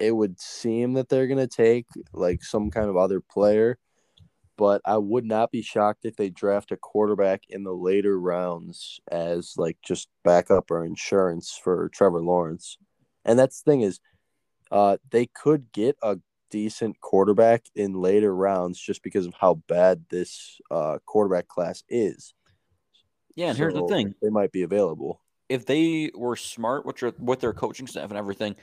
it 0.00 0.12
would 0.12 0.40
seem 0.40 0.94
that 0.94 1.08
they're 1.08 1.26
to 1.28 1.46
take 1.46 1.86
like 2.12 2.42
some 2.42 2.70
kind 2.70 2.88
of 2.88 2.96
other 2.96 3.20
player, 3.20 3.78
but 4.56 4.80
I 4.84 4.98
would 4.98 5.24
not 5.24 5.50
be 5.50 5.62
shocked 5.62 6.04
if 6.04 6.16
they 6.16 6.30
draft 6.30 6.72
a 6.72 6.76
quarterback 6.76 7.42
in 7.48 7.64
the 7.64 7.74
later 7.74 8.18
rounds 8.18 9.00
as 9.10 9.54
like 9.56 9.78
just 9.82 10.08
backup 10.24 10.70
or 10.70 10.84
insurance 10.84 11.58
for 11.62 11.88
Trevor 11.90 12.20
Lawrence. 12.20 12.78
And 13.28 13.38
that's 13.38 13.62
the 13.62 13.70
thing 13.70 13.82
is, 13.82 14.00
uh, 14.70 14.98
they 15.10 15.26
could 15.26 15.70
get 15.72 15.96
a 16.02 16.18
decent 16.50 17.00
quarterback 17.00 17.64
in 17.74 17.92
later 17.92 18.34
rounds 18.34 18.80
just 18.80 19.02
because 19.02 19.26
of 19.26 19.34
how 19.34 19.54
bad 19.68 20.04
this 20.08 20.60
uh, 20.70 20.98
quarterback 21.06 21.48
class 21.48 21.84
is. 21.88 22.34
Yeah, 23.34 23.48
and 23.48 23.56
so 23.56 23.62
here's 23.62 23.74
the 23.74 23.86
thing: 23.86 24.14
they 24.20 24.30
might 24.30 24.50
be 24.50 24.62
available 24.62 25.20
if 25.48 25.64
they 25.64 26.10
were 26.14 26.36
smart 26.36 26.84
with 26.84 26.98
their, 26.98 27.12
with 27.18 27.40
their 27.40 27.52
coaching 27.52 27.86
staff 27.86 28.10
and 28.10 28.18
everything 28.18 28.54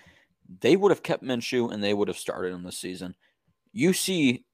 they 0.62 0.76
would 0.76 0.92
have 0.92 1.04
kept 1.04 1.24
Minshew 1.24 1.72
and 1.72 1.84
they 1.84 1.94
would 1.94 2.08
have 2.08 2.18
started 2.18 2.54
him 2.54 2.64
this 2.64 2.78
season. 2.78 3.16
You 3.74 3.94
see, 3.94 4.46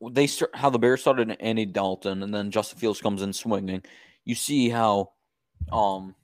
they 0.00 0.26
start 0.26 0.54
how 0.54 0.70
the 0.70 0.78
Bears 0.78 1.00
started 1.00 1.36
Andy 1.40 1.66
Dalton, 1.66 2.22
and 2.22 2.32
then 2.32 2.50
Justin 2.50 2.78
Fields 2.78 3.00
comes 3.00 3.20
in 3.20 3.32
swinging. 3.32 3.82
You 4.24 4.34
see 4.34 4.68
how, 4.68 5.10
um, 5.72 6.14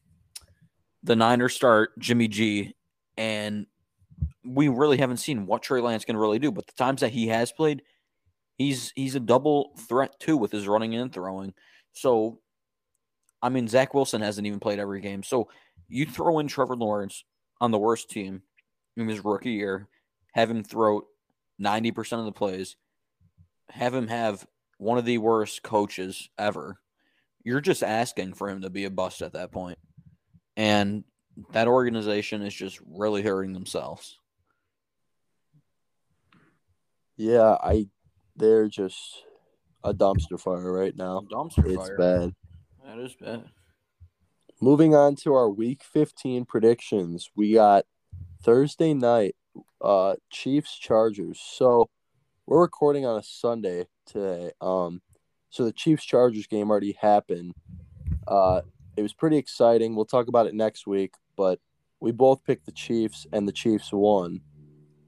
the 1.02 1.16
Niners 1.16 1.54
start 1.54 1.98
Jimmy 1.98 2.28
G, 2.28 2.74
and 3.18 3.66
we 4.44 4.68
really 4.68 4.96
haven't 4.96 5.18
seen 5.18 5.44
what 5.44 5.62
Trey 5.62 5.81
Lance 5.81 6.04
can 6.07 6.16
really 6.16 6.38
do. 6.38 6.50
But 6.50 6.66
the 6.66 6.72
times 6.72 7.02
that 7.02 7.12
he 7.12 7.28
has 7.28 7.52
played, 7.52 7.83
he's 8.57 8.92
he's 8.96 9.16
a 9.16 9.20
double 9.20 9.74
threat 9.88 10.18
too 10.18 10.38
with 10.38 10.52
his 10.52 10.66
running 10.66 10.94
and 10.94 11.12
throwing. 11.12 11.52
So, 11.92 12.40
I 13.42 13.50
mean, 13.50 13.68
Zach 13.68 13.92
Wilson 13.92 14.22
hasn't 14.22 14.46
even 14.46 14.61
played 14.61 14.78
every 14.78 15.00
game. 15.00 15.22
So 15.22 15.48
you 15.88 16.07
throw 16.07 16.38
in 16.38 16.46
Trevor 16.46 16.76
Lawrence 16.76 17.24
on 17.61 17.72
the 17.72 17.78
worst 17.78 18.09
team 18.09 18.42
in 18.96 19.09
his 19.09 19.24
rookie 19.24 19.50
year, 19.50 19.88
have 20.33 20.50
him 20.50 20.62
throw 20.62 21.02
90% 21.61 22.18
of 22.20 22.24
the 22.24 22.33
plays, 22.33 22.76
have 23.70 23.95
him 23.95 24.09
have 24.09 24.47
one 24.78 24.99
of 24.99 25.05
the 25.05 25.18
worst 25.18 25.62
coaches 25.62 26.30
ever. 26.38 26.78
You're 27.43 27.61
just 27.61 27.82
asking 27.82 28.34
for 28.34 28.49
him 28.49 28.62
to 28.62 28.70
be 28.70 28.84
a 28.84 28.90
bust 28.90 29.22
at 29.22 29.32
that 29.32 29.51
point. 29.51 29.78
And 30.57 31.05
that 31.53 31.68
organization 31.68 32.43
is 32.43 32.55
just 32.55 32.80
really 32.86 33.22
hurting 33.22 33.53
themselves. 33.53 34.18
Yeah, 37.16 37.57
I 37.61 37.89
they're 38.36 38.68
just 38.68 39.24
a 39.84 39.93
dumpster 39.93 40.41
fire 40.41 40.72
right 40.72 40.97
now. 40.97 41.24
Dumpster 41.30 41.66
it's 41.66 41.76
fire. 41.76 41.97
bad. 41.99 42.34
That 42.86 42.99
is 42.99 43.14
bad. 43.14 43.45
Moving 44.61 44.95
on 44.95 45.14
to 45.16 45.34
our 45.34 45.49
week 45.49 45.82
15 45.84 46.45
predictions. 46.45 47.30
We 47.36 47.55
got 47.55 47.84
Thursday 48.43 48.95
night, 48.95 49.36
uh, 49.80 50.16
Chiefs 50.30 50.76
Chargers. 50.78 51.41
So 51.41 51.89
we're 52.47 52.61
recording 52.61 53.07
on 53.07 53.18
a 53.18 53.22
Sunday 53.22 53.86
today. 54.07 54.51
Um, 54.61 55.03
so 55.51 55.64
the 55.64 55.72
Chiefs 55.72 56.05
Chargers 56.05 56.47
game 56.47 56.70
already 56.70 56.97
happened. 57.01 57.55
Uh, 58.26 58.62
it 58.97 59.03
was 59.03 59.12
pretty 59.12 59.36
exciting. 59.36 59.95
We'll 59.95 60.05
talk 60.05 60.28
about 60.28 60.47
it 60.47 60.55
next 60.55 60.86
week, 60.86 61.14
but 61.39 61.61
we 62.01 62.12
both 62.12 62.45
picked 62.45 62.66
the 62.66 62.72
Chiefs 62.72 63.26
and 63.32 63.49
the 63.49 63.53
Chiefs 63.53 63.91
won. 63.93 64.41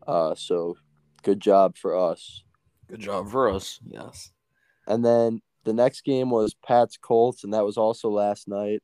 Uh, 0.06 0.34
so 0.34 0.76
good 1.22 1.40
job 1.40 1.76
for 1.76 1.98
us. 1.98 2.44
Good 2.88 3.00
job 3.00 3.30
for 3.30 3.50
us. 3.50 3.78
Yes. 3.84 4.32
And 4.86 5.04
then 5.04 5.42
the 5.64 5.74
next 5.74 6.02
game 6.02 6.30
was 6.30 6.54
Pat's 6.54 6.96
Colts, 6.96 7.44
and 7.44 7.52
that 7.52 7.66
was 7.66 7.76
also 7.76 8.08
last 8.08 8.48
night. 8.48 8.82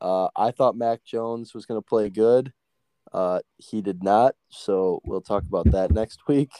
Uh, 0.00 0.28
I 0.34 0.50
thought 0.50 0.76
Mac 0.76 1.04
Jones 1.04 1.54
was 1.54 1.66
going 1.66 1.80
to 1.80 1.86
play 1.86 2.10
good. 2.10 2.52
Uh, 3.12 3.40
he 3.56 3.80
did 3.80 4.02
not, 4.02 4.34
so 4.48 5.00
we'll 5.04 5.20
talk 5.20 5.44
about 5.46 5.70
that 5.70 5.90
next 5.92 6.20
week. 6.28 6.50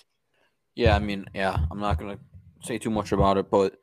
Yeah, 0.75 0.95
I 0.95 0.99
mean, 1.01 1.27
yeah, 1.35 1.59
I'm 1.71 1.81
not 1.81 1.99
gonna 1.99 2.19
say 2.63 2.79
too 2.79 2.89
much 2.91 3.11
about 3.11 3.37
it, 3.37 3.51
but 3.51 3.77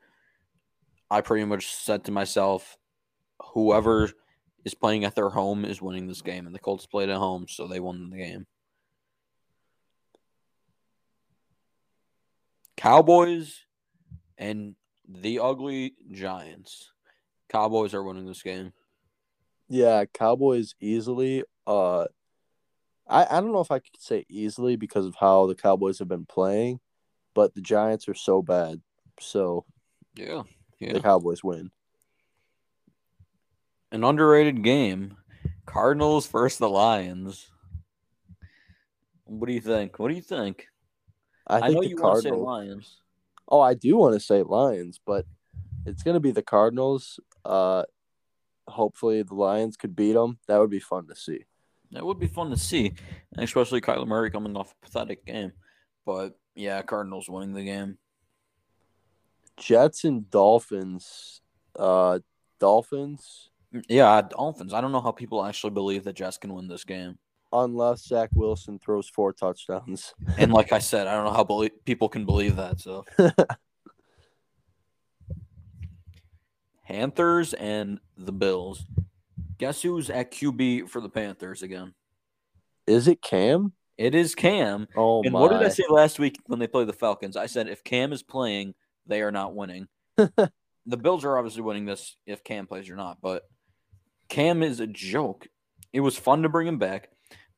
I 1.10 1.20
pretty 1.20 1.44
much 1.44 1.68
said 1.68 2.04
to 2.04 2.10
myself, 2.10 2.78
whoever 3.52 4.10
is 4.66 4.74
playing 4.74 5.04
at 5.04 5.14
their 5.14 5.30
home 5.30 5.64
is 5.64 5.80
winning 5.80 6.08
this 6.08 6.22
game, 6.22 6.44
and 6.44 6.54
the 6.54 6.58
Colts 6.58 6.86
played 6.86 7.08
at 7.08 7.18
home, 7.18 7.46
so 7.48 7.68
they 7.68 7.78
won 7.78 8.10
the 8.10 8.16
game. 8.16 8.46
Cowboys 12.76 13.60
and 14.36 14.74
the 15.08 15.38
ugly 15.38 15.94
Giants. 16.10 16.90
Cowboys 17.48 17.94
are 17.94 18.02
winning 18.02 18.26
this 18.26 18.42
game. 18.42 18.72
Yeah, 19.68 20.04
Cowboys 20.12 20.74
easily. 20.80 21.44
Uh, 21.64 22.06
I 23.08 23.24
I 23.24 23.40
don't 23.40 23.52
know 23.52 23.60
if 23.60 23.70
I 23.70 23.78
could 23.78 24.00
say 24.00 24.26
easily 24.28 24.74
because 24.74 25.06
of 25.06 25.14
how 25.14 25.46
the 25.46 25.54
Cowboys 25.54 26.00
have 26.00 26.08
been 26.08 26.26
playing, 26.26 26.80
but 27.34 27.54
the 27.54 27.60
Giants 27.60 28.08
are 28.08 28.14
so 28.14 28.42
bad, 28.42 28.80
so 29.20 29.64
Yeah, 30.16 30.42
yeah. 30.80 30.92
the 30.92 31.00
Cowboys 31.00 31.44
win. 31.44 31.70
An 33.92 34.04
underrated 34.04 34.62
game. 34.62 35.16
Cardinals 35.64 36.26
versus 36.26 36.58
the 36.58 36.68
Lions. 36.68 37.48
What 39.24 39.48
do 39.48 39.52
you 39.52 39.60
think? 39.60 39.98
What 39.98 40.08
do 40.08 40.14
you 40.14 40.22
think? 40.22 40.66
I 41.46 41.56
I, 41.56 41.60
think 41.60 41.74
know 41.74 41.80
the 41.82 41.88
you 41.88 41.96
want 41.96 42.16
to 42.16 42.22
say 42.22 42.28
Cardinals. 42.30 42.46
Lions. 42.46 42.96
Oh, 43.48 43.60
I 43.60 43.74
do 43.74 43.96
want 43.96 44.14
to 44.14 44.20
say 44.20 44.42
Lions, 44.42 45.00
but 45.04 45.26
it's 45.84 46.02
gonna 46.02 46.20
be 46.20 46.30
the 46.30 46.42
Cardinals. 46.42 47.20
Uh, 47.44 47.84
hopefully 48.68 49.22
the 49.22 49.34
Lions 49.34 49.76
could 49.76 49.94
beat 49.94 50.12
them. 50.12 50.38
That 50.48 50.58
would 50.58 50.70
be 50.70 50.80
fun 50.80 51.06
to 51.08 51.14
see. 51.14 51.44
That 51.92 52.04
would 52.04 52.18
be 52.18 52.26
fun 52.26 52.50
to 52.50 52.56
see, 52.56 52.94
especially 53.38 53.80
Kyler 53.80 54.06
Murray 54.06 54.30
coming 54.30 54.56
off 54.56 54.72
a 54.72 54.86
pathetic 54.86 55.24
game. 55.24 55.52
But 56.04 56.38
yeah, 56.54 56.82
Cardinals 56.82 57.28
winning 57.28 57.54
the 57.54 57.64
game. 57.64 57.98
Jets 59.56 60.04
and 60.04 60.30
Dolphins. 60.30 61.40
Uh, 61.78 62.20
Dolphins, 62.58 63.50
Yeah, 63.88 64.10
uh, 64.10 64.22
Dolphins. 64.22 64.72
I 64.72 64.80
don't 64.80 64.92
know 64.92 65.00
how 65.00 65.12
people 65.12 65.44
actually 65.44 65.70
believe 65.70 66.04
that 66.04 66.14
Jets 66.16 66.38
can 66.38 66.52
win 66.54 66.68
this 66.68 66.84
game. 66.84 67.18
unless 67.52 68.04
Zach 68.04 68.30
Wilson 68.34 68.78
throws 68.78 69.08
four 69.08 69.32
touchdowns. 69.32 70.14
And 70.36 70.52
like 70.52 70.72
I 70.72 70.78
said, 70.90 71.06
I 71.06 71.14
don't 71.14 71.24
know 71.24 71.32
how 71.32 71.44
belie- 71.44 71.70
people 71.84 72.08
can 72.08 72.24
believe 72.26 72.56
that. 72.56 72.80
So 72.80 73.04
Panthers 76.86 77.54
and 77.54 78.00
the 78.16 78.32
Bills. 78.32 78.84
Guess 79.58 79.82
who's 79.82 80.10
at 80.10 80.30
QB 80.32 80.88
for 80.88 81.00
the 81.00 81.08
Panthers 81.08 81.62
again? 81.62 81.94
Is 82.86 83.08
it 83.08 83.22
Cam? 83.22 83.72
It 83.96 84.14
is 84.14 84.34
Cam. 84.34 84.86
Oh 84.94 85.22
my. 85.22 85.26
and 85.26 85.32
my! 85.32 85.40
what 85.40 85.50
did 85.52 85.62
I 85.62 85.68
say 85.70 85.84
last 85.88 86.18
week 86.18 86.36
when 86.46 86.58
they 86.58 86.66
played 86.66 86.86
the 86.88 86.92
Falcons? 86.92 87.36
I 87.36 87.46
said 87.46 87.68
if 87.68 87.82
Cam 87.82 88.12
is 88.12 88.22
playing, 88.22 88.74
they 89.06 89.22
are 89.22 89.32
not 89.32 89.54
winning. 89.54 89.88
the 90.16 90.50
Bills 90.86 91.24
are 91.24 91.38
obviously 91.38 91.62
winning 91.62 91.86
this 91.86 92.16
if 92.26 92.44
Cam 92.44 92.66
plays 92.66 92.90
or 92.90 92.96
not, 92.96 93.18
but 93.22 93.42
Cam 94.28 94.62
is 94.62 94.80
a 94.80 94.86
joke. 94.86 95.48
It 95.92 96.00
was 96.00 96.18
fun 96.18 96.42
to 96.42 96.48
bring 96.48 96.66
him 96.66 96.78
back. 96.78 97.10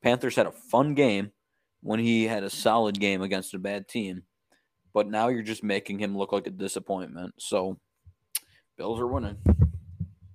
Panthers 0.03 0.37
had 0.37 0.47
a 0.47 0.53
fun 0.53 0.95
game 0.95 1.33
when 1.83 2.01
he 2.01 2.25
had 2.25 2.45
a 2.45 2.51
solid 2.51 2.99
game 2.99 3.23
against 3.23 3.55
a 3.55 3.59
bad 3.59 3.89
team, 3.89 4.23
but 4.93 5.09
now 5.09 5.29
you're 5.29 5.43
just 5.43 5.64
making 5.64 5.99
him 5.99 6.16
look 6.16 6.33
like 6.33 6.47
a 6.47 6.51
disappointment. 6.51 7.35
So, 7.39 7.79
Bills 8.77 9.01
are 9.01 9.07
winning. 9.07 9.39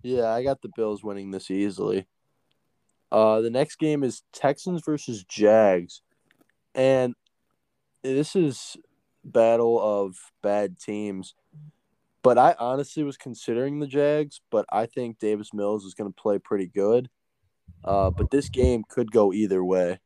Yeah, 0.02 0.34
I 0.34 0.44
got 0.44 0.62
the 0.62 0.72
Bills 0.76 1.04
winning 1.04 1.32
this 1.32 1.50
easily. 1.50 2.08
Uh, 3.12 3.42
the 3.42 3.50
next 3.50 3.78
game 3.78 4.04
is 4.04 4.24
Texans 4.34 4.82
versus 4.84 5.24
Jags, 5.24 6.02
and 6.74 7.14
this 8.02 8.36
is 8.36 8.76
battle 9.24 9.80
of 9.80 10.18
bad 10.42 10.80
teams. 10.80 11.36
But 12.24 12.38
I 12.38 12.56
honestly 12.58 13.04
was 13.04 13.18
considering 13.18 13.80
the 13.80 13.88
Jags, 13.88 14.40
but 14.50 14.66
I 14.72 14.86
think 14.86 15.20
Davis 15.20 15.54
Mills 15.54 15.84
is 15.86 15.94
going 15.94 16.12
to 16.12 16.22
play 16.22 16.40
pretty 16.40 16.68
good. 16.68 17.10
Uh, 17.84 18.10
but 18.10 18.32
this 18.32 18.50
game 18.50 18.84
could 18.88 19.12
go 19.12 19.34
either 19.34 19.64
way. 19.64 20.00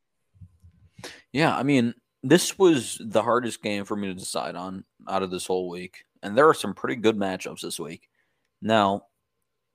Yeah, 1.31 1.55
I 1.55 1.63
mean, 1.63 1.93
this 2.23 2.57
was 2.57 2.99
the 2.99 3.21
hardest 3.21 3.61
game 3.61 3.85
for 3.85 3.95
me 3.95 4.07
to 4.07 4.13
decide 4.13 4.55
on 4.55 4.83
out 5.07 5.23
of 5.23 5.31
this 5.31 5.45
whole 5.45 5.69
week. 5.69 6.05
And 6.23 6.35
there 6.35 6.49
are 6.49 6.53
some 6.53 6.73
pretty 6.73 6.95
good 6.95 7.15
matchups 7.15 7.61
this 7.61 7.79
week. 7.79 8.09
Now, 8.61 9.03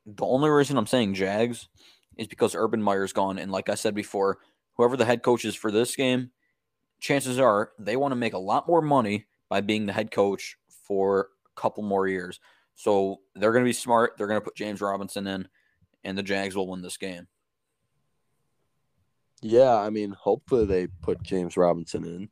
the 0.04 0.26
only 0.26 0.50
reason 0.50 0.76
I'm 0.76 0.86
saying 0.86 1.14
Jags 1.14 1.68
is 2.16 2.26
because 2.26 2.56
Urban 2.56 2.82
Meyer's 2.82 3.12
gone. 3.12 3.38
And 3.38 3.52
like 3.52 3.68
I 3.68 3.76
said 3.76 3.94
before, 3.94 4.38
whoever 4.74 4.96
the 4.96 5.04
head 5.04 5.22
coach 5.22 5.44
is 5.44 5.54
for 5.54 5.70
this 5.70 5.94
game, 5.94 6.30
chances 6.98 7.38
are 7.38 7.70
they 7.78 7.96
want 7.96 8.12
to 8.12 8.16
make 8.16 8.32
a 8.32 8.38
lot 8.38 8.66
more 8.66 8.82
money 8.82 9.26
by 9.48 9.60
being 9.60 9.86
the 9.86 9.92
head 9.92 10.10
coach 10.10 10.56
for 10.68 11.28
couple 11.56 11.82
more 11.82 12.06
years. 12.06 12.40
So 12.74 13.20
they're 13.34 13.52
going 13.52 13.64
to 13.64 13.68
be 13.68 13.72
smart. 13.72 14.14
They're 14.16 14.26
going 14.26 14.40
to 14.40 14.44
put 14.44 14.56
James 14.56 14.80
Robinson 14.80 15.26
in, 15.26 15.48
and 16.04 16.16
the 16.16 16.22
Jags 16.22 16.56
will 16.56 16.68
win 16.68 16.82
this 16.82 16.96
game. 16.96 17.28
Yeah, 19.42 19.76
I 19.76 19.90
mean, 19.90 20.12
hopefully 20.12 20.66
they 20.66 20.86
put 20.86 21.22
James 21.22 21.56
Robinson 21.56 22.04
in. 22.04 22.28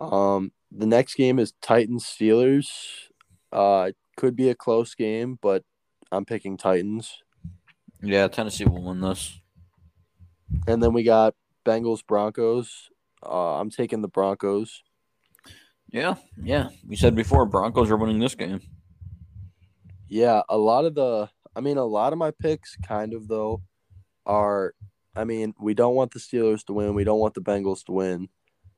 Um, 0.00 0.52
the 0.72 0.86
next 0.86 1.14
game 1.14 1.38
is 1.38 1.52
Titans 1.62 2.04
Steelers. 2.04 2.68
Uh, 3.52 3.92
could 4.16 4.34
be 4.34 4.50
a 4.50 4.54
close 4.54 4.94
game, 4.94 5.38
but 5.40 5.62
I'm 6.10 6.24
picking 6.24 6.56
Titans. 6.56 7.22
Yeah, 8.02 8.28
Tennessee 8.28 8.64
will 8.64 8.82
win 8.82 9.00
this. 9.00 9.40
And 10.66 10.82
then 10.82 10.92
we 10.92 11.02
got 11.02 11.34
Bengals 11.64 12.04
Broncos. 12.06 12.90
Uh, 13.24 13.60
I'm 13.60 13.70
taking 13.70 14.02
the 14.02 14.08
Broncos. 14.08 14.82
Yeah, 15.90 16.16
yeah. 16.42 16.68
We 16.86 16.96
said 16.96 17.14
before 17.14 17.46
Broncos 17.46 17.90
are 17.90 17.96
winning 17.96 18.18
this 18.18 18.34
game. 18.34 18.60
Yeah, 20.08 20.42
a 20.48 20.56
lot 20.56 20.84
of 20.84 20.94
the, 20.94 21.28
I 21.54 21.60
mean, 21.60 21.78
a 21.78 21.84
lot 21.84 22.12
of 22.12 22.18
my 22.18 22.30
picks, 22.30 22.76
kind 22.76 23.14
of 23.14 23.28
though, 23.28 23.62
are. 24.24 24.74
I 25.14 25.24
mean, 25.24 25.54
we 25.58 25.72
don't 25.72 25.94
want 25.94 26.12
the 26.12 26.18
Steelers 26.18 26.64
to 26.66 26.74
win. 26.74 26.94
We 26.94 27.04
don't 27.04 27.18
want 27.18 27.32
the 27.32 27.40
Bengals 27.40 27.84
to 27.84 27.92
win. 27.92 28.28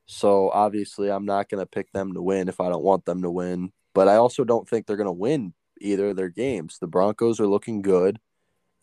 So 0.05 0.49
obviously, 0.51 1.11
I'm 1.11 1.25
not 1.25 1.49
going 1.49 1.59
to 1.59 1.65
pick 1.65 1.91
them 1.91 2.13
to 2.13 2.21
win 2.21 2.47
if 2.47 2.61
I 2.61 2.69
don't 2.69 2.83
want 2.83 3.05
them 3.05 3.21
to 3.23 3.29
win. 3.29 3.73
But 3.93 4.07
I 4.07 4.15
also 4.15 4.45
don't 4.45 4.67
think 4.67 4.85
they're 4.85 4.95
going 4.95 5.05
to 5.05 5.11
win 5.11 5.53
either 5.81 6.09
of 6.09 6.15
their 6.15 6.29
games. 6.29 6.77
The 6.79 6.87
Broncos 6.87 7.39
are 7.41 7.47
looking 7.47 7.81
good, 7.81 8.19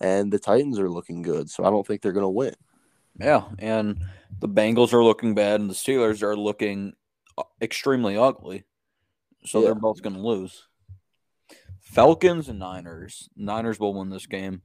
and 0.01 0.31
the 0.31 0.39
Titans 0.39 0.79
are 0.79 0.91
looking 0.91 1.23
good. 1.23 1.49
So 1.49 1.65
I 1.65 1.71
don't 1.71 1.87
think 1.87 2.03
they're 2.03 2.13
going 2.13 2.25
to 2.25 2.29
win. 2.29 2.55
Yeah, 3.19 3.45
and 3.59 4.05
the 4.39 4.49
Bengals 4.49 4.93
are 4.93 5.03
looking 5.03 5.35
bad, 5.35 5.61
and 5.61 5.71
the 5.71 5.75
Steelers 5.75 6.23
are 6.23 6.37
looking 6.37 6.93
extremely 7.61 8.17
ugly. 8.17 8.65
So 9.45 9.61
Yeah. 9.61 9.67
they're 9.67 9.75
both 9.75 10.03
going 10.03 10.17
to 10.17 10.23
lose. 10.23 10.67
Falcons 11.81 12.49
and 12.49 12.59
Niners. 12.59 13.29
Niners 13.37 13.79
will 13.79 13.95
win 13.95 14.11
this 14.11 14.27
game. 14.27 14.63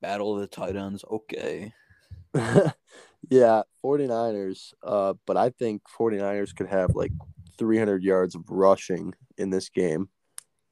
Battle 0.00 0.34
of 0.34 0.40
the 0.40 0.46
tight 0.46 0.76
ends. 0.76 1.04
Okay. 1.10 1.72
yeah, 3.30 3.62
49ers. 3.84 4.72
Uh, 4.82 5.14
but 5.26 5.36
I 5.36 5.50
think 5.50 5.82
49ers 5.98 6.54
could 6.54 6.68
have 6.68 6.94
like 6.94 7.12
300 7.58 8.02
yards 8.02 8.34
of 8.34 8.48
rushing 8.48 9.14
in 9.38 9.50
this 9.50 9.68
game 9.68 10.08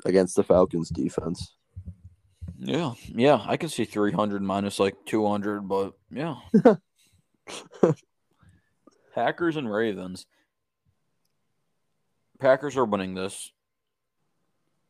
against 0.05 0.37
the 0.37 0.43
Falcons 0.45 0.89
defense. 0.91 1.57
Yeah, 2.59 2.93
yeah. 3.09 3.43
I 3.47 3.57
can 3.57 3.69
see 3.69 3.85
300 3.85 4.43
minus 4.43 4.79
like 4.79 4.95
200, 5.07 5.67
but 5.67 5.95
yeah. 6.11 6.37
Packers 9.15 9.57
and 9.57 9.71
Ravens. 9.71 10.27
Packers 12.41 12.77
are 12.77 12.85
winning 12.85 13.15
this. 13.15 13.53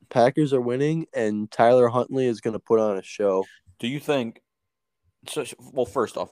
Packers 0.08 0.52
are 0.52 0.60
winning, 0.60 1.06
and 1.14 1.50
Tyler 1.50 1.88
Huntley 1.88 2.26
is 2.26 2.40
going 2.40 2.54
to 2.54 2.58
put 2.60 2.80
on 2.80 2.96
a 2.98 3.02
show. 3.02 3.44
Do 3.78 3.86
you 3.86 4.00
think? 4.00 4.40
So, 5.28 5.44
well, 5.72 5.86
first 5.86 6.16
off, 6.16 6.30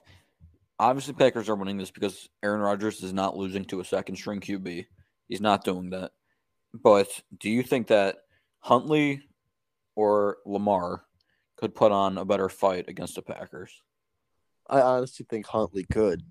obviously 0.79 1.13
Packers 1.13 1.47
are 1.49 1.55
winning 1.55 1.77
this 1.77 1.91
because 1.91 2.27
Aaron 2.43 2.61
Rodgers 2.61 3.03
is 3.03 3.13
not 3.13 3.37
losing 3.37 3.65
to 3.65 3.79
a 3.79 3.85
second 3.85 4.15
string 4.15 4.39
QB. 4.41 4.85
He's 5.27 5.41
not 5.41 5.63
doing 5.63 5.91
that. 5.91 6.11
But 6.73 7.07
do 7.39 7.49
you 7.49 7.63
think 7.63 7.87
that 7.87 8.17
Huntley 8.59 9.21
or 9.95 10.37
Lamar 10.45 11.03
could 11.57 11.75
put 11.75 11.91
on 11.91 12.17
a 12.17 12.25
better 12.25 12.49
fight 12.49 12.85
against 12.87 13.15
the 13.15 13.21
Packers? 13.21 13.81
I 14.69 14.81
honestly 14.81 15.25
think 15.29 15.45
Huntley 15.47 15.83
could. 15.83 16.21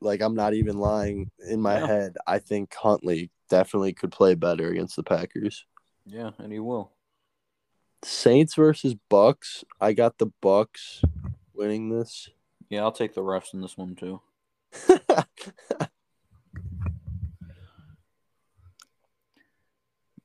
Like, 0.00 0.20
I'm 0.22 0.34
not 0.34 0.54
even 0.54 0.78
lying 0.78 1.30
in 1.48 1.60
my 1.60 1.78
Yeah. 1.78 1.86
head. 1.86 2.16
I 2.26 2.38
think 2.38 2.72
Huntley 2.74 3.30
definitely 3.48 3.92
could 3.92 4.12
play 4.12 4.34
better 4.34 4.68
against 4.68 4.96
the 4.96 5.02
Packers. 5.02 5.64
Yeah, 6.06 6.30
and 6.38 6.52
he 6.52 6.58
will. 6.58 6.92
Saints 8.02 8.54
versus 8.54 8.94
Bucks. 9.08 9.64
I 9.80 9.92
got 9.92 10.18
the 10.18 10.30
Bucks 10.40 11.02
winning 11.54 11.88
this. 11.90 12.28
Yeah, 12.70 12.82
I'll 12.82 12.92
take 12.92 13.14
the 13.14 13.22
refs 13.22 13.54
in 13.54 13.60
this 13.60 13.76
one 13.76 13.96
too. 13.96 14.20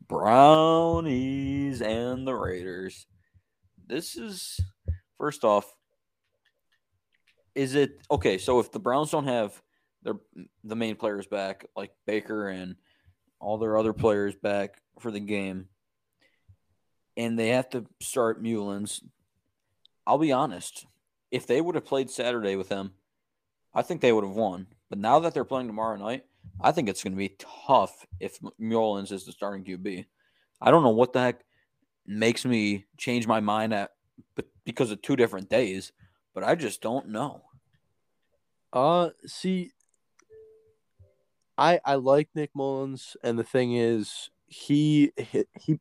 Brownies 0.07 1.81
and 1.81 2.27
the 2.27 2.35
Raiders. 2.35 3.07
This 3.87 4.15
is 4.15 4.59
first 5.17 5.43
off. 5.43 5.73
Is 7.55 7.75
it 7.75 8.01
okay? 8.11 8.37
So 8.37 8.59
if 8.59 8.71
the 8.71 8.79
Browns 8.79 9.11
don't 9.11 9.25
have 9.25 9.59
their 10.03 10.15
the 10.63 10.75
main 10.75 10.95
players 10.95 11.25
back, 11.25 11.65
like 11.75 11.91
Baker 12.05 12.49
and 12.49 12.75
all 13.43 13.57
their 13.57 13.77
other 13.77 13.93
players 13.93 14.35
back 14.35 14.81
for 14.99 15.11
the 15.11 15.19
game, 15.19 15.67
and 17.17 17.37
they 17.37 17.49
have 17.49 17.69
to 17.71 17.85
start 18.01 18.41
Mullens. 18.41 19.01
I'll 20.07 20.17
be 20.17 20.31
honest. 20.31 20.85
If 21.31 21.47
they 21.47 21.61
would 21.61 21.75
have 21.75 21.85
played 21.85 22.09
Saturday 22.09 22.55
with 22.55 22.69
him, 22.69 22.91
I 23.73 23.81
think 23.81 24.01
they 24.01 24.11
would 24.11 24.23
have 24.23 24.35
won. 24.35 24.67
But 24.89 24.99
now 24.99 25.19
that 25.19 25.33
they're 25.33 25.43
playing 25.43 25.67
tomorrow 25.67 25.97
night, 25.97 26.25
I 26.61 26.71
think 26.71 26.87
it's 26.87 27.03
going 27.03 27.13
to 27.13 27.17
be 27.17 27.35
tough 27.67 28.05
if 28.19 28.39
Mullens 28.59 29.11
is 29.11 29.25
the 29.25 29.31
starting 29.31 29.63
QB. 29.63 30.05
I 30.61 30.71
don't 30.71 30.83
know 30.83 30.89
what 30.89 31.13
the 31.13 31.21
heck 31.21 31.43
makes 32.05 32.45
me 32.45 32.85
change 32.97 33.25
my 33.27 33.39
mind 33.39 33.73
at 33.73 33.91
because 34.65 34.91
of 34.91 35.01
two 35.01 35.15
different 35.15 35.49
days, 35.49 35.91
but 36.33 36.43
I 36.43 36.55
just 36.55 36.81
don't 36.81 37.09
know. 37.09 37.41
Uh, 38.71 39.09
see, 39.25 39.71
I 41.57 41.79
I 41.85 41.95
like 41.95 42.29
Nick 42.35 42.51
Mullens, 42.55 43.15
and 43.23 43.37
the 43.37 43.43
thing 43.43 43.75
is, 43.75 44.29
he 44.47 45.11
he, 45.17 45.45
he 45.59 45.79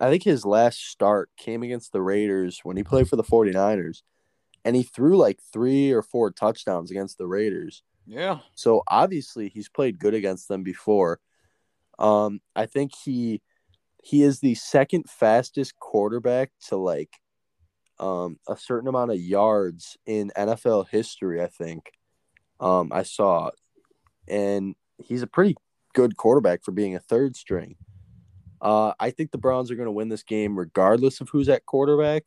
I 0.00 0.10
think 0.10 0.22
his 0.22 0.44
last 0.44 0.86
start 0.90 1.30
came 1.36 1.62
against 1.62 1.92
the 1.92 2.02
Raiders 2.02 2.60
when 2.62 2.76
he 2.76 2.82
played 2.82 3.08
for 3.08 3.16
the 3.16 3.22
49ers, 3.22 4.02
and 4.64 4.74
he 4.74 4.82
threw 4.82 5.16
like 5.16 5.38
three 5.52 5.92
or 5.92 6.02
four 6.02 6.30
touchdowns 6.30 6.90
against 6.90 7.18
the 7.18 7.26
Raiders. 7.26 7.82
Yeah. 8.06 8.38
So 8.54 8.82
obviously 8.88 9.48
he's 9.48 9.68
played 9.68 9.98
good 9.98 10.14
against 10.14 10.48
them 10.48 10.62
before. 10.62 11.20
Um, 11.98 12.40
I 12.56 12.66
think 12.66 12.92
he 13.04 13.42
he 14.02 14.22
is 14.22 14.40
the 14.40 14.54
second 14.54 15.08
fastest 15.08 15.78
quarterback 15.78 16.50
to 16.68 16.76
like 16.76 17.16
um 18.00 18.38
a 18.48 18.56
certain 18.56 18.88
amount 18.88 19.12
of 19.12 19.20
yards 19.20 19.96
in 20.06 20.32
NFL 20.36 20.88
history, 20.88 21.42
I 21.42 21.48
think. 21.48 21.92
Um, 22.60 22.90
I 22.92 23.02
saw 23.02 23.50
and 24.28 24.74
he's 25.06 25.22
a 25.22 25.26
pretty 25.26 25.56
good 25.94 26.16
quarterback 26.16 26.62
for 26.62 26.72
being 26.72 26.94
a 26.94 27.00
third 27.00 27.36
string. 27.36 27.76
Uh, 28.60 28.92
I 29.00 29.10
think 29.10 29.30
the 29.30 29.38
Browns 29.38 29.70
are 29.70 29.74
going 29.74 29.86
to 29.86 29.92
win 29.92 30.08
this 30.08 30.22
game 30.22 30.58
regardless 30.58 31.20
of 31.20 31.28
who's 31.28 31.48
at 31.48 31.66
quarterback, 31.66 32.24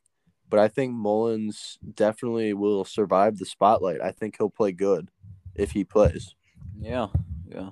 but 0.49 0.59
I 0.59 0.67
think 0.67 0.93
Mullens 0.93 1.77
definitely 1.95 2.53
will 2.53 2.83
survive 2.83 3.37
the 3.37 3.45
spotlight. 3.45 4.01
I 4.01 4.11
think 4.11 4.35
he'll 4.37 4.49
play 4.49 4.73
good 4.73 5.09
if 5.55 5.71
he 5.71 5.83
plays. 5.85 6.35
Yeah. 6.77 7.07
Yeah. 7.47 7.69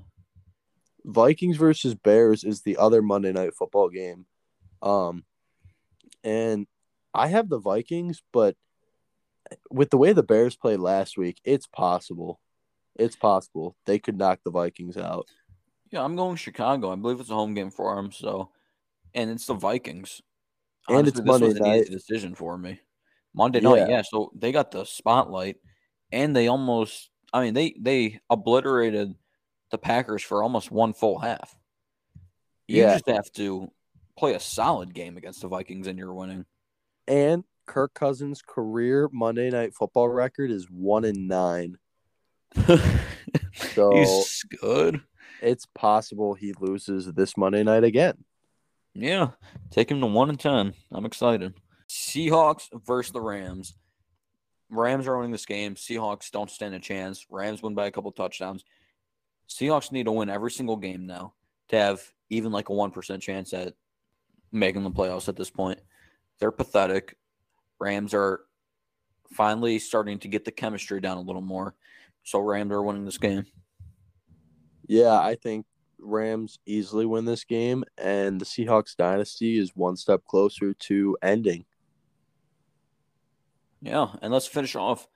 Vikings 1.04 1.58
versus 1.58 1.94
Bears 1.94 2.46
is 2.46 2.62
the 2.62 2.78
other 2.78 3.02
Monday 3.02 3.34
night 3.34 3.54
football 3.54 3.90
game. 3.90 4.26
Um 4.82 5.26
and 6.24 6.68
I 7.14 7.28
have 7.28 7.50
the 7.50 7.60
Vikings, 7.60 8.24
but 8.32 8.56
with 9.70 9.90
the 9.90 9.98
way 9.98 10.14
the 10.14 10.24
Bears 10.24 10.56
played 10.56 10.80
last 10.80 11.18
week, 11.18 11.40
it's 11.44 11.68
possible. 11.68 12.40
It's 12.96 13.16
possible 13.16 13.76
they 13.86 14.00
could 14.00 14.18
knock 14.18 14.40
the 14.44 14.52
Vikings 14.52 14.98
out. 14.98 15.28
Yeah, 15.92 16.04
I'm 16.04 16.16
going 16.16 16.36
Chicago. 16.36 16.92
I 16.92 16.96
believe 16.96 17.20
it's 17.20 17.30
a 17.30 17.36
home 17.36 17.54
game 17.54 17.70
for 17.72 17.96
them. 17.96 18.12
So, 18.12 18.50
and 19.14 19.30
it's 19.30 19.46
the 19.46 19.54
Vikings. 19.54 20.22
And 20.90 21.08
it's 21.08 21.18
this 21.18 21.26
Monday 21.26 21.48
was 21.48 21.56
an 21.58 21.64
night. 21.64 21.82
easy 21.84 21.94
decision 21.94 22.36
for 22.36 22.58
me. 22.58 22.80
Monday 23.34 23.62
night, 23.62 23.78
Yeah. 23.80 23.88
yeah. 23.90 24.02
So 24.02 24.32
they 24.36 24.52
got 24.52 24.72
the 24.72 24.86
spotlight, 24.86 25.58
and 26.12 26.36
they 26.36 26.48
almost. 26.48 27.10
I 27.32 27.42
mean, 27.44 27.54
they 27.54 27.76
they 27.80 28.20
obliterated 28.30 29.16
the 29.72 29.78
Packers 29.78 30.22
for 30.22 30.44
almost 30.44 30.72
one 30.72 30.94
full 30.94 31.18
half. 31.20 31.56
You 32.68 32.82
Yeah. 32.84 32.94
just 32.94 33.08
have 33.08 33.32
to 33.34 33.72
play 34.18 34.34
a 34.34 34.40
solid 34.40 34.94
game 34.94 35.18
against 35.18 35.42
the 35.42 35.48
Vikings, 35.48 35.88
and 35.88 35.98
you're 35.98 36.14
winning. 36.14 36.46
And 37.08 37.44
Kirk 37.66 37.94
Cousins' 37.94 38.42
career 38.42 39.10
Monday 39.12 39.50
night 39.50 39.74
football 39.74 40.10
record 40.10 40.52
is 40.52 40.70
one 40.70 41.06
and 41.06 41.28
nine. 41.28 41.78
So 43.56 43.92
He's 43.96 44.44
good. 44.62 45.02
it's 45.42 45.66
possible 45.66 46.34
he 46.34 46.54
loses 46.60 47.06
this 47.14 47.36
Monday 47.38 47.64
night 47.64 47.84
again. 47.84 48.24
Yeah, 48.94 49.32
take 49.72 49.90
him 49.90 50.00
to 50.02 50.08
one 50.08 50.30
and 50.30 50.40
ten. 50.40 50.74
I'm 50.92 51.06
excited. 51.06 51.54
Seahawks 51.90 52.70
versus 52.86 53.12
the 53.12 53.22
Rams. 53.22 53.76
Rams 54.70 55.08
are 55.08 55.18
winning 55.18 55.32
this 55.32 55.46
game. 55.46 55.76
Seahawks 55.76 56.32
don't 56.32 56.50
stand 56.50 56.74
a 56.76 56.80
chance. 56.80 57.26
Rams 57.30 57.62
win 57.62 57.76
by 57.76 57.88
a 57.88 57.92
couple 57.92 58.12
touchdowns. 58.12 58.64
Seahawks 59.50 59.92
need 59.92 60.06
to 60.06 60.12
win 60.12 60.30
every 60.30 60.52
single 60.52 60.78
game 60.78 61.06
now 61.06 61.34
to 61.70 61.76
have 61.78 62.02
even 62.30 62.52
like 62.52 62.70
a 62.70 62.74
one 62.74 62.92
percent 62.92 63.22
chance 63.22 63.54
at 63.54 63.74
making 64.52 64.84
the 64.84 64.92
playoffs 64.92 65.28
at 65.28 65.36
this 65.36 65.50
point. 65.50 65.80
They're 66.40 66.52
pathetic. 66.52 67.18
Rams 67.80 68.14
are 68.14 68.42
finally 69.34 69.80
starting 69.80 70.20
to 70.20 70.28
get 70.28 70.46
the 70.46 70.52
chemistry 70.52 71.02
down 71.02 71.18
a 71.18 71.22
little 71.22 71.42
more. 71.42 71.76
So 72.24 72.40
Rams 72.40 72.72
are 72.72 72.82
winning 72.82 73.06
this 73.06 73.18
game. 73.18 73.46
Yeah, 74.88 75.20
I 75.20 75.36
think 75.36 75.66
Rams 76.00 76.60
easily 76.66 77.06
win 77.06 77.26
this 77.26 77.44
game, 77.44 77.84
and 77.98 78.40
the 78.40 78.46
Seahawks 78.46 78.96
dynasty 78.96 79.58
is 79.58 79.76
one 79.76 79.96
step 79.96 80.24
closer 80.26 80.74
to 80.74 81.18
ending. 81.22 81.66
Yeah, 83.82 84.08
and 84.22 84.32
let's 84.34 84.48
finish 84.48 84.76
off 84.76 85.08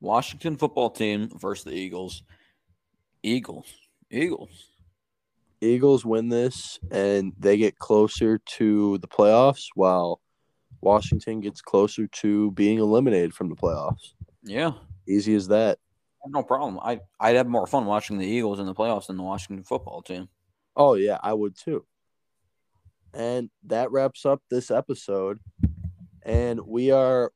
Washington 0.00 0.56
football 0.56 0.90
team 0.90 1.30
versus 1.36 1.64
the 1.64 1.72
Eagles. 1.72 2.22
Eagles. 3.22 3.72
Eagles. 4.10 4.68
Eagles 5.60 6.04
win 6.04 6.28
this, 6.28 6.80
and 6.90 7.32
they 7.38 7.56
get 7.56 7.78
closer 7.78 8.38
to 8.38 8.98
the 8.98 9.08
playoffs, 9.08 9.66
while 9.74 10.20
Washington 10.80 11.40
gets 11.40 11.60
closer 11.60 12.08
to 12.08 12.50
being 12.52 12.78
eliminated 12.78 13.32
from 13.32 13.48
the 13.48 13.54
playoffs. 13.54 14.14
Yeah. 14.42 14.72
Easy 15.08 15.34
as 15.34 15.48
that. 15.48 15.78
No 16.26 16.42
problem. 16.42 16.78
I 16.82 17.00
I'd 17.18 17.36
have 17.36 17.48
more 17.48 17.66
fun 17.66 17.86
watching 17.86 18.18
the 18.18 18.26
Eagles 18.26 18.60
in 18.60 18.66
the 18.66 18.74
playoffs 18.74 19.06
than 19.06 19.16
the 19.16 19.22
Washington 19.22 19.64
football 19.64 20.02
team. 20.02 20.28
Oh 20.76 20.94
yeah, 20.94 21.18
I 21.22 21.32
would 21.32 21.56
too. 21.56 21.84
And 23.14 23.50
that 23.64 23.90
wraps 23.90 24.24
up 24.24 24.42
this 24.50 24.70
episode. 24.70 25.40
And 26.22 26.60
we 26.66 26.90
are 26.90 27.32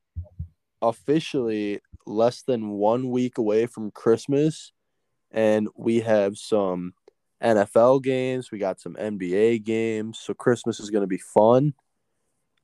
officially 0.81 1.81
less 2.05 2.41
than 2.41 2.69
one 2.69 3.09
week 3.09 3.37
away 3.37 3.65
from 3.65 3.91
Christmas. 3.91 4.71
And 5.29 5.67
we 5.75 5.99
have 5.99 6.37
some 6.37 6.93
NFL 7.43 8.01
games. 8.03 8.51
We 8.51 8.57
got 8.57 8.79
some 8.79 8.95
NBA 8.95 9.63
games. 9.63 10.19
So 10.19 10.33
Christmas 10.33 10.79
is 10.79 10.89
going 10.89 11.03
to 11.03 11.07
be 11.07 11.17
fun. 11.17 11.73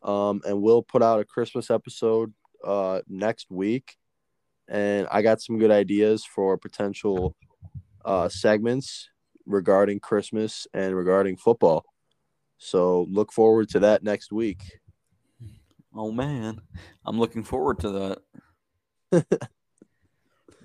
Um, 0.02 0.42
and 0.46 0.62
we'll 0.62 0.84
put 0.84 1.04
out 1.04 1.20
a 1.20 1.26
Christmas 1.26 1.70
episode 1.70 2.34
uh, 2.64 3.02
next 3.08 3.52
week. 3.52 3.98
And 4.68 5.08
I 5.12 5.22
got 5.22 5.42
some 5.42 5.60
good 5.60 5.72
ideas 5.72 6.26
for 6.26 6.58
potential 6.58 7.36
uh, 8.06 8.30
segments 8.30 9.10
regarding 9.46 10.00
Christmas 10.00 10.68
and 10.74 10.96
regarding 10.96 11.38
football. 11.38 11.86
So 12.58 13.08
look 13.10 13.32
forward 13.32 13.70
to 13.70 13.80
that 13.80 14.04
next 14.04 14.32
week. 14.32 14.80
Oh 15.96 16.12
man, 16.12 16.62
I'm 17.06 17.20
looking 17.20 17.44
forward 17.44 17.80
to 17.80 18.18
that. 19.12 19.40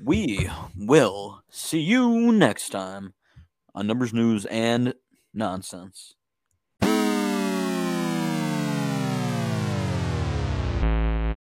we 0.03 0.49
will 0.77 1.43
see 1.51 1.81
you 1.81 2.33
next 2.33 2.71
time 2.71 3.15
on 3.75 3.87
Numbers 3.87 4.15
News 4.15 4.47
and 4.47 4.95
Nonsense. 5.35 6.15